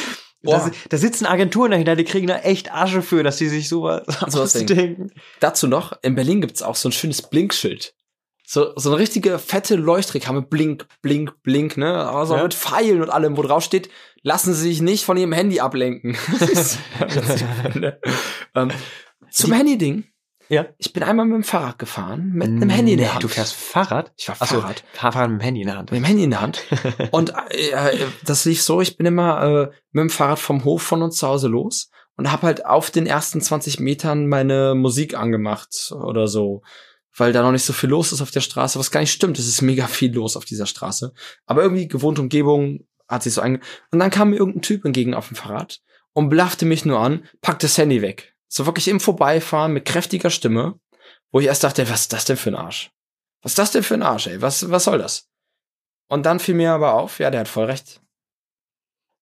Da, 0.44 0.72
da 0.90 0.98
sitzen 0.98 1.26
Agenturen 1.26 1.72
dahinter, 1.72 1.96
die 1.98 2.06
kriegen 2.06 2.28
da 2.28 2.38
echt 2.38 2.72
Asche 2.72 3.02
für, 3.02 3.22
dass 3.24 3.36
die 3.38 3.50
sich 3.50 3.68
sowas 3.68 4.06
denken. 4.06 4.38
ausdenken. 4.40 5.12
Dazu 5.42 5.68
noch, 5.68 5.94
in 6.04 6.16
Berlin 6.16 6.40
gibt's 6.40 6.62
auch 6.62 6.76
so 6.76 6.88
ein 6.88 6.94
schönes 6.94 7.24
Blinkschild. 7.24 7.96
So, 8.46 8.72
so 8.78 8.92
eine 8.92 9.00
richtige 9.00 9.40
fette 9.40 9.76
Leuchtreklame, 9.76 10.44
blink, 10.44 10.88
blink, 11.02 11.42
blink, 11.42 11.76
ne? 11.76 11.96
Aber 11.96 12.26
so 12.26 12.36
Ja. 12.38 12.44
mit 12.44 12.54
Pfeilen 12.54 13.02
und 13.02 13.10
allem, 13.10 13.36
wo 13.36 13.42
drauf 13.42 13.64
steht, 13.64 13.90
lassen 14.24 14.54
Sie 14.54 14.70
sich 14.70 14.82
nicht 14.82 15.04
von 15.06 15.18
Ihrem 15.18 15.34
Handy 15.34 15.60
ablenken. 15.60 16.18
Ähm, 18.56 18.72
zum 19.30 19.52
Handy-Ding. 19.54 20.06
Ja. 20.50 20.66
Ich 20.78 20.94
bin 20.94 21.04
einmal 21.04 21.26
mit 21.26 21.36
dem 21.36 21.44
Fahrrad 21.44 21.78
gefahren, 21.78 22.32
mit 22.34 22.48
einem 22.48 22.70
Handy 22.70 22.94
in 22.94 23.00
der 23.00 23.14
Hand. 23.14 23.24
Du 23.24 23.28
fährst 23.28 23.54
Fahrrad? 23.54 24.14
Ich 24.16 24.28
war 24.30 24.38
Ach 24.40 24.48
so, 24.48 24.62
Fahrrad. 24.62 24.84
Fahrrad 24.94 25.30
mit 25.30 25.42
dem 25.42 25.44
Handy 25.44 25.62
in 25.62 25.68
der 25.68 25.78
Hand. 25.78 25.92
mit 25.92 26.00
dem 26.00 26.06
Handy 26.06 26.24
in 26.24 26.30
der 26.30 26.42
Hand. 26.42 26.64
Und 27.12 27.34
äh, 27.50 27.70
äh, 27.72 28.06
das 28.24 28.46
lief 28.46 28.62
so, 28.62 28.82
ich 28.82 28.98
bin 28.98 29.06
immer 29.06 29.44
äh, 29.44 29.76
mit 29.92 30.02
dem 30.02 30.10
Fahrrad 30.10 30.40
vom 30.40 30.64
Hof 30.64 30.82
von 30.82 31.02
uns 31.02 31.18
zu 31.18 31.28
Hause 31.28 31.50
los 31.50 31.90
und 32.16 32.32
habe 32.32 32.48
halt 32.48 32.66
auf 32.66 32.90
den 32.92 33.06
ersten 33.06 33.42
20 33.42 33.80
Metern 33.80 34.28
meine 34.28 34.74
Musik 34.74 35.16
angemacht 35.18 35.92
oder 35.92 36.28
so, 36.28 36.64
weil 37.16 37.34
da 37.34 37.42
noch 37.42 37.52
nicht 37.52 37.66
so 37.66 37.74
viel 37.74 37.90
los 37.90 38.12
ist 38.12 38.22
auf 38.22 38.32
der 38.32 38.42
Straße, 38.42 38.80
was 38.80 38.92
gar 38.92 39.02
nicht 39.02 39.12
stimmt. 39.12 39.38
Es 39.38 39.48
ist 39.48 39.62
mega 39.62 39.88
viel 39.88 40.14
los 40.14 40.38
auf 40.38 40.46
dieser 40.46 40.66
Straße. 40.66 41.14
Aber 41.46 41.62
irgendwie 41.62 41.88
gewohnte 41.88 42.22
Umgebung 42.22 42.86
hat 43.08 43.24
sich 43.24 43.34
so 43.34 43.42
einge... 43.42 43.60
Und 43.92 44.00
dann 44.00 44.10
kam 44.12 44.30
mir 44.32 44.38
irgendein 44.38 44.62
Typ 44.62 44.86
entgegen 44.86 45.14
auf 45.14 45.28
dem 45.28 45.36
Fahrrad 45.36 45.82
und 46.14 46.30
blaffte 46.30 46.66
mich 46.66 46.86
nur 46.86 47.00
an, 47.00 47.28
packte 47.42 47.68
das 47.68 47.78
Handy 47.78 48.02
weg. 48.02 48.34
So 48.48 48.66
wirklich 48.66 48.88
im 48.88 49.00
Vorbeifahren 49.00 49.74
mit 49.74 49.86
kräftiger 49.86 50.30
Stimme, 50.30 50.80
wo 51.32 51.40
ich 51.40 51.48
erst 51.48 51.64
dachte, 51.64 51.90
was 51.90 52.02
ist 52.02 52.14
das 52.14 52.26
denn 52.26 52.38
für 52.38 52.50
ein 52.52 52.56
Arsch? 52.56 52.92
Was 53.42 53.52
ist 53.52 53.60
das 53.60 53.72
denn 53.72 53.84
für 53.84 53.94
ein 53.94 54.04
Arsch, 54.04 54.28
ey? 54.28 54.42
Was, 54.42 54.70
was 54.72 54.86
soll 54.86 54.98
das? 54.98 55.28
Und 56.10 56.26
dann 56.26 56.40
fiel 56.40 56.56
mir 56.56 56.72
aber 56.72 56.94
auf, 56.94 57.20
ja, 57.20 57.30
der 57.30 57.42
hat 57.42 57.48
voll 57.48 57.66
recht. 57.66 58.02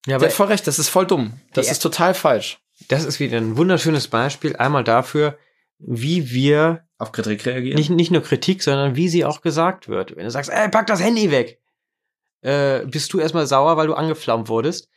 Ja, 0.06 0.18
Der 0.18 0.28
hat 0.28 0.34
voll 0.34 0.46
recht, 0.46 0.66
das 0.66 0.78
ist 0.78 0.88
voll 0.88 1.06
dumm. 1.06 1.40
Das 1.52 1.70
ist 1.70 1.80
total 1.80 2.14
falsch. 2.14 2.58
das 2.88 3.04
ist 3.04 3.18
wieder 3.18 3.38
ein 3.38 3.56
wunderschönes 3.56 4.06
Beispiel 4.08 4.54
einmal 4.56 4.84
dafür, 4.84 5.36
wie 5.78 6.30
wir 6.30 6.86
Auf 6.98 7.10
Kritik 7.12 7.44
reagieren. 7.44 7.76
nicht, 7.76 7.90
nicht 7.90 8.10
nur 8.12 8.22
Kritik, 8.22 8.62
sondern 8.62 8.94
wie 8.96 9.08
sie 9.08 9.24
auch 9.24 9.40
gesagt 9.40 9.88
wird. 9.88 10.16
Wenn 10.16 10.24
du 10.24 10.30
sagst, 10.30 10.50
ey, 10.50 10.68
pack 10.68 10.86
das 10.86 11.02
Handy 11.02 11.30
weg, 11.30 11.60
äh, 12.46 12.86
bist 12.86 13.12
du 13.12 13.18
erstmal 13.18 13.46
sauer, 13.46 13.76
weil 13.76 13.88
du 13.88 13.94
angeflammt 13.94 14.48
wurdest. 14.48 14.88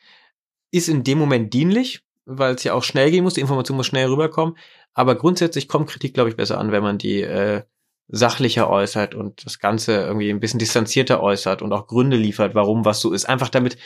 Ist 0.71 0.87
in 0.87 1.03
dem 1.03 1.17
Moment 1.17 1.53
dienlich, 1.53 2.01
weil 2.25 2.53
es 2.53 2.63
ja 2.63 2.73
auch 2.73 2.83
schnell 2.83 3.09
gehen 3.09 3.23
muss, 3.23 3.33
die 3.33 3.41
Information 3.41 3.75
muss 3.75 3.87
schnell 3.87 4.07
rüberkommen. 4.07 4.55
Aber 4.93 5.15
grundsätzlich 5.15 5.67
kommt 5.67 5.89
Kritik, 5.89 6.13
glaube 6.13 6.29
ich, 6.29 6.35
besser 6.35 6.59
an, 6.59 6.71
wenn 6.71 6.83
man 6.83 6.99
die 6.99 7.21
äh, 7.21 7.63
sachlicher 8.07 8.69
äußert 8.69 9.15
und 9.15 9.45
das 9.45 9.57
Ganze 9.59 9.93
irgendwie 9.93 10.29
ein 10.29 10.39
bisschen 10.39 10.59
distanzierter 10.59 11.21
äußert 11.21 11.61
und 11.63 11.73
auch 11.73 11.87
Gründe 11.87 12.17
liefert, 12.17 12.53
warum 12.53 12.85
was 12.85 13.01
so 13.01 13.13
ist. 13.13 13.25
Einfach 13.25 13.49
damit 13.49 13.77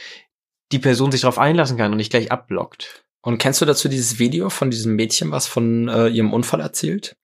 die 0.74 0.80
Person 0.80 1.12
sich 1.12 1.22
darauf 1.22 1.40
einlassen 1.40 1.78
kann 1.78 1.92
und 1.92 1.98
nicht 1.98 2.12
gleich 2.12 2.32
abblockt. 2.32 3.06
Und 3.22 3.38
kennst 3.38 3.62
du 3.62 3.66
dazu 3.66 3.88
dieses 3.88 4.20
Video 4.20 4.50
von 4.50 4.72
diesem 4.72 4.96
Mädchen, 4.96 5.32
was 5.32 5.48
von 5.48 5.88
äh, 5.88 6.08
ihrem 6.10 6.34
Unfall 6.34 6.60
erzählt? 6.60 7.16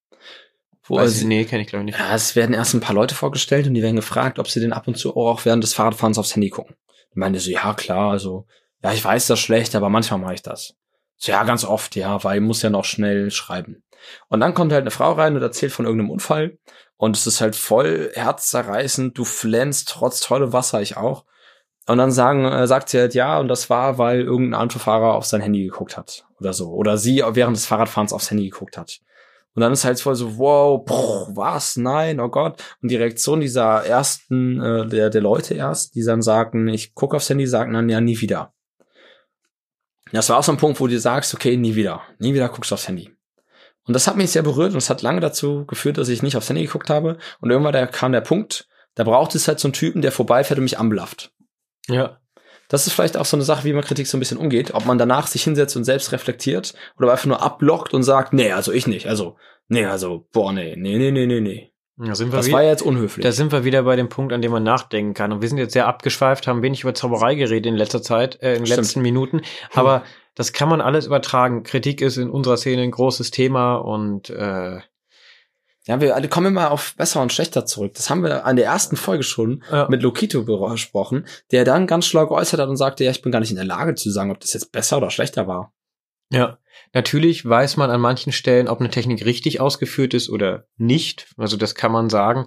Wo 0.90 1.00
ich, 1.00 1.24
nee, 1.24 1.46
kenne 1.46 1.62
ich 1.62 1.68
glaube 1.68 1.84
ich 1.84 1.86
nicht. 1.88 2.00
ja, 2.00 2.14
es 2.14 2.36
werden 2.36 2.54
erst 2.54 2.74
ein 2.74 2.82
paar 2.82 2.96
Leute 2.96 3.16
vorgestellt 3.16 3.68
und 3.68 3.76
die 3.76 3.84
werden 3.84 3.96
gefragt, 3.96 4.40
ob 4.40 4.50
sie 4.50 4.60
den 4.60 4.74
ab 4.74 4.88
und 4.88 4.98
zu 4.98 5.16
auch 5.16 5.46
während 5.46 5.64
des 5.64 5.74
Fahrradfahrens 5.74 6.18
aufs 6.18 6.36
Handy 6.36 6.50
gucken. 6.50 6.76
Ich 7.12 7.16
meinte 7.16 7.40
so, 7.40 7.52
ja 7.52 7.74
klar, 7.74 8.12
also, 8.12 8.46
ja, 8.84 8.92
ich 8.92 9.04
weiß 9.04 9.28
das 9.28 9.40
schlecht, 9.40 9.76
aber 9.76 9.90
manchmal 9.90 10.20
mache 10.20 10.34
ich 10.34 10.42
das. 10.42 10.76
So, 11.18 11.32
ja, 11.32 11.44
ganz 11.44 11.64
oft, 11.64 11.96
ja, 11.96 12.24
weil 12.24 12.38
ich 12.38 12.44
muss 12.44 12.62
ja 12.62 12.70
noch 12.70 12.86
schnell 12.86 13.30
schreiben. 13.30 13.84
Und 14.30 14.40
dann 14.40 14.54
kommt 14.54 14.72
halt 14.72 14.82
eine 14.82 14.92
Frau 14.92 15.12
rein 15.12 15.36
und 15.36 15.42
erzählt 15.42 15.72
von 15.72 15.86
irgendeinem 15.86 16.12
Unfall. 16.12 16.58
Und 16.98 17.16
es 17.16 17.28
ist 17.28 17.42
halt 17.42 17.56
voll 17.56 18.12
herzzerreißend, 18.14 19.18
du 19.18 19.26
flänzt 19.26 19.90
trotz 19.90 20.20
tolle 20.22 20.54
Wasser, 20.54 20.82
ich 20.82 20.98
auch. 20.98 21.26
Und 21.88 21.98
dann 21.98 22.12
sagen, 22.12 22.46
äh, 22.46 22.68
sagt 22.68 22.90
sie 22.90 23.00
halt 23.00 23.16
ja, 23.16 23.40
und 23.40 23.48
das 23.48 23.70
war, 23.70 23.98
weil 23.98 24.22
irgendein 24.22 24.62
Autofahrer 24.62 25.16
auf 25.16 25.26
sein 25.26 25.42
Handy 25.42 25.64
geguckt 25.64 25.98
hat 25.98 26.26
oder 26.40 26.54
so. 26.54 26.70
Oder 26.70 26.98
sie 26.98 27.24
während 27.32 27.58
des 27.58 27.66
Fahrradfahrens 27.66 28.14
aufs 28.14 28.30
Handy 28.30 28.50
geguckt 28.50 28.78
hat. 28.78 29.00
Und 29.56 29.62
dann 29.62 29.74
ist 29.74 29.84
halt 29.84 30.00
voll 30.00 30.16
so, 30.16 30.38
wow, 30.38 30.84
bruch, 30.84 31.30
was, 31.36 31.76
nein, 31.76 32.20
oh 32.20 32.30
Gott. 32.30 32.64
Und 32.82 32.92
die 32.92 32.96
Reaktion 32.96 33.42
dieser 33.42 33.86
ersten, 33.86 34.62
äh, 34.62 34.88
der, 34.88 35.10
der 35.10 35.22
Leute 35.22 35.56
erst, 35.56 35.96
die 35.96 36.04
dann 36.04 36.22
sagten, 36.22 36.68
ich 36.68 36.94
gucke 36.94 37.16
aufs 37.18 37.30
Handy, 37.30 37.48
sagen 37.48 37.74
dann, 37.74 37.90
ja, 37.90 38.00
nie 38.00 38.22
wieder. 38.22 38.54
Das 40.12 40.30
war 40.30 40.38
auch 40.38 40.44
so 40.44 40.52
ein 40.52 40.58
Punkt, 40.58 40.80
wo 40.80 40.88
du 40.88 41.00
sagst, 41.00 41.34
okay, 41.34 41.58
nie 41.58 41.76
wieder. 41.76 42.02
Nie 42.20 42.34
wieder 42.34 42.50
guckst 42.50 42.72
du 42.72 42.76
aufs 42.76 42.88
Handy. 42.88 43.12
Und 43.86 43.94
das 43.94 44.08
hat 44.08 44.18
mich 44.18 44.32
sehr 44.32 44.44
berührt 44.44 44.74
und 44.74 44.78
es 44.78 44.90
hat 44.90 45.02
lange 45.02 45.20
dazu 45.20 45.66
geführt, 45.66 45.98
dass 45.98 46.10
ich 46.10 46.22
nicht 46.22 46.36
aufs 46.36 46.50
Handy 46.50 46.64
geguckt 46.64 46.90
habe. 46.90 47.18
Und 47.42 47.50
irgendwann 47.50 47.74
da 47.74 47.86
kam 47.88 48.12
der 48.12 48.22
Punkt, 48.22 48.68
da 48.96 49.04
braucht 49.04 49.34
es 49.36 49.48
halt 49.48 49.60
so 49.60 49.68
einen 49.68 49.74
Typen, 49.74 50.02
der 50.02 50.12
vorbeifährt 50.12 50.60
und 50.60 50.66
mich 50.66 50.78
anblafft. 50.78 51.32
Ja. 51.88 52.20
Das 52.70 52.88
ist 52.88 52.94
vielleicht 52.94 53.18
auch 53.18 53.26
so 53.26 53.36
eine 53.36 53.44
Sache, 53.44 53.66
wie 53.66 53.74
man 53.74 53.84
Kritik 53.84 54.08
so 54.08 54.16
ein 54.16 54.22
bisschen 54.22 54.38
umgeht. 54.38 54.74
Ob 54.74 54.86
man 54.86 54.98
danach 54.98 55.28
sich 55.28 55.44
hinsetzt 55.44 55.76
und 55.76 55.84
selbst 55.84 56.12
reflektiert 56.14 56.74
oder 56.98 57.12
einfach 57.12 57.26
nur 57.26 57.42
abblockt 57.42 57.94
und 57.94 58.04
sagt, 58.04 58.32
nee, 58.32 58.52
also 58.52 58.72
ich 58.72 58.88
nicht. 58.88 59.08
Also, 59.08 59.36
nee, 59.68 59.86
also, 59.86 60.28
boah, 60.32 60.54
nee, 60.54 60.76
nee, 60.78 60.98
nee, 60.98 61.12
nee, 61.12 61.26
nee, 61.26 61.42
nee. 61.42 61.72
Da 61.98 62.16
sind 62.16 62.32
wir 62.32 62.38
Das 62.38 62.48
wie- 62.48 62.54
war 62.54 62.64
ja 62.64 62.70
jetzt 62.70 62.82
unhöflich. 62.84 63.24
Da 63.26 63.34
sind 63.34 63.52
wir 63.52 63.66
wieder 63.66 63.84
bei 63.84 63.98
dem 63.98 64.08
Punkt, 64.08 64.32
an 64.32 64.42
dem 64.42 64.52
man 64.54 64.64
nachdenken 64.64 65.14
kann. 65.14 65.34
Und 65.34 65.42
wir 65.42 65.50
sind 65.50 65.58
jetzt 65.58 65.74
sehr 65.74 65.86
abgeschweift, 65.86 66.48
haben 66.48 66.62
wenig 66.62 66.82
über 66.84 66.94
Zauberei 66.94 67.36
geredet 67.36 67.66
in 67.66 67.76
letzter 67.76 68.02
Zeit, 68.02 68.42
äh, 68.42 68.54
in 68.56 68.64
den 68.64 68.74
letzten 68.74 69.02
Minuten. 69.02 69.42
Aber 69.74 70.04
das 70.36 70.54
kann 70.54 70.70
man 70.70 70.80
alles 70.80 71.08
übertragen. 71.08 71.64
Kritik 71.64 72.00
ist 72.00 72.16
in 72.16 72.30
unserer 72.30 72.56
Szene 72.56 72.84
ein 72.84 72.92
großes 72.92 73.32
Thema 73.32 73.76
und 73.76 74.30
äh, 74.30 74.78
ja, 75.86 76.00
wir 76.02 76.16
alle 76.16 76.28
kommen 76.28 76.48
immer 76.48 76.72
auf 76.72 76.94
besser 76.96 77.22
und 77.22 77.34
schlechter 77.34 77.66
zurück. 77.66 77.94
Das 77.96 78.10
haben 78.10 78.22
wir 78.24 78.46
an 78.46 78.58
der 78.58 78.66
ersten 78.66 78.96
Folge 78.96 79.24
schon 79.24 79.64
Ja. 79.72 79.88
mit 79.90 80.04
Lokito 80.04 80.44
besprochen, 80.44 81.26
der 81.52 81.66
dann 81.66 81.88
ganz 81.88 82.06
schlau 82.06 82.28
geäußert 82.28 82.60
hat 82.60 82.70
und 82.70 82.78
sagte, 82.78 83.04
ja, 83.04 83.12
ich 83.12 83.22
bin 83.22 83.32
gar 83.32 83.40
nicht 83.40 83.50
in 83.50 83.56
der 83.56 83.66
Lage 83.66 83.96
zu 83.96 84.12
sagen, 84.12 84.30
ob 84.32 84.40
das 84.40 84.54
jetzt 84.54 84.72
besser 84.72 84.98
oder 84.98 85.10
schlechter 85.10 85.48
war. 85.48 85.74
ja, 86.32 86.60
natürlich 86.94 87.44
weiß 87.48 87.78
man 87.78 87.90
an 87.90 88.02
manchen 88.02 88.32
Stellen, 88.32 88.68
ob 88.68 88.80
eine 88.80 88.90
Technik 88.92 89.26
richtig 89.26 89.60
ausgeführt 89.62 90.14
ist 90.14 90.30
oder 90.30 90.66
nicht. 90.78 91.28
Also 91.38 91.58
das 91.58 91.74
kann 91.76 91.92
man 91.92 92.10
sagen. 92.10 92.46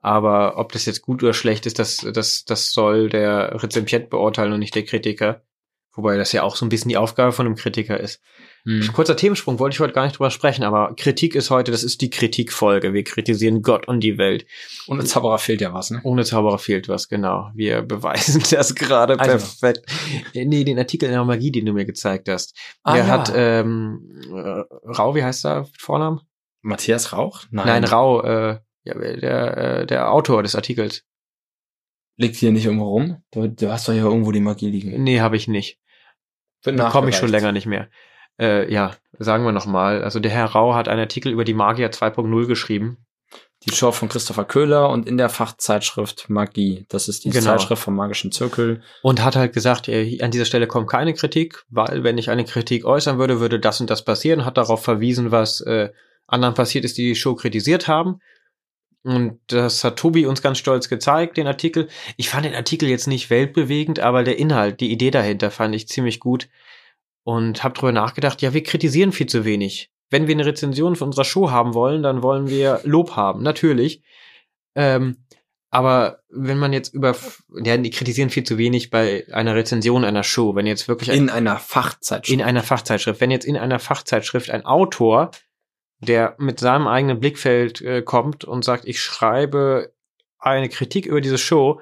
Aber 0.00 0.56
ob 0.58 0.70
das 0.72 0.84
jetzt 0.86 1.02
gut 1.02 1.22
oder 1.24 1.34
schlecht 1.34 1.66
ist, 1.66 1.78
das, 1.80 1.96
das, 2.12 2.44
das 2.44 2.72
soll 2.72 3.08
der 3.08 3.60
Rezipient 3.62 4.10
beurteilen 4.10 4.52
und 4.52 4.60
nicht 4.60 4.74
der 4.76 4.84
Kritiker. 4.84 5.42
Wobei 5.94 6.16
das 6.16 6.30
ja 6.32 6.42
auch 6.44 6.54
so 6.54 6.64
ein 6.64 6.68
bisschen 6.68 6.90
die 6.90 6.96
Aufgabe 6.98 7.32
von 7.32 7.46
einem 7.46 7.56
Kritiker 7.56 7.98
ist. 7.98 8.20
Hm. 8.66 8.92
Kurzer 8.92 9.16
Themensprung, 9.16 9.60
wollte 9.60 9.74
ich 9.74 9.80
heute 9.80 9.92
gar 9.92 10.04
nicht 10.04 10.18
drüber 10.18 10.30
sprechen, 10.30 10.64
aber 10.64 10.92
Kritik 10.96 11.36
ist 11.36 11.50
heute, 11.50 11.70
das 11.70 11.84
ist 11.84 12.00
die 12.00 12.10
Kritikfolge. 12.10 12.92
Wir 12.92 13.04
kritisieren 13.04 13.62
Gott 13.62 13.86
und 13.86 14.00
die 14.00 14.18
Welt. 14.18 14.44
Im 14.88 15.06
Zauberer 15.06 15.38
fehlt 15.38 15.60
ja 15.60 15.72
was, 15.72 15.92
ne? 15.92 16.00
Ohne 16.02 16.24
Zauberer 16.24 16.58
fehlt 16.58 16.88
was, 16.88 17.08
genau. 17.08 17.50
Wir 17.54 17.82
beweisen 17.82 18.42
das 18.50 18.74
gerade 18.74 19.20
Also. 19.20 19.30
perfekt. 19.30 19.86
Nee, 20.34 20.64
den 20.64 20.80
Artikel 20.80 21.06
in 21.06 21.12
der 21.12 21.24
Magie, 21.24 21.52
den 21.52 21.64
du 21.64 21.72
mir 21.72 21.84
gezeigt 21.84 22.28
hast. 22.28 22.58
Ah, 22.82 22.94
der 22.94 23.04
ja. 23.04 23.10
hat, 23.10 23.32
ähm, 23.36 24.00
äh, 24.34 24.64
Rau, 24.90 25.14
wie 25.14 25.22
heißt 25.22 25.46
er? 25.46 25.60
mit 25.60 25.80
Vornamen? 25.80 26.22
Matthias 26.62 27.12
Rauch? 27.12 27.44
Nein, 27.50 27.84
Rau, 27.84 28.22
äh, 28.22 28.58
ja, 28.82 28.94
der, 28.94 29.56
äh, 29.56 29.86
der 29.86 30.10
Autor 30.10 30.42
des 30.42 30.56
Artikels. 30.56 31.04
Liegt 32.16 32.34
hier 32.34 32.50
nicht 32.50 32.64
irgendwo 32.64 32.88
rum? 32.88 33.22
Du, 33.30 33.46
du 33.46 33.70
hast 33.70 33.86
doch 33.86 33.92
hier 33.92 34.02
irgendwo 34.02 34.32
die 34.32 34.40
Magie 34.40 34.70
liegen. 34.70 35.04
Nee, 35.04 35.20
habe 35.20 35.36
ich 35.36 35.46
nicht. 35.46 35.78
Wird 36.64 36.76
Bekomme 36.78 37.10
ich 37.10 37.16
schon 37.16 37.28
länger 37.28 37.52
nicht 37.52 37.66
mehr. 37.66 37.88
Äh, 38.40 38.72
ja, 38.72 38.92
sagen 39.18 39.44
wir 39.44 39.52
noch 39.52 39.66
mal. 39.66 40.02
Also 40.02 40.20
der 40.20 40.30
Herr 40.30 40.46
Rau 40.46 40.74
hat 40.74 40.88
einen 40.88 41.00
Artikel 41.00 41.32
über 41.32 41.44
die 41.44 41.54
Magier 41.54 41.90
2.0 41.90 42.46
geschrieben. 42.46 42.98
Die 43.66 43.74
Show 43.74 43.90
von 43.90 44.08
Christopher 44.08 44.44
Köhler 44.44 44.90
und 44.90 45.08
in 45.08 45.16
der 45.16 45.28
Fachzeitschrift 45.28 46.28
Magie. 46.28 46.84
Das 46.88 47.08
ist 47.08 47.24
die 47.24 47.30
Genau. 47.30 47.44
Zeitschrift 47.46 47.82
vom 47.82 47.96
Magischen 47.96 48.30
Zirkel. 48.30 48.82
und 49.02 49.24
hat 49.24 49.34
halt 49.34 49.52
gesagt, 49.54 49.88
äh, 49.88 50.20
an 50.22 50.30
dieser 50.30 50.44
Stelle 50.44 50.66
kommt 50.66 50.88
keine 50.88 51.14
Kritik, 51.14 51.64
weil 51.70 52.04
wenn 52.04 52.18
ich 52.18 52.30
eine 52.30 52.44
Kritik 52.44 52.84
äußern 52.84 53.18
würde, 53.18 53.40
würde 53.40 53.58
das 53.58 53.80
und 53.80 53.88
das 53.90 54.04
passieren, 54.04 54.44
hat 54.44 54.56
darauf 54.58 54.84
verwiesen, 54.84 55.30
was 55.32 55.62
äh, 55.62 55.90
anderen 56.26 56.54
passiert 56.54 56.84
ist, 56.84 56.98
die 56.98 57.08
die 57.08 57.14
Show 57.16 57.34
kritisiert 57.34 57.88
haben. 57.88 58.20
Und 59.02 59.38
das 59.46 59.82
hat 59.84 59.96
Tobi 59.98 60.26
uns 60.26 60.42
ganz 60.42 60.58
stolz 60.58 60.88
gezeigt, 60.88 61.36
den 61.36 61.46
Artikel. 61.46 61.88
Ich 62.16 62.28
fand 62.28 62.44
den 62.44 62.54
Artikel 62.54 62.88
jetzt 62.88 63.06
nicht 63.06 63.30
weltbewegend, 63.30 64.00
aber 64.00 64.22
der 64.24 64.38
Inhalt, 64.38 64.80
die 64.80 64.90
Idee 64.92 65.10
dahinter 65.10 65.50
fand 65.50 65.74
ich 65.74 65.88
ziemlich 65.88 66.20
gut. 66.20 66.48
Und 67.26 67.64
habe 67.64 67.74
drüber 67.74 67.90
nachgedacht, 67.90 68.40
ja, 68.40 68.54
wir 68.54 68.62
kritisieren 68.62 69.10
viel 69.10 69.26
zu 69.26 69.44
wenig. 69.44 69.90
Wenn 70.10 70.28
wir 70.28 70.36
eine 70.36 70.46
Rezension 70.46 70.94
von 70.94 71.08
unserer 71.08 71.24
Show 71.24 71.50
haben 71.50 71.74
wollen, 71.74 72.04
dann 72.04 72.22
wollen 72.22 72.48
wir 72.48 72.80
Lob 72.84 73.16
haben, 73.16 73.42
natürlich. 73.42 74.04
Ähm, 74.76 75.16
aber 75.72 76.20
wenn 76.28 76.56
man 76.56 76.72
jetzt 76.72 76.94
über, 76.94 77.16
ja, 77.64 77.76
die 77.78 77.90
kritisieren 77.90 78.30
viel 78.30 78.44
zu 78.44 78.58
wenig 78.58 78.90
bei 78.90 79.26
einer 79.32 79.56
Rezension 79.56 80.04
einer 80.04 80.22
Show, 80.22 80.54
wenn 80.54 80.68
jetzt 80.68 80.86
wirklich 80.86 81.08
in 81.08 81.28
einer 81.28 81.58
Fachzeitschrift, 81.58 82.32
in 82.32 82.46
einer 82.46 82.62
Fachzeitschrift, 82.62 83.20
wenn 83.20 83.32
jetzt 83.32 83.44
in 83.44 83.56
einer 83.56 83.80
Fachzeitschrift 83.80 84.48
ein 84.50 84.64
Autor, 84.64 85.32
der 85.98 86.36
mit 86.38 86.60
seinem 86.60 86.86
eigenen 86.86 87.18
Blickfeld 87.18 87.80
äh, 87.80 88.02
kommt 88.02 88.44
und 88.44 88.64
sagt, 88.64 88.84
ich 88.84 89.00
schreibe 89.00 89.92
eine 90.38 90.68
Kritik 90.68 91.06
über 91.06 91.20
diese 91.20 91.38
Show, 91.38 91.80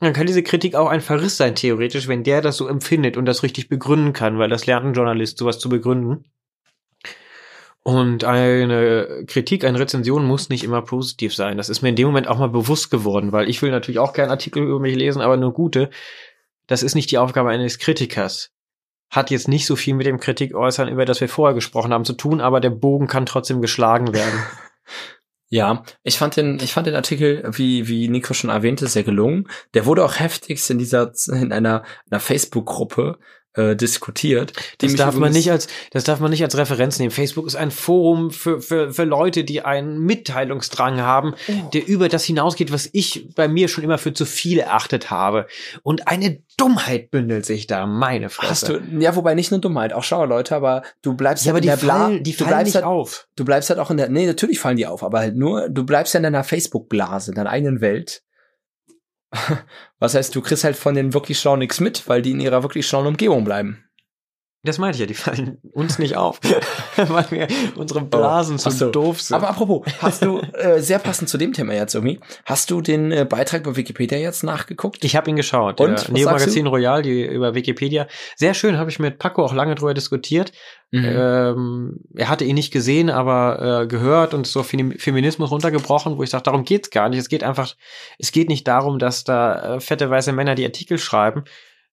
dann 0.00 0.12
kann 0.12 0.26
diese 0.26 0.42
Kritik 0.42 0.74
auch 0.74 0.88
ein 0.88 1.00
Verriss 1.00 1.36
sein, 1.36 1.54
theoretisch, 1.54 2.06
wenn 2.06 2.22
der 2.22 2.40
das 2.40 2.56
so 2.56 2.68
empfindet 2.68 3.16
und 3.16 3.24
das 3.24 3.42
richtig 3.42 3.68
begründen 3.68 4.12
kann, 4.12 4.38
weil 4.38 4.48
das 4.48 4.66
lernt 4.66 4.86
ein 4.86 4.94
Journalist, 4.94 5.38
sowas 5.38 5.58
zu 5.58 5.68
begründen. 5.68 6.24
Und 7.82 8.22
eine 8.24 9.24
Kritik, 9.26 9.64
eine 9.64 9.78
Rezension 9.78 10.26
muss 10.26 10.50
nicht 10.50 10.62
immer 10.62 10.82
positiv 10.82 11.34
sein. 11.34 11.56
Das 11.56 11.68
ist 11.68 11.80
mir 11.80 11.88
in 11.88 11.96
dem 11.96 12.08
Moment 12.08 12.28
auch 12.28 12.38
mal 12.38 12.50
bewusst 12.50 12.90
geworden, 12.90 13.32
weil 13.32 13.48
ich 13.48 13.62
will 13.62 13.70
natürlich 13.70 13.98
auch 13.98 14.12
gerne 14.12 14.30
Artikel 14.30 14.62
über 14.62 14.78
mich 14.78 14.94
lesen, 14.94 15.22
aber 15.22 15.36
nur 15.36 15.54
gute. 15.54 15.90
Das 16.66 16.82
ist 16.82 16.94
nicht 16.94 17.10
die 17.10 17.18
Aufgabe 17.18 17.48
eines 17.48 17.78
Kritikers. 17.78 18.50
Hat 19.10 19.30
jetzt 19.30 19.48
nicht 19.48 19.64
so 19.64 19.74
viel 19.74 19.94
mit 19.94 20.06
dem 20.06 20.20
Kritik 20.20 20.54
äußern, 20.54 20.88
über 20.88 21.06
das 21.06 21.22
wir 21.22 21.30
vorher 21.30 21.54
gesprochen 21.54 21.94
haben, 21.94 22.04
zu 22.04 22.12
tun, 22.12 22.42
aber 22.42 22.60
der 22.60 22.70
Bogen 22.70 23.06
kann 23.06 23.24
trotzdem 23.24 23.62
geschlagen 23.62 24.12
werden. 24.12 24.38
Ja, 25.50 25.82
ich 26.02 26.18
fand 26.18 26.36
den, 26.36 26.58
ich 26.60 26.74
fand 26.74 26.86
den 26.86 26.94
Artikel, 26.94 27.42
wie, 27.52 27.88
wie 27.88 28.08
Nico 28.08 28.34
schon 28.34 28.50
erwähnte, 28.50 28.86
sehr 28.86 29.02
gelungen. 29.02 29.48
Der 29.72 29.86
wurde 29.86 30.04
auch 30.04 30.18
heftigst 30.18 30.68
in 30.70 30.78
dieser, 30.78 31.12
in 31.28 31.52
einer, 31.52 31.84
einer 32.10 32.20
Facebook-Gruppe 32.20 33.18
äh, 33.54 33.76
diskutiert. 33.76 34.52
Das 34.78 34.94
darf 34.94 35.16
man 35.16 35.32
nicht 35.32 35.50
als, 35.50 35.68
das 35.90 36.04
darf 36.04 36.20
man 36.20 36.30
nicht 36.30 36.42
als 36.42 36.56
Referenz 36.56 36.98
nehmen. 36.98 37.10
Facebook 37.10 37.46
ist 37.46 37.56
ein 37.56 37.70
Forum 37.70 38.30
für, 38.30 38.60
für, 38.60 38.92
für 38.92 39.04
Leute, 39.04 39.44
die 39.44 39.62
einen 39.62 39.98
Mitteilungsdrang 40.00 41.00
haben, 41.00 41.34
oh. 41.48 41.70
der 41.72 41.86
über 41.86 42.08
das 42.08 42.24
hinausgeht, 42.24 42.72
was 42.72 42.88
ich 42.92 43.28
bei 43.34 43.48
mir 43.48 43.68
schon 43.68 43.84
immer 43.84 43.98
für 43.98 44.12
zu 44.12 44.26
viel 44.26 44.58
erachtet 44.58 45.10
habe. 45.10 45.46
Und 45.82 46.08
eine 46.08 46.42
Dummheit 46.56 47.10
bündelt 47.10 47.46
sich 47.46 47.66
da, 47.66 47.86
meine 47.86 48.30
Fresse. 48.30 48.50
Hast 48.50 48.68
du, 48.68 48.80
ja, 49.00 49.16
wobei 49.16 49.34
nicht 49.34 49.50
nur 49.50 49.60
Dummheit, 49.60 49.92
auch 49.92 50.04
schlaue 50.04 50.26
Leute, 50.26 50.54
aber 50.54 50.82
du 51.02 51.14
bleibst 51.14 51.44
ja, 51.44 51.52
aber 51.52 51.58
in 51.58 51.62
die 51.62 51.68
der 51.68 51.78
fallen, 51.78 52.22
die 52.22 52.32
fallen 52.32 52.64
nicht 52.64 52.74
halt, 52.74 52.84
auf. 52.84 53.28
Du 53.36 53.44
bleibst 53.44 53.70
halt 53.70 53.80
auch 53.80 53.90
in 53.90 53.96
der, 53.96 54.08
nee, 54.08 54.26
natürlich 54.26 54.58
fallen 54.58 54.76
die 54.76 54.86
auf, 54.86 55.02
aber 55.02 55.20
halt 55.20 55.36
nur, 55.36 55.68
du 55.68 55.84
bleibst 55.84 56.14
ja 56.14 56.18
in 56.18 56.24
deiner 56.24 56.44
Facebook-Blase, 56.44 57.30
in 57.30 57.36
deiner 57.36 57.50
eigenen 57.50 57.80
Welt 57.80 58.22
Was 59.98 60.14
heißt, 60.14 60.34
du 60.34 60.40
kriegst 60.40 60.64
halt 60.64 60.76
von 60.76 60.94
den 60.94 61.14
wirklich 61.14 61.38
schlauen 61.38 61.58
nichts 61.58 61.80
mit, 61.80 62.08
weil 62.08 62.22
die 62.22 62.32
in 62.32 62.40
ihrer 62.40 62.62
wirklich 62.62 62.86
schlauen 62.86 63.06
Umgebung 63.06 63.44
bleiben. 63.44 63.87
Das 64.68 64.76
meinte 64.78 64.96
ich 64.96 65.00
ja, 65.00 65.06
die 65.06 65.14
fallen 65.14 65.58
uns 65.72 65.98
nicht 65.98 66.14
auf, 66.16 66.40
weil 66.96 67.30
wir 67.30 67.48
unsere 67.76 68.02
Blasen 68.02 68.56
oh, 68.56 68.70
so 68.70 68.90
doof 68.90 69.22
sind. 69.22 69.34
Aber 69.34 69.48
apropos, 69.48 69.86
hast 70.00 70.22
du, 70.22 70.40
äh, 70.52 70.80
sehr 70.80 70.98
passend 70.98 71.30
zu 71.30 71.38
dem 71.38 71.54
Thema 71.54 71.72
jetzt 71.72 71.94
irgendwie, 71.94 72.20
hast 72.44 72.70
du 72.70 72.82
den 72.82 73.10
äh, 73.10 73.24
Beitrag 73.24 73.64
bei 73.64 73.76
Wikipedia 73.76 74.18
jetzt 74.18 74.44
nachgeguckt? 74.44 75.04
Ich 75.04 75.16
habe 75.16 75.30
ihn 75.30 75.36
geschaut. 75.36 75.80
Und? 75.80 76.10
Neo 76.10 76.30
Magazin 76.30 76.66
Royal, 76.66 77.02
die 77.02 77.24
über 77.24 77.54
Wikipedia. 77.54 78.06
Sehr 78.36 78.52
schön, 78.52 78.76
habe 78.76 78.90
ich 78.90 78.98
mit 78.98 79.18
Paco 79.18 79.42
auch 79.42 79.54
lange 79.54 79.74
drüber 79.74 79.94
diskutiert. 79.94 80.52
Mhm. 80.90 81.04
Ähm, 81.04 82.00
er 82.14 82.28
hatte 82.28 82.44
ihn 82.44 82.54
nicht 82.54 82.72
gesehen, 82.72 83.08
aber 83.08 83.82
äh, 83.82 83.86
gehört 83.86 84.34
und 84.34 84.46
so 84.46 84.62
Feminismus 84.62 85.50
runtergebrochen, 85.50 86.18
wo 86.18 86.22
ich 86.22 86.30
sage, 86.30 86.44
darum 86.44 86.64
geht's 86.64 86.90
gar 86.90 87.08
nicht. 87.08 87.18
Es 87.18 87.28
geht 87.28 87.42
einfach, 87.42 87.74
es 88.18 88.32
geht 88.32 88.48
nicht 88.48 88.68
darum, 88.68 88.98
dass 88.98 89.24
da 89.24 89.76
äh, 89.76 89.80
fette 89.80 90.10
weiße 90.10 90.32
Männer 90.32 90.54
die 90.54 90.64
Artikel 90.64 90.98
schreiben, 90.98 91.44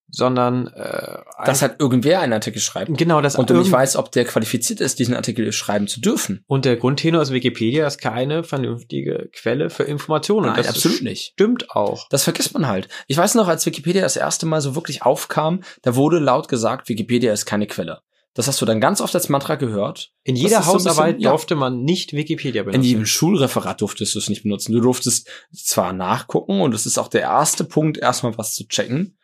sondern 0.07 0.67
äh, 0.67 1.19
dass 1.45 1.61
halt 1.61 1.75
irgendwer 1.79 2.21
einen 2.21 2.33
Artikel 2.33 2.59
schreibt. 2.59 2.97
Genau, 2.97 3.21
das 3.21 3.35
und 3.35 3.49
du 3.49 3.55
nicht 3.55 3.71
weißt, 3.71 3.95
ob 3.95 4.11
der 4.11 4.25
qualifiziert 4.25 4.79
ist, 4.79 4.99
diesen 4.99 5.15
Artikel 5.15 5.51
schreiben 5.51 5.87
zu 5.87 5.99
dürfen. 5.99 6.43
Und 6.47 6.65
der 6.65 6.77
Grundtenor 6.77 7.21
ist 7.21 7.31
Wikipedia 7.31 7.85
ist 7.87 7.97
keine 7.97 8.43
vernünftige 8.43 9.29
Quelle 9.33 9.69
für 9.69 9.83
Informationen. 9.83 10.47
Nein, 10.47 10.57
das 10.57 10.69
absolut 10.69 11.01
nicht. 11.01 11.33
Stimmt 11.33 11.71
auch. 11.71 12.07
Das 12.09 12.23
vergisst 12.23 12.53
man 12.53 12.67
halt. 12.67 12.87
Ich 13.07 13.17
weiß 13.17 13.35
noch, 13.35 13.47
als 13.47 13.65
Wikipedia 13.65 14.01
das 14.01 14.15
erste 14.15 14.45
Mal 14.45 14.61
so 14.61 14.75
wirklich 14.75 15.03
aufkam, 15.03 15.61
da 15.81 15.95
wurde 15.95 16.19
laut 16.19 16.47
gesagt, 16.47 16.89
Wikipedia 16.89 17.33
ist 17.33 17.45
keine 17.45 17.67
Quelle. 17.67 18.01
Das 18.35 18.49
hast 18.49 18.61
du 18.61 18.65
dann 18.65 18.81
ganz 18.81 18.99
oft 18.99 19.15
als 19.15 19.29
Mantra 19.29 19.55
gehört. 19.55 20.11
In 20.23 20.35
jeder 20.35 20.65
Hausarbeit 20.65 21.15
bisschen, 21.15 21.29
durfte 21.29 21.55
man 21.55 21.83
nicht 21.83 22.11
Wikipedia 22.11 22.63
benutzen. 22.63 22.81
In 22.81 22.87
jedem 22.87 23.05
Schulreferat 23.05 23.79
durftest 23.79 24.13
du 24.13 24.19
es 24.19 24.27
nicht 24.27 24.43
benutzen. 24.43 24.73
Du 24.73 24.81
durftest 24.81 25.29
zwar 25.53 25.93
nachgucken 25.93 26.59
und 26.59 26.75
es 26.75 26.85
ist 26.85 26.97
auch 26.97 27.07
der 27.07 27.21
erste 27.21 27.63
Punkt, 27.63 27.97
erstmal 27.97 28.37
was 28.37 28.53
zu 28.53 28.67
checken. 28.67 29.17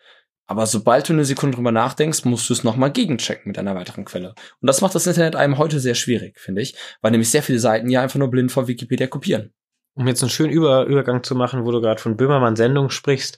Aber 0.47 0.65
sobald 0.65 1.07
du 1.07 1.13
eine 1.13 1.25
Sekunde 1.25 1.55
drüber 1.55 1.71
nachdenkst, 1.71 2.25
musst 2.25 2.49
du 2.49 2.53
es 2.53 2.63
nochmal 2.63 2.91
gegenchecken 2.91 3.49
mit 3.49 3.57
einer 3.57 3.75
weiteren 3.75 4.05
Quelle. 4.05 4.29
Und 4.59 4.67
das 4.67 4.81
macht 4.81 4.95
das 4.95 5.07
Internet 5.07 5.35
einem 5.35 5.57
heute 5.57 5.79
sehr 5.79 5.95
schwierig, 5.95 6.39
finde 6.39 6.61
ich, 6.61 6.75
weil 7.01 7.11
nämlich 7.11 7.29
sehr 7.29 7.43
viele 7.43 7.59
Seiten 7.59 7.89
ja 7.89 8.01
einfach 8.01 8.19
nur 8.19 8.29
blind 8.29 8.51
vor 8.51 8.67
Wikipedia 8.67 9.07
kopieren. 9.07 9.53
Um 9.93 10.07
jetzt 10.07 10.23
einen 10.23 10.29
schönen 10.29 10.51
Über 10.51 10.85
Übergang 10.85 11.23
zu 11.23 11.35
machen, 11.35 11.65
wo 11.65 11.71
du 11.71 11.81
gerade 11.81 12.01
von 12.01 12.17
Böhmermann 12.17 12.55
Sendung 12.55 12.89
sprichst, 12.89 13.37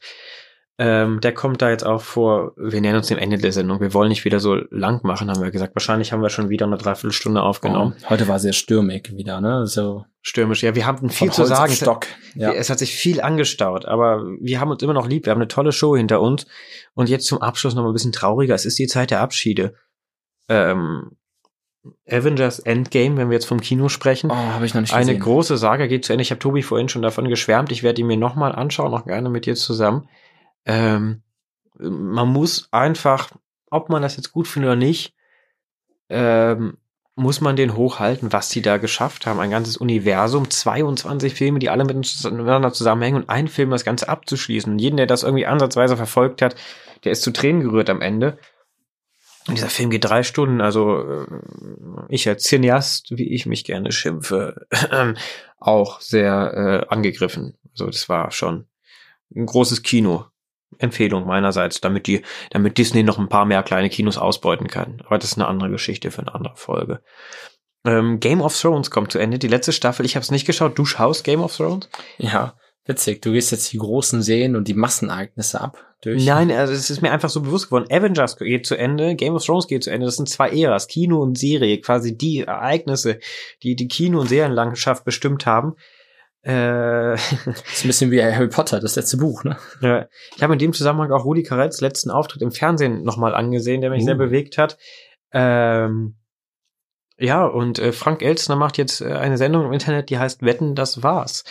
ähm, 0.80 1.22
der 1.22 1.34
kommt 1.36 1.62
da 1.62 1.70
jetzt 1.70 1.86
auch 1.86 2.02
vor, 2.02 2.54
wir 2.58 2.82
nähern 2.82 2.96
uns 2.96 3.08
dem 3.08 3.20
Ende 3.20 3.38
der 3.38 3.52
Sendung. 3.52 3.80
Wir 3.80 3.94
wollen 3.94 4.10
nicht 4.10 4.26
wieder 4.26 4.40
so 4.40 4.56
lang 4.72 5.02
machen, 5.04 5.30
haben 5.30 5.44
wir 5.44 5.52
gesagt. 5.52 5.76
Wahrscheinlich 5.76 6.12
haben 6.12 6.24
wir 6.24 6.30
schon 6.30 6.50
wieder 6.50 6.66
eine 6.66 6.78
Dreiviertelstunde 6.78 7.44
aufgenommen. 7.44 7.96
Oh, 8.06 8.10
heute 8.10 8.28
war 8.28 8.40
sehr 8.40 8.54
stürmig 8.54 9.16
wieder, 9.16 9.40
ne? 9.40 9.68
So 9.68 10.06
stürmisch. 10.22 10.64
Ja, 10.64 10.74
wir 10.74 10.88
haben 10.88 11.12
viel 11.12 11.32
zu 11.32 11.46
sagen. 11.46 11.74
Stock. 11.74 12.08
Ja. 12.34 12.52
Es 12.54 12.72
hat 12.72 12.80
sich 12.80 12.96
viel 12.96 13.22
angestaut, 13.22 13.86
aber 13.86 14.24
wir 14.42 14.60
haben 14.60 14.72
uns 14.72 14.82
immer 14.82 14.94
noch 14.94 15.08
lieb. 15.08 15.28
Wir 15.28 15.32
haben 15.32 15.42
eine 15.42 15.48
tolle 15.48 15.72
Show 15.72 15.96
hinter 15.96 16.22
uns. 16.22 16.48
Und 16.96 17.08
jetzt 17.08 17.28
zum 17.28 17.40
Abschluss 17.40 17.76
noch 17.76 17.84
mal 17.84 17.90
ein 17.90 17.94
bisschen 17.94 18.12
trauriger. 18.12 18.56
Es 18.56 18.66
ist 18.66 18.80
die 18.80 18.88
Zeit 18.88 19.12
der 19.12 19.22
Abschiede. 19.22 19.76
Ähm, 20.50 21.12
Avengers 22.10 22.58
Endgame, 22.60 23.18
wenn 23.18 23.30
wir 23.30 23.36
jetzt 23.36 23.46
vom 23.46 23.62
Kino 23.62 23.90
sprechen. 23.90 24.32
Oh, 24.32 24.36
habe 24.36 24.66
ich 24.66 24.74
noch 24.74 24.82
nicht 24.82 24.92
gesehen. 24.92 25.08
Eine 25.08 25.20
große 25.20 25.56
Saga 25.58 25.86
geht 25.86 26.04
zu 26.06 26.14
Ende. 26.14 26.24
Ich 26.24 26.32
habe 26.32 26.40
Tobi 26.40 26.64
vorhin 26.64 26.90
schon 26.90 27.04
davon 27.04 27.30
geschwärmt. 27.30 27.72
Ich 27.72 27.84
werde 27.84 28.02
ihn 28.02 28.08
mir 28.08 28.18
noch 28.18 28.34
mal 28.34 28.54
anschauen, 28.54 28.92
auch 28.94 29.06
gerne 29.06 29.30
mit 29.30 29.46
dir 29.46 29.56
zusammen 29.56 30.10
ähm, 30.66 31.22
man 31.80 32.28
muss 32.28 32.68
einfach, 32.72 33.32
ob 33.70 33.90
man 33.90 34.02
das 34.02 34.18
jetzt 34.18 34.32
gut 34.32 34.48
findet 34.48 34.70
oder 34.70 34.76
nicht, 34.76 35.14
ähm, 36.10 36.78
muss 37.16 37.42
man 37.42 37.56
den 37.56 37.76
hochhalten, 37.76 38.34
was 38.34 38.50
die 38.50 38.62
da 38.62 38.78
geschafft 38.78 39.28
haben. 39.28 39.40
Ein 39.40 39.52
ganzes 39.52 39.78
Universum, 39.78 40.50
22 40.50 41.34
Filme, 41.34 41.60
die 41.60 41.70
alle 41.70 41.86
miteinander 41.86 42.74
zusammenhängen 42.74 43.22
und 43.22 43.30
ein 43.30 43.48
Film 43.48 43.70
das 43.70 43.86
Ganze 43.86 44.10
abzuschließen. 44.10 44.74
Und 44.74 44.80
jeden, 44.80 44.98
der 44.98 45.06
das 45.06 45.24
irgendwie 45.24 45.46
ansatzweise 45.46 45.96
verfolgt 45.96 46.42
hat, 46.42 46.56
der 47.04 47.12
ist 47.12 47.22
zu 47.22 47.32
Tränen 47.32 47.62
gerührt 47.62 47.90
am 47.90 48.02
Ende. 48.02 48.40
Und 49.48 49.58
dieser 49.58 49.70
Film 49.70 49.90
geht 49.90 50.06
drei 50.06 50.24
Stunden, 50.24 50.62
also 50.62 51.02
äh, 51.02 51.26
ich 52.08 52.28
als 52.28 52.44
Cineast, 52.44 53.12
wie 53.12 53.34
ich 53.34 53.46
mich 53.46 53.66
gerne 53.66 53.92
schimpfe, 53.92 54.68
auch 55.60 56.00
sehr 56.00 56.86
äh, 56.90 56.94
angegriffen. 56.94 57.58
Also 57.72 57.88
das 57.88 58.08
war 58.08 58.32
schon 58.32 58.68
ein 59.36 59.46
großes 59.46 59.84
Kino. 59.84 60.26
Empfehlung 60.80 61.26
meinerseits, 61.26 61.82
damit 61.82 62.08
die, 62.08 62.22
damit 62.52 62.78
Disney 62.78 63.04
noch 63.04 63.18
ein 63.18 63.30
paar 63.30 63.46
mehr 63.46 63.64
kleine 63.64 63.90
Kinos 63.90 64.18
ausbeuten 64.18 64.68
kann. 64.68 65.02
Aber 65.06 65.18
das 65.18 65.32
ist 65.32 65.38
eine 65.38 65.48
andere 65.48 65.70
Geschichte 65.70 66.12
für 66.12 66.22
eine 66.22 66.34
andere 66.34 66.56
Folge. 66.56 67.02
Ähm, 67.86 68.20
Game 68.20 68.42
of 68.42 68.60
Thrones 68.60 68.92
kommt 68.92 69.12
zu 69.12 69.20
Ende, 69.20 69.40
die 69.40 69.48
letzte 69.48 69.74
Staffel. 69.74 70.06
Ich 70.06 70.16
habe 70.16 70.24
es 70.24 70.32
nicht 70.32 70.46
geschaut. 70.46 70.78
Du 70.78 70.86
schaust 70.86 71.24
Game 71.24 71.42
of 71.42 71.56
Thrones? 71.56 71.90
Ja, 72.18 72.56
witzig. 72.86 73.22
Du 73.22 73.32
gehst 73.34 73.52
jetzt 73.52 73.72
die 73.74 73.78
großen 73.78 74.22
Serien 74.22 74.56
und 74.56 74.68
die 74.68 74.74
Massenereignisse 74.74 75.60
ab. 75.60 75.78
Durch. 76.02 76.26
Nein, 76.26 76.52
also 76.52 76.74
es 76.74 76.90
ist 76.90 77.02
mir 77.02 77.12
einfach 77.12 77.30
so 77.30 77.42
bewusst 77.42 77.68
geworden. 77.68 77.88
Avengers 77.90 78.36
geht 78.38 78.66
zu 78.66 78.76
Ende, 78.76 79.16
Game 79.16 79.36
of 79.36 79.46
Thrones 79.46 79.68
geht 79.68 79.86
zu 79.86 79.90
Ende. 79.90 80.06
Das 80.06 80.18
sind 80.18 80.28
zwei 80.28 80.50
Äras, 80.50 80.88
Kino 80.88 81.22
und 81.22 81.38
Serie, 81.38 81.80
quasi 81.80 82.18
die 82.18 82.42
Ereignisse, 82.42 83.20
die 83.64 83.78
die 83.78 83.88
Kino- 83.88 84.20
und 84.20 84.28
Serienlandschaft 84.28 85.06
bestimmt 85.06 85.46
haben. 85.46 85.76
Äh, 86.44 86.52
das 87.46 87.64
ist 87.74 87.84
ein 87.84 87.88
bisschen 87.88 88.12
wie 88.12 88.22
Harry 88.22 88.50
Potter, 88.50 88.80
das 88.80 88.96
letzte 88.96 89.18
Buch, 89.18 89.44
ne? 89.44 89.58
Ja. 89.82 90.08
Ich 90.36 90.44
habe 90.44 90.54
in 90.54 90.60
dem 90.60 90.74
Zusammenhang 90.74 91.12
auch 91.12 91.26
Rudi 91.26 91.44
Carells 91.44 91.82
letzten 91.82 92.12
Auftritt 92.12 92.42
im 92.42 92.52
Fernsehen 92.52 93.04
nochmal 93.04 93.34
angesehen, 93.34 93.82
der 93.82 93.90
mich 93.90 94.04
uh. 94.04 94.06
sehr 94.06 94.16
bewegt 94.16 94.58
hat. 94.58 94.78
Ähm, 95.32 96.16
ja, 97.18 97.46
und 97.46 97.80
äh, 97.80 97.94
Frank 97.94 98.22
Elstner 98.22 98.58
macht 98.58 98.78
jetzt 98.78 99.02
äh, 99.02 99.14
eine 99.14 99.38
Sendung 99.38 99.66
im 99.66 99.74
Internet, 99.74 100.10
die 100.10 100.20
heißt 100.20 100.44
Wetten, 100.44 100.76
das 100.76 101.02
war's. 101.02 101.46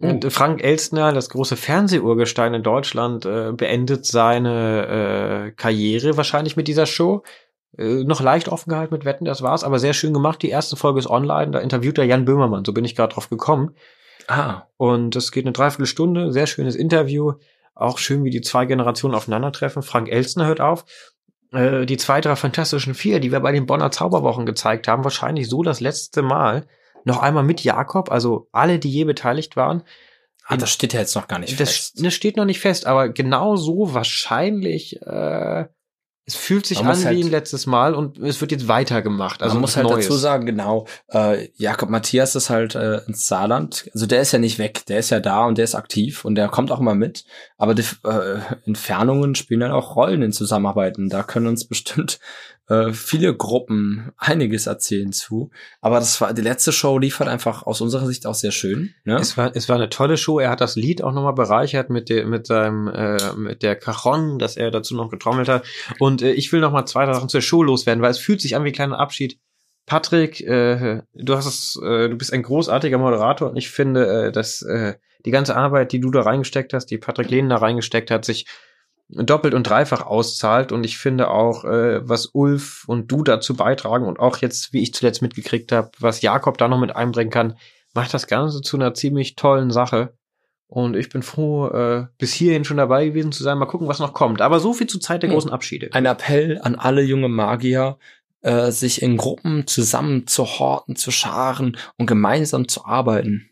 Uh. 0.00 0.06
Und 0.06 0.24
äh, 0.24 0.30
Frank 0.30 0.62
Elstner, 0.62 1.12
das 1.12 1.28
große 1.28 1.56
Fernsehurgestein 1.56 2.54
in 2.54 2.62
Deutschland, 2.62 3.26
äh, 3.26 3.50
beendet 3.52 4.06
seine 4.06 5.48
äh, 5.48 5.50
Karriere 5.52 6.16
wahrscheinlich 6.16 6.56
mit 6.56 6.68
dieser 6.68 6.86
Show. 6.86 7.24
Äh, 7.76 8.04
noch 8.04 8.20
leicht 8.20 8.48
offen 8.48 8.70
gehalten 8.70 8.94
mit 8.94 9.04
Wetten, 9.04 9.24
das 9.24 9.42
war's, 9.42 9.64
aber 9.64 9.80
sehr 9.80 9.94
schön 9.94 10.12
gemacht. 10.12 10.42
Die 10.42 10.50
erste 10.50 10.76
Folge 10.76 11.00
ist 11.00 11.10
online, 11.10 11.50
da 11.50 11.58
interviewt 11.58 11.98
er 11.98 12.04
Jan 12.04 12.24
Böhmermann, 12.24 12.64
so 12.64 12.72
bin 12.72 12.84
ich 12.84 12.94
gerade 12.94 13.14
drauf 13.14 13.28
gekommen. 13.28 13.74
Ah. 14.32 14.68
Und 14.78 15.14
es 15.14 15.30
geht 15.30 15.44
eine 15.44 15.52
Dreiviertelstunde, 15.52 16.32
sehr 16.32 16.46
schönes 16.46 16.74
Interview. 16.74 17.34
Auch 17.74 17.98
schön, 17.98 18.24
wie 18.24 18.30
die 18.30 18.40
zwei 18.40 18.64
Generationen 18.64 19.14
aufeinandertreffen. 19.14 19.82
Frank 19.82 20.08
Elstner 20.08 20.46
hört 20.46 20.62
auf. 20.62 20.86
Äh, 21.52 21.84
die 21.84 21.98
zwei, 21.98 22.22
drei 22.22 22.34
Fantastischen 22.34 22.94
Vier, 22.94 23.20
die 23.20 23.30
wir 23.30 23.40
bei 23.40 23.52
den 23.52 23.66
Bonner 23.66 23.90
Zauberwochen 23.90 24.46
gezeigt 24.46 24.88
haben, 24.88 25.04
wahrscheinlich 25.04 25.50
so 25.50 25.62
das 25.62 25.80
letzte 25.80 26.22
Mal. 26.22 26.66
Noch 27.04 27.18
einmal 27.18 27.42
mit 27.42 27.62
Jakob, 27.62 28.10
also 28.10 28.48
alle, 28.52 28.78
die 28.78 28.90
je 28.90 29.04
beteiligt 29.04 29.56
waren. 29.56 29.82
Ah, 30.46 30.56
das 30.56 30.70
steht 30.70 30.94
ja 30.94 31.00
jetzt 31.00 31.14
noch 31.14 31.28
gar 31.28 31.38
nicht 31.38 31.60
das, 31.60 31.70
fest. 31.70 32.04
Das 32.04 32.14
steht 32.14 32.36
noch 32.36 32.44
nicht 32.46 32.60
fest, 32.60 32.86
aber 32.86 33.10
genau 33.10 33.56
so 33.56 33.92
wahrscheinlich 33.92 35.02
äh, 35.02 35.66
Es 36.24 36.36
fühlt 36.36 36.66
sich 36.66 36.80
Man 36.80 36.92
an 36.92 37.00
wie 37.00 37.04
halt- 37.04 37.24
ein 37.24 37.30
letztes 37.30 37.66
Mal 37.66 37.94
und 37.94 38.16
es 38.18 38.40
wird 38.40 38.52
jetzt 38.52 38.68
weitergemacht. 38.68 39.42
Also 39.42 39.54
Man 39.56 39.62
muss 39.62 39.76
halt 39.76 39.88
Neues. 39.88 40.06
dazu 40.06 40.16
sagen, 40.16 40.46
genau, 40.46 40.86
äh, 41.08 41.48
Jakob 41.56 41.90
Matthias 41.90 42.36
ist 42.36 42.48
halt 42.48 42.76
äh, 42.76 42.98
ins 43.08 43.26
Saarland. 43.26 43.90
Also 43.92 44.06
der 44.06 44.20
ist 44.22 44.30
ja 44.30 44.38
nicht 44.38 44.58
weg, 44.60 44.86
der 44.86 45.00
ist 45.00 45.10
ja 45.10 45.18
da 45.18 45.44
und 45.46 45.58
der 45.58 45.64
ist 45.64 45.74
aktiv 45.74 46.24
und 46.24 46.36
der 46.36 46.48
kommt 46.48 46.70
auch 46.70 46.78
immer 46.78 46.94
mit. 46.94 47.24
Aber 47.58 47.74
die 47.74 47.82
äh, 48.04 48.38
Entfernungen 48.66 49.34
spielen 49.34 49.60
dann 49.60 49.72
auch 49.72 49.96
Rollen 49.96 50.22
in 50.22 50.30
Zusammenarbeiten. 50.32 51.08
Da 51.08 51.24
können 51.24 51.48
uns 51.48 51.66
bestimmt 51.68 52.20
äh, 52.68 52.92
viele 52.92 53.36
Gruppen 53.36 54.12
einiges 54.16 54.66
erzählen 54.66 55.12
zu. 55.12 55.50
Aber 55.80 55.98
das 55.98 56.20
war 56.20 56.32
die 56.32 56.42
letzte 56.42 56.72
Show 56.72 56.98
lief 56.98 57.18
halt 57.18 57.28
einfach 57.28 57.64
aus 57.64 57.80
unserer 57.80 58.06
Sicht 58.06 58.26
auch 58.26 58.34
sehr 58.34 58.52
schön. 58.52 58.94
Ne? 59.04 59.16
Es 59.16 59.36
war, 59.36 59.54
es 59.54 59.68
war 59.68 59.76
eine 59.76 59.88
tolle 59.90 60.16
Show. 60.16 60.38
Er 60.38 60.50
hat 60.50 60.60
das 60.60 60.76
Lied 60.76 61.02
auch 61.02 61.12
nochmal 61.12 61.34
bereichert 61.34 61.90
mit, 61.90 62.08
der, 62.08 62.26
mit 62.26 62.46
seinem, 62.46 62.88
äh, 62.88 63.34
mit 63.34 63.62
der 63.62 63.76
Cajon, 63.76 64.38
dass 64.38 64.56
er 64.56 64.70
dazu 64.70 64.94
noch 64.94 65.10
getrommelt 65.10 65.48
hat. 65.48 65.64
Und 65.98 66.22
äh, 66.22 66.32
ich 66.32 66.52
will 66.52 66.60
noch 66.60 66.72
mal 66.72 66.86
zwei 66.86 67.06
Sachen 67.12 67.28
zur 67.28 67.40
Show 67.40 67.62
loswerden, 67.62 68.02
weil 68.02 68.10
es 68.10 68.18
fühlt 68.18 68.40
sich 68.40 68.54
an 68.56 68.64
wie 68.64 68.68
ein 68.68 68.74
kleiner 68.74 68.98
Abschied. 68.98 69.38
Patrick, 69.86 70.40
äh, 70.40 71.02
du 71.14 71.36
hast 71.36 71.46
es, 71.46 71.80
äh, 71.82 72.08
du 72.08 72.16
bist 72.16 72.32
ein 72.32 72.42
großartiger 72.42 72.98
Moderator 72.98 73.50
und 73.50 73.56
ich 73.56 73.70
finde, 73.70 74.26
äh, 74.26 74.32
dass 74.32 74.62
äh, 74.62 74.94
die 75.26 75.30
ganze 75.30 75.56
Arbeit, 75.56 75.92
die 75.92 76.00
du 76.00 76.10
da 76.10 76.22
reingesteckt 76.22 76.72
hast, 76.72 76.86
die 76.86 76.98
Patrick 76.98 77.30
Lehnen 77.30 77.48
da 77.48 77.56
reingesteckt 77.56 78.10
hat, 78.10 78.24
sich 78.24 78.46
doppelt 79.08 79.54
und 79.54 79.64
dreifach 79.68 80.06
auszahlt 80.06 80.72
und 80.72 80.84
ich 80.84 80.98
finde 80.98 81.30
auch, 81.30 81.64
äh, 81.64 82.08
was 82.08 82.26
Ulf 82.32 82.84
und 82.86 83.10
du 83.10 83.22
dazu 83.22 83.54
beitragen 83.54 84.06
und 84.06 84.18
auch 84.18 84.38
jetzt, 84.38 84.72
wie 84.72 84.82
ich 84.82 84.94
zuletzt 84.94 85.22
mitgekriegt 85.22 85.72
habe, 85.72 85.90
was 85.98 86.22
Jakob 86.22 86.56
da 86.58 86.68
noch 86.68 86.80
mit 86.80 86.96
einbringen 86.96 87.30
kann, 87.30 87.56
macht 87.94 88.14
das 88.14 88.26
Ganze 88.26 88.62
zu 88.62 88.76
einer 88.76 88.94
ziemlich 88.94 89.34
tollen 89.34 89.70
Sache. 89.70 90.14
Und 90.66 90.96
ich 90.96 91.10
bin 91.10 91.22
froh, 91.22 91.68
äh, 91.68 92.06
bis 92.16 92.32
hierhin 92.32 92.64
schon 92.64 92.78
dabei 92.78 93.04
gewesen 93.04 93.32
zu 93.32 93.42
sein. 93.42 93.58
Mal 93.58 93.66
gucken, 93.66 93.88
was 93.88 93.98
noch 93.98 94.14
kommt. 94.14 94.40
Aber 94.40 94.58
so 94.58 94.72
viel 94.72 94.86
zur 94.86 95.02
Zeit 95.02 95.22
der 95.22 95.28
Hm. 95.28 95.34
großen 95.34 95.50
Abschiede. 95.50 95.90
Ein 95.92 96.06
Appell 96.06 96.58
an 96.62 96.76
alle 96.76 97.02
junge 97.02 97.28
Magier, 97.28 97.98
äh, 98.40 98.70
sich 98.70 99.02
in 99.02 99.18
Gruppen 99.18 99.66
zusammen 99.66 100.26
zu 100.26 100.46
horten, 100.46 100.96
zu 100.96 101.10
scharen 101.10 101.76
und 101.98 102.06
gemeinsam 102.06 102.68
zu 102.68 102.86
arbeiten. 102.86 103.50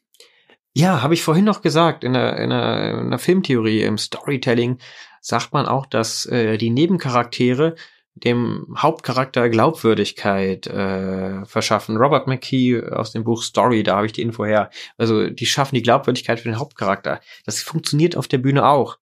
Ja, 0.73 1.03
habe 1.03 1.15
ich 1.15 1.23
vorhin 1.23 1.45
noch 1.45 1.63
gesagt, 1.63 2.05
in 2.05 2.15
der, 2.15 2.39
in, 2.39 2.51
der, 2.51 2.99
in 3.01 3.11
der 3.11 3.19
Filmtheorie, 3.19 3.83
im 3.83 3.99
Storytelling, 3.99 4.79
sagt 5.21 5.53
man 5.53 5.67
auch, 5.67 5.87
dass 5.87 6.27
äh, 6.27 6.57
die 6.59 6.71
Nebencharaktere 6.71 7.75
dem 8.15 8.67
Hauptcharakter 8.77 9.49
Glaubwürdigkeit 9.49 10.67
äh, 10.67 11.45
verschaffen. 11.45 11.97
Robert 11.97 12.27
McKee 12.27 12.83
aus 12.83 13.13
dem 13.13 13.25
Buch 13.25 13.43
Story, 13.43 13.83
da 13.83 13.97
habe 13.97 14.07
ich 14.07 14.13
die 14.13 14.23
Info 14.23 14.45
her. 14.45 14.71
Also 14.99 15.29
die 15.31 15.47
schaffen 15.47 15.75
die 15.77 15.83
Glaubwürdigkeit 15.83 16.41
für 16.41 16.49
den 16.49 16.59
Hauptcharakter. 16.59 17.21
Das 17.47 17.63
funktioniert 17.63 18.17
auf 18.17 18.29
der 18.29 18.39
Bühne 18.39 18.67
auch. 18.67 18.99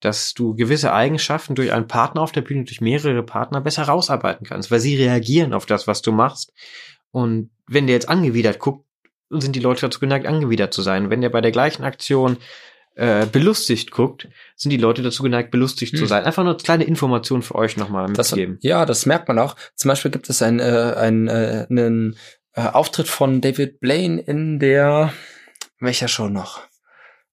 Dass 0.00 0.34
du 0.34 0.54
gewisse 0.54 0.92
Eigenschaften 0.92 1.54
durch 1.54 1.72
einen 1.72 1.88
Partner 1.88 2.20
auf 2.20 2.32
der 2.32 2.42
Bühne, 2.42 2.64
durch 2.64 2.80
mehrere 2.80 3.22
Partner 3.22 3.60
besser 3.60 3.84
rausarbeiten 3.84 4.46
kannst, 4.46 4.70
weil 4.70 4.80
sie 4.80 4.96
reagieren 4.96 5.54
auf 5.54 5.66
das, 5.66 5.86
was 5.86 6.02
du 6.02 6.12
machst. 6.12 6.52
Und 7.10 7.50
wenn 7.66 7.86
der 7.86 7.94
jetzt 7.94 8.08
angewidert 8.08 8.58
guckt, 8.58 8.86
sind 9.30 9.56
die 9.56 9.60
Leute 9.60 9.82
dazu 9.82 10.00
geneigt, 10.00 10.26
angewidert 10.26 10.74
zu 10.74 10.82
sein. 10.82 11.10
Wenn 11.10 11.22
der 11.22 11.30
bei 11.30 11.40
der 11.40 11.52
gleichen 11.52 11.84
Aktion 11.84 12.36
äh, 12.96 13.26
belustigt 13.26 13.90
guckt, 13.90 14.28
sind 14.56 14.70
die 14.70 14.76
Leute 14.76 15.02
dazu 15.02 15.22
geneigt, 15.22 15.50
belustigt 15.50 15.96
zu 15.96 16.02
Hm. 16.02 16.08
sein. 16.08 16.24
Einfach 16.24 16.44
nur 16.44 16.52
eine 16.54 16.62
kleine 16.62 16.84
Information 16.84 17.42
für 17.42 17.54
euch 17.56 17.76
nochmal 17.76 18.08
mitgeben. 18.08 18.58
ja, 18.60 18.86
das 18.86 19.04
merkt 19.06 19.28
man 19.28 19.38
auch. 19.38 19.56
Zum 19.74 19.88
Beispiel 19.88 20.10
gibt 20.10 20.30
es 20.30 20.42
ein, 20.42 20.60
äh, 20.60 20.94
ein, 20.96 21.26
äh, 21.28 21.66
einen 21.68 22.16
äh, 22.52 22.62
Auftritt 22.62 23.08
von 23.08 23.40
David 23.40 23.80
Blaine 23.80 24.20
in 24.20 24.58
der, 24.60 25.12
welcher 25.80 26.08
Show 26.08 26.28
noch? 26.28 26.60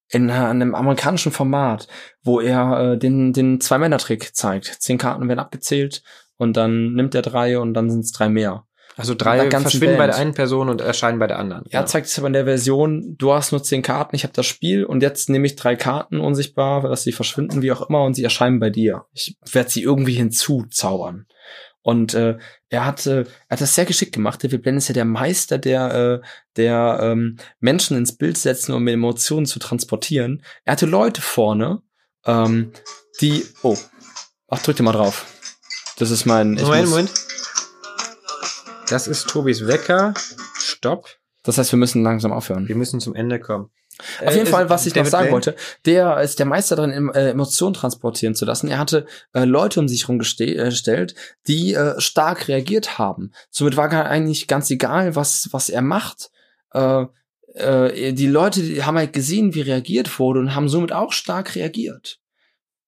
In 0.10 0.30
äh, 0.30 0.34
einem 0.34 0.74
amerikanischen 0.76 1.32
Format, 1.32 1.88
wo 2.24 2.42
er 2.42 2.94
äh, 2.94 2.98
den, 2.98 3.32
den 3.32 3.62
Zwei-Männer-Trick 3.62 4.36
zeigt. 4.36 4.66
Zehn 4.82 4.98
Karten 4.98 5.28
werden 5.28 5.40
abgezählt 5.40 6.02
und 6.38 6.58
dann 6.58 6.94
nimmt 6.94 7.14
er 7.16 7.22
drei 7.22 7.60
und 7.60 7.74
dann 7.76 7.90
sind 7.92 8.02
es 8.02 8.12
drei 8.12 8.28
mehr. 8.30 8.66
Also 8.98 9.16
drei 9.16 9.50
verschwinden 9.50 9.98
bei 9.98 10.04
Band. 10.04 10.14
der 10.14 10.20
einen 10.20 10.34
Person 10.34 10.70
und 10.70 10.82
erscheinen 10.82 11.20
bei 11.20 11.28
der 11.28 11.40
anderen. 11.40 11.64
Er 11.70 11.86
zeigt 11.86 12.08
es 12.08 12.18
aber 12.18 12.28
in 12.28 12.34
der 12.34 12.46
Version, 12.46 13.16
du 13.18 13.34
hast 13.34 13.52
nur 13.52 13.64
zehn 13.64 13.82
Karten, 13.82 14.16
ich 14.16 14.24
habe 14.24 14.34
das 14.34 14.46
Spiel 14.46 14.84
und 14.84 15.02
jetzt 15.02 15.30
nehme 15.30 15.46
ich 15.46 15.56
drei 15.56 15.76
Karten 15.76 16.20
unsichtbar, 16.20 16.82
dass 16.82 17.04
sie 17.04 17.12
verschwinden, 17.12 17.62
wie 17.62 17.72
auch 17.72 17.88
immer, 17.90 18.04
und 18.04 18.16
sie 18.16 18.24
erscheinen 18.24 18.60
bei 18.60 18.70
dir. 18.70 19.06
Ich 19.14 19.38
werde 19.52 19.70
sie 19.70 19.84
irgendwie 19.84 20.14
hinzuzaubern. 20.14 21.26
Und 21.84 22.14
äh, 22.14 22.38
er 22.70 22.86
hat, 22.86 23.08
äh, 23.08 23.22
er 23.22 23.50
hat 23.50 23.62
das 23.62 23.74
sehr 23.74 23.86
geschickt 23.86 24.14
gemacht. 24.14 24.44
David 24.44 24.62
Blaine 24.62 24.78
ist 24.78 24.88
ja 24.88 24.94
der 24.94 25.06
Meister 25.06 25.58
der, 25.58 26.22
äh, 26.22 26.28
der 26.56 27.00
ähm, 27.02 27.38
Menschen 27.60 27.98
ins 27.98 28.16
Bild 28.16 28.38
setzen, 28.38 28.74
um 28.74 28.88
Emotionen 28.88 29.48
zu 29.48 29.58
transportieren. 29.58 30.44
Er 30.64 30.74
hatte 30.74 30.86
Leute 30.86 31.22
vorne, 31.22 31.82
ähm, 32.26 32.72
die. 33.20 33.44
Oh, 33.64 33.78
ach, 34.48 34.62
drück 34.62 34.78
dir 34.78 34.84
mal 34.84 34.92
drauf. 34.92 35.26
Das 35.98 36.12
ist 36.12 36.26
mein. 36.26 36.56
ich 36.56 36.64
Moment, 36.64 36.90
Moment. 36.90 37.12
Das 38.92 39.08
ist 39.08 39.30
Tobis 39.30 39.66
Wecker. 39.68 40.14
Stopp. 40.60 41.08
Das 41.44 41.58
heißt, 41.58 41.72
wir 41.72 41.78
müssen 41.80 42.04
langsam 42.04 42.34
aufhören. 42.34 42.68
Wir 42.68 42.76
müssen 42.76 43.00
zum 43.00 43.16
Ende 43.16 43.40
kommen. 43.40 43.70
Auf 44.26 44.34
jeden 44.36 44.48
Äh, 44.48 44.50
Fall, 44.50 44.70
was 44.70 44.86
ich 44.86 44.94
noch 44.96 45.06
sagen 45.06 45.24
Blaine? 45.30 45.32
wollte, 45.34 45.56
der 45.86 46.20
ist 46.22 46.40
der 46.40 46.46
Meister 46.46 46.76
darin, 46.76 47.10
äh, 47.14 47.30
Emotionen 47.30 47.74
transportieren 47.74 48.36
zu 48.36 48.46
lassen. 48.46 48.68
Er 48.68 48.80
hatte 48.80 49.06
äh, 49.34 49.46
Leute 49.46 49.80
um 49.80 49.88
sich 49.88 50.04
herum 50.04 50.18
äh, 50.18 50.66
gestellt, 50.66 51.16
die 51.48 51.74
äh, 51.74 52.00
stark 52.02 52.48
reagiert 52.48 52.98
haben. 52.98 53.32
Somit 53.50 53.78
war 53.78 53.90
gar 53.90 54.06
eigentlich 54.06 54.48
ganz 54.48 54.70
egal, 54.70 55.16
was, 55.16 55.50
was 55.52 55.70
er 55.70 55.82
macht. 55.82 56.30
Äh, 56.74 57.06
äh, 57.54 58.14
die 58.14 58.28
Leute 58.28 58.62
die 58.62 58.84
haben 58.84 58.98
halt 58.98 59.14
gesehen, 59.14 59.56
wie 59.56 59.62
reagiert 59.62 60.20
wurde 60.20 60.40
und 60.42 60.54
haben 60.56 60.70
somit 60.70 60.92
auch 60.92 61.12
stark 61.14 61.56
reagiert. 61.56 62.20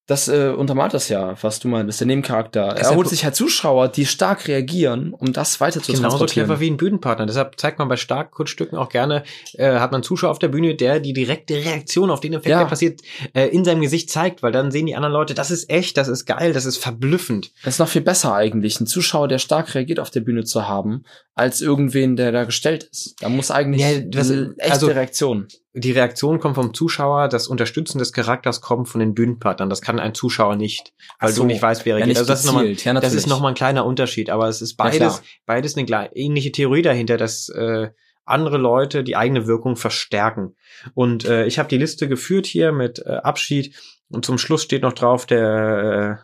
Das 0.06 0.28
äh, 0.28 0.48
untermalt 0.54 0.92
das 0.92 1.08
ja, 1.08 1.34
was 1.42 1.60
du 1.60 1.68
meinst, 1.68 1.98
der 1.98 2.06
Nebencharakter. 2.06 2.60
Er 2.76 2.94
holt 2.94 3.08
sich 3.08 3.24
halt 3.24 3.34
Zuschauer, 3.34 3.88
die 3.88 4.04
stark 4.04 4.46
reagieren, 4.48 5.14
um 5.14 5.32
das 5.32 5.62
weiter 5.62 5.80
zu 5.80 5.92
Genauso 5.92 6.26
clever 6.26 6.60
wie 6.60 6.68
ein 6.70 6.76
Bühnenpartner. 6.76 7.24
Deshalb 7.24 7.58
zeigt 7.58 7.78
man 7.78 7.88
bei 7.88 7.96
Starkkunststücken 7.96 8.76
auch 8.76 8.90
gerne, 8.90 9.22
äh, 9.54 9.78
hat 9.78 9.92
man 9.92 10.00
einen 10.00 10.02
Zuschauer 10.02 10.30
auf 10.30 10.38
der 10.38 10.48
Bühne, 10.48 10.74
der 10.74 11.00
die 11.00 11.14
direkte 11.14 11.54
Reaktion 11.54 12.10
auf 12.10 12.20
den 12.20 12.34
Effekt, 12.34 12.48
Ja. 12.50 12.58
der 12.58 12.66
passiert, 12.66 13.00
äh, 13.32 13.46
in 13.48 13.64
seinem 13.64 13.80
Gesicht 13.80 14.10
zeigt, 14.10 14.42
weil 14.42 14.52
dann 14.52 14.70
sehen 14.70 14.84
die 14.84 14.94
anderen 14.94 15.14
Leute, 15.14 15.32
das 15.32 15.50
ist 15.50 15.70
echt, 15.70 15.96
das 15.96 16.08
ist 16.08 16.26
geil, 16.26 16.52
das 16.52 16.66
ist 16.66 16.76
verblüffend. 16.76 17.52
Es 17.62 17.74
ist 17.76 17.78
noch 17.78 17.88
viel 17.88 18.02
besser 18.02 18.34
eigentlich, 18.34 18.76
einen 18.76 18.86
Zuschauer, 18.86 19.28
der 19.28 19.38
stark 19.38 19.74
reagiert 19.74 20.00
auf 20.00 20.10
der 20.10 20.20
Bühne 20.20 20.44
zu 20.44 20.68
haben, 20.68 21.04
als 21.34 21.62
irgendwen, 21.62 22.16
der 22.16 22.30
da 22.30 22.44
gestellt 22.44 22.84
ist. 22.92 23.14
Da 23.22 23.30
muss 23.30 23.50
eigentlich 23.50 23.80
Ja, 23.80 24.00
das- 24.00 24.30
eine 24.30 24.52
echte 24.58 24.72
also- 24.72 24.86
Reaktion. 24.88 25.48
Die 25.76 25.90
Reaktion 25.90 26.38
kommt 26.38 26.54
vom 26.54 26.72
Zuschauer, 26.72 27.28
das 27.28 27.48
Unterstützen 27.48 27.98
des 27.98 28.12
Charakters 28.12 28.60
kommt 28.60 28.88
von 28.88 29.00
den 29.00 29.12
Bühnenpartnern. 29.12 29.68
Das 29.68 29.82
kann 29.82 29.98
ein 29.98 30.14
Zuschauer 30.14 30.54
nicht, 30.54 30.92
weil 31.18 31.32
so. 31.32 31.42
du 31.42 31.48
nicht 31.48 31.60
weißt, 31.60 31.84
wer 31.84 31.96
reagiert. 31.96 32.16
also 32.16 32.28
das 32.28 32.40
ist 32.40 32.46
nochmal 32.46 32.68
gezielt. 32.68 32.94
Ja, 32.94 33.00
Das 33.00 33.12
ist 33.12 33.26
nochmal 33.26 33.52
ein 33.52 33.56
kleiner 33.56 33.84
Unterschied, 33.84 34.30
aber 34.30 34.48
es 34.48 34.62
ist 34.62 34.76
beides, 34.76 35.22
beides 35.46 35.76
eine 35.76 36.16
ähnliche 36.16 36.52
Theorie 36.52 36.82
dahinter, 36.82 37.16
dass 37.16 37.48
äh, 37.48 37.90
andere 38.24 38.56
Leute 38.56 39.02
die 39.02 39.16
eigene 39.16 39.48
Wirkung 39.48 39.74
verstärken. 39.74 40.54
Und 40.94 41.24
äh, 41.24 41.46
ich 41.46 41.58
habe 41.58 41.68
die 41.68 41.78
Liste 41.78 42.08
geführt 42.08 42.46
hier 42.46 42.70
mit 42.70 43.00
äh, 43.00 43.16
Abschied 43.16 43.74
und 44.08 44.24
zum 44.24 44.38
Schluss 44.38 44.62
steht 44.62 44.82
noch 44.82 44.92
drauf 44.92 45.26
der 45.26 46.20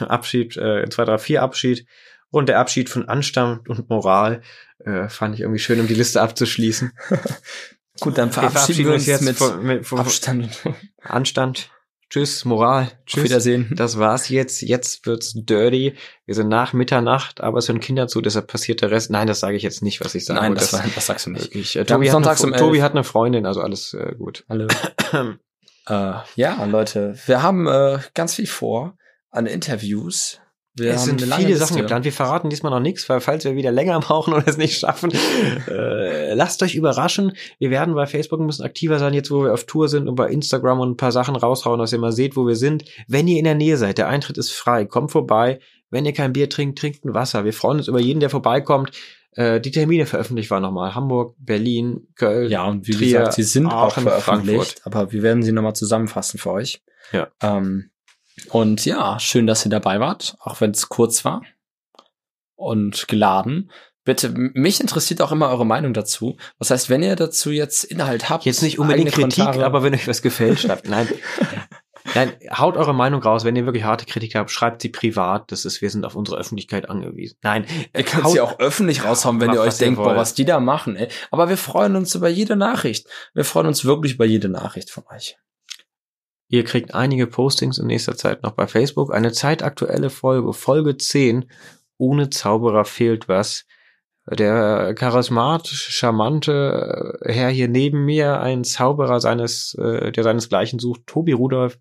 äh, 0.00 0.04
Abschied, 0.04 0.54
äh, 0.58 0.86
2, 0.86 1.04
3, 1.04 1.18
4 1.18 1.42
Abschied 1.42 1.86
und 2.28 2.50
der 2.50 2.58
Abschied 2.58 2.90
von 2.90 3.08
Anstand 3.08 3.70
und 3.70 3.88
Moral. 3.88 4.42
Äh, 4.84 5.08
fand 5.08 5.34
ich 5.34 5.40
irgendwie 5.40 5.60
schön, 5.60 5.80
um 5.80 5.86
die 5.86 5.94
Liste 5.94 6.20
abzuschließen. 6.20 6.92
Gut, 8.00 8.18
dann 8.18 8.30
verabschieden 8.30 8.86
wir 8.86 8.94
uns 8.94 9.20
mit 9.20 9.36
von, 9.36 9.62
mit, 9.62 9.86
von 9.86 9.98
Abstand. 10.00 10.50
Anstand. 11.02 11.70
Tschüss, 12.08 12.44
Moral. 12.44 12.84
Auf 12.84 12.96
Tschüss. 13.06 13.24
Wiedersehen. 13.24 13.72
Das 13.74 13.98
war's 13.98 14.28
jetzt. 14.28 14.62
Jetzt 14.62 15.06
wird's 15.06 15.32
dirty. 15.34 15.96
Wir 16.24 16.34
sind 16.34 16.48
nach 16.48 16.72
Mitternacht, 16.72 17.40
aber 17.40 17.58
es 17.58 17.68
hören 17.68 17.80
Kinder 17.80 18.06
zu, 18.06 18.20
deshalb 18.20 18.46
passiert 18.46 18.80
der 18.80 18.92
Rest. 18.92 19.10
Nein, 19.10 19.26
das 19.26 19.40
sage 19.40 19.56
ich 19.56 19.62
jetzt 19.64 19.82
nicht, 19.82 20.04
was 20.04 20.14
ich 20.14 20.24
sage. 20.24 20.40
Nein, 20.40 20.54
das, 20.54 20.72
war, 20.72 20.84
das 20.94 21.06
sagst 21.06 21.26
du 21.26 21.30
nicht. 21.30 21.44
wirklich. 21.46 21.74
Äh, 21.74 21.80
Wir 21.80 21.86
Tobi, 21.86 22.10
hat 22.10 22.24
eine, 22.24 22.52
um 22.52 22.52
Tobi 22.52 22.82
hat 22.82 22.92
eine 22.92 23.02
Freundin, 23.02 23.44
also 23.44 23.60
alles 23.60 23.92
äh, 23.94 24.14
gut. 24.16 24.44
Hallo. 24.48 24.68
äh, 25.88 26.12
ja, 26.36 26.64
Leute, 26.64 27.18
wir 27.26 27.42
haben 27.42 27.66
äh, 27.66 27.98
ganz 28.14 28.34
viel 28.34 28.46
vor 28.46 28.96
an 29.30 29.46
Interviews. 29.46 30.40
Wir 30.76 30.92
es 30.92 31.04
sind 31.04 31.22
viele 31.22 31.48
Liste. 31.48 31.56
Sachen 31.64 31.76
geplant. 31.78 32.04
Wir 32.04 32.12
verraten 32.12 32.50
diesmal 32.50 32.70
noch 32.70 32.80
nichts, 32.80 33.08
weil 33.08 33.20
falls 33.20 33.44
wir 33.44 33.56
wieder 33.56 33.72
länger 33.72 33.98
brauchen 34.00 34.34
oder 34.34 34.46
es 34.46 34.58
nicht 34.58 34.78
schaffen, 34.78 35.10
äh, 35.68 36.34
lasst 36.34 36.62
euch 36.62 36.74
überraschen. 36.74 37.32
Wir 37.58 37.70
werden 37.70 37.94
bei 37.94 38.06
Facebook 38.06 38.40
ein 38.40 38.46
bisschen 38.46 38.64
aktiver 38.64 38.98
sein, 38.98 39.14
jetzt 39.14 39.30
wo 39.30 39.44
wir 39.44 39.54
auf 39.54 39.64
Tour 39.64 39.88
sind 39.88 40.08
und 40.08 40.14
bei 40.16 40.28
Instagram 40.28 40.80
und 40.80 40.90
ein 40.92 40.96
paar 40.96 41.12
Sachen 41.12 41.34
raushauen, 41.34 41.78
dass 41.78 41.92
ihr 41.92 41.98
mal 41.98 42.12
seht, 42.12 42.36
wo 42.36 42.46
wir 42.46 42.56
sind. 42.56 42.84
Wenn 43.08 43.26
ihr 43.26 43.38
in 43.38 43.44
der 43.44 43.54
Nähe 43.54 43.76
seid, 43.78 43.98
der 43.98 44.08
Eintritt 44.08 44.36
ist 44.38 44.52
frei, 44.52 44.84
kommt 44.84 45.12
vorbei. 45.12 45.60
Wenn 45.88 46.04
ihr 46.04 46.12
kein 46.12 46.32
Bier 46.32 46.50
trinkt, 46.50 46.78
trinkt 46.78 47.04
ein 47.04 47.14
Wasser. 47.14 47.44
Wir 47.44 47.52
freuen 47.52 47.78
uns 47.78 47.88
über 47.88 48.00
jeden, 48.00 48.20
der 48.20 48.30
vorbeikommt. 48.30 48.90
Äh, 49.32 49.60
die 49.60 49.70
Termine 49.70 50.06
veröffentlicht 50.06 50.50
waren 50.50 50.62
nochmal. 50.62 50.94
Hamburg, 50.94 51.36
Berlin, 51.38 52.08
Köln. 52.16 52.50
Ja, 52.50 52.64
und 52.66 52.86
wie 52.86 52.92
Trier, 52.92 53.18
gesagt, 53.18 53.34
sie 53.34 53.42
sind 53.44 53.66
auch 53.66 53.92
Aachen, 53.92 54.02
veröffentlicht, 54.02 54.80
Frankfurt. 54.80 54.86
aber 54.86 55.12
wir 55.12 55.22
werden 55.22 55.42
sie 55.42 55.52
nochmal 55.52 55.74
zusammenfassen 55.74 56.38
für 56.38 56.50
euch. 56.50 56.82
Ja. 57.12 57.28
Ähm, 57.40 57.90
und 58.50 58.84
ja, 58.84 59.18
schön, 59.18 59.46
dass 59.46 59.64
ihr 59.64 59.70
dabei 59.70 60.00
wart, 60.00 60.36
auch 60.40 60.60
wenn 60.60 60.70
es 60.72 60.88
kurz 60.88 61.24
war 61.24 61.42
und 62.54 63.08
geladen. 63.08 63.70
Bitte, 64.04 64.30
mich 64.30 64.80
interessiert 64.80 65.20
auch 65.20 65.32
immer 65.32 65.48
eure 65.48 65.66
Meinung 65.66 65.92
dazu. 65.92 66.36
Das 66.60 66.70
heißt, 66.70 66.88
wenn 66.90 67.02
ihr 67.02 67.16
dazu 67.16 67.50
jetzt 67.50 67.82
Inhalt 67.82 68.28
habt, 68.30 68.44
Jetzt 68.44 68.62
nicht 68.62 68.78
unbedingt 68.78 69.10
Kritik, 69.10 69.42
Kommentare- 69.44 69.64
aber 69.64 69.82
wenn 69.82 69.94
euch 69.94 70.06
was 70.06 70.22
gefällt, 70.22 70.60
schreibt. 70.60 70.88
Nein. 70.88 71.08
Nein, 72.14 72.32
haut 72.56 72.76
eure 72.76 72.94
Meinung 72.94 73.20
raus. 73.20 73.44
Wenn 73.44 73.56
ihr 73.56 73.66
wirklich 73.66 73.82
harte 73.82 74.06
Kritik 74.06 74.36
habt, 74.36 74.52
schreibt 74.52 74.80
sie 74.80 74.90
privat. 74.90 75.50
Das 75.50 75.64
ist, 75.64 75.82
wir 75.82 75.90
sind 75.90 76.04
auf 76.04 76.14
unsere 76.14 76.38
Öffentlichkeit 76.38 76.88
angewiesen. 76.88 77.36
Nein, 77.42 77.66
Ihr 77.96 78.04
könnt 78.04 78.28
sie 78.28 78.40
auch 78.40 78.60
öffentlich 78.60 79.04
raushauen, 79.04 79.40
wenn 79.40 79.52
ihr 79.52 79.60
euch 79.60 79.66
was 79.66 79.80
ihr 79.80 79.86
denkt, 79.88 80.00
boah, 80.00 80.14
was 80.14 80.32
die 80.34 80.44
da 80.44 80.60
machen, 80.60 80.94
ey. 80.94 81.08
Aber 81.32 81.48
wir 81.48 81.56
freuen 81.56 81.96
uns 81.96 82.14
über 82.14 82.28
jede 82.28 82.54
Nachricht. 82.54 83.08
Wir 83.34 83.44
freuen 83.44 83.66
uns 83.66 83.84
wirklich 83.84 84.14
über 84.14 84.24
jede 84.24 84.48
Nachricht 84.48 84.90
von 84.90 85.02
euch. 85.12 85.36
Ihr 86.48 86.64
kriegt 86.64 86.94
einige 86.94 87.26
Postings 87.26 87.78
in 87.78 87.86
nächster 87.86 88.16
Zeit 88.16 88.42
noch 88.42 88.52
bei 88.52 88.66
Facebook. 88.66 89.12
Eine 89.12 89.32
zeitaktuelle 89.32 90.10
Folge, 90.10 90.52
Folge 90.52 90.96
10. 90.96 91.50
Ohne 91.98 92.30
Zauberer 92.30 92.84
fehlt 92.84 93.28
was. 93.28 93.64
Der 94.28 94.94
charismatisch 94.94 95.88
charmante 95.90 97.18
äh, 97.20 97.32
Herr 97.32 97.50
hier 97.50 97.68
neben 97.68 98.04
mir, 98.04 98.40
ein 98.40 98.64
Zauberer 98.64 99.20
seines, 99.20 99.74
äh, 99.74 100.10
der 100.10 100.24
seinesgleichen 100.24 100.78
sucht, 100.78 101.06
Tobi 101.06 101.32
Rudolph. 101.32 101.78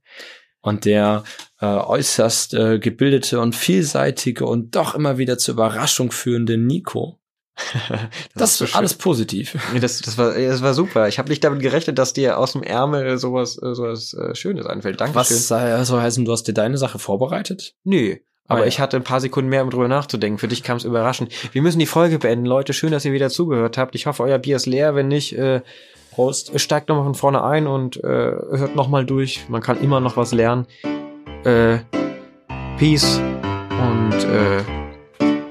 Und 0.62 0.86
der 0.86 1.24
äh, 1.60 1.66
äußerst 1.66 2.54
äh, 2.56 2.80
gebildete 2.80 3.40
und 3.40 3.56
vielseitige 3.56 4.46
und 4.46 4.76
doch 4.76 4.96
immer 4.96 5.18
wieder 5.20 5.38
zur 5.38 5.54
Überraschung 5.54 6.12
führende 6.12 6.58
Nico. 6.58 7.20
Das, 8.36 8.52
ist 8.52 8.58
so 8.58 8.66
ist 8.66 8.76
alles 8.76 8.94
positiv. 8.96 9.58
das, 9.80 10.02
das, 10.02 10.18
war, 10.18 10.34
das 10.34 10.62
war 10.62 10.74
super. 10.74 11.08
Ich 11.08 11.20
habe 11.20 11.30
nicht 11.30 11.44
damit 11.44 11.62
gerechnet, 11.62 11.98
dass 11.98 12.14
dir 12.14 12.38
aus 12.38 12.52
dem 12.54 12.64
Ärmel 12.64 13.18
sowas, 13.18 13.58
äh, 13.62 13.74
sowas 13.74 14.14
äh, 14.14 14.36
Schönes 14.36 14.66
einfällt. 14.66 15.00
Dankeschön. 15.00 15.20
Was 15.20 15.52
äh, 15.52 15.86
soll 15.86 16.02
heißen, 16.02 16.26
du 16.26 16.32
hast 16.32 16.44
dir 16.44 16.54
deine 16.54 16.78
Sache 16.78 17.00
vorbereitet? 17.00 17.76
Nö. 17.84 18.18
Aber 18.48 18.60
Ah, 18.60 18.64
ja. 18.64 18.68
ich 18.68 18.80
hatte 18.80 18.98
ein 18.98 19.04
paar 19.04 19.22
Sekunden 19.22 19.50
mehr, 19.50 19.64
um 19.64 19.70
drüber 19.72 19.88
nachzudenken. 19.88 20.38
Für 20.38 20.48
dich 20.48 20.62
kam 20.64 20.78
es 20.78 20.84
überraschend. 20.84 21.32
Wir 21.54 21.62
müssen 21.62 21.80
die 21.80 21.88
Folge 21.88 22.20
beenden, 22.20 22.46
Leute. 22.46 22.74
Schön, 22.74 22.92
dass 22.92 23.04
ihr 23.06 23.14
wieder 23.14 23.30
zugehört 23.30 23.78
habt. 23.78 23.96
Ich 23.96 24.06
hoffe, 24.06 24.22
euer 24.24 24.38
Bier 24.38 24.58
ist 24.58 24.68
leer. 24.68 24.94
Wenn 24.94 25.08
nicht, 25.08 25.36
äh, 25.38 25.62
Prost. 26.12 26.58
steigt 26.60 26.90
nochmal 26.90 27.06
von 27.06 27.16
vorne 27.16 27.44
ein 27.44 27.66
und 27.68 27.98
äh, 27.98 28.08
hört 28.08 28.76
nochmal 28.76 29.06
durch. 29.06 29.46
Man 29.50 29.62
kann 29.62 29.82
immer 29.82 30.00
noch 30.00 30.16
was 30.16 30.32
lernen. 30.32 30.68
Äh, 31.44 31.80
Peace 32.78 33.20
und 33.72 34.14
äh, 34.26 34.64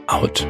Out. 0.06 0.46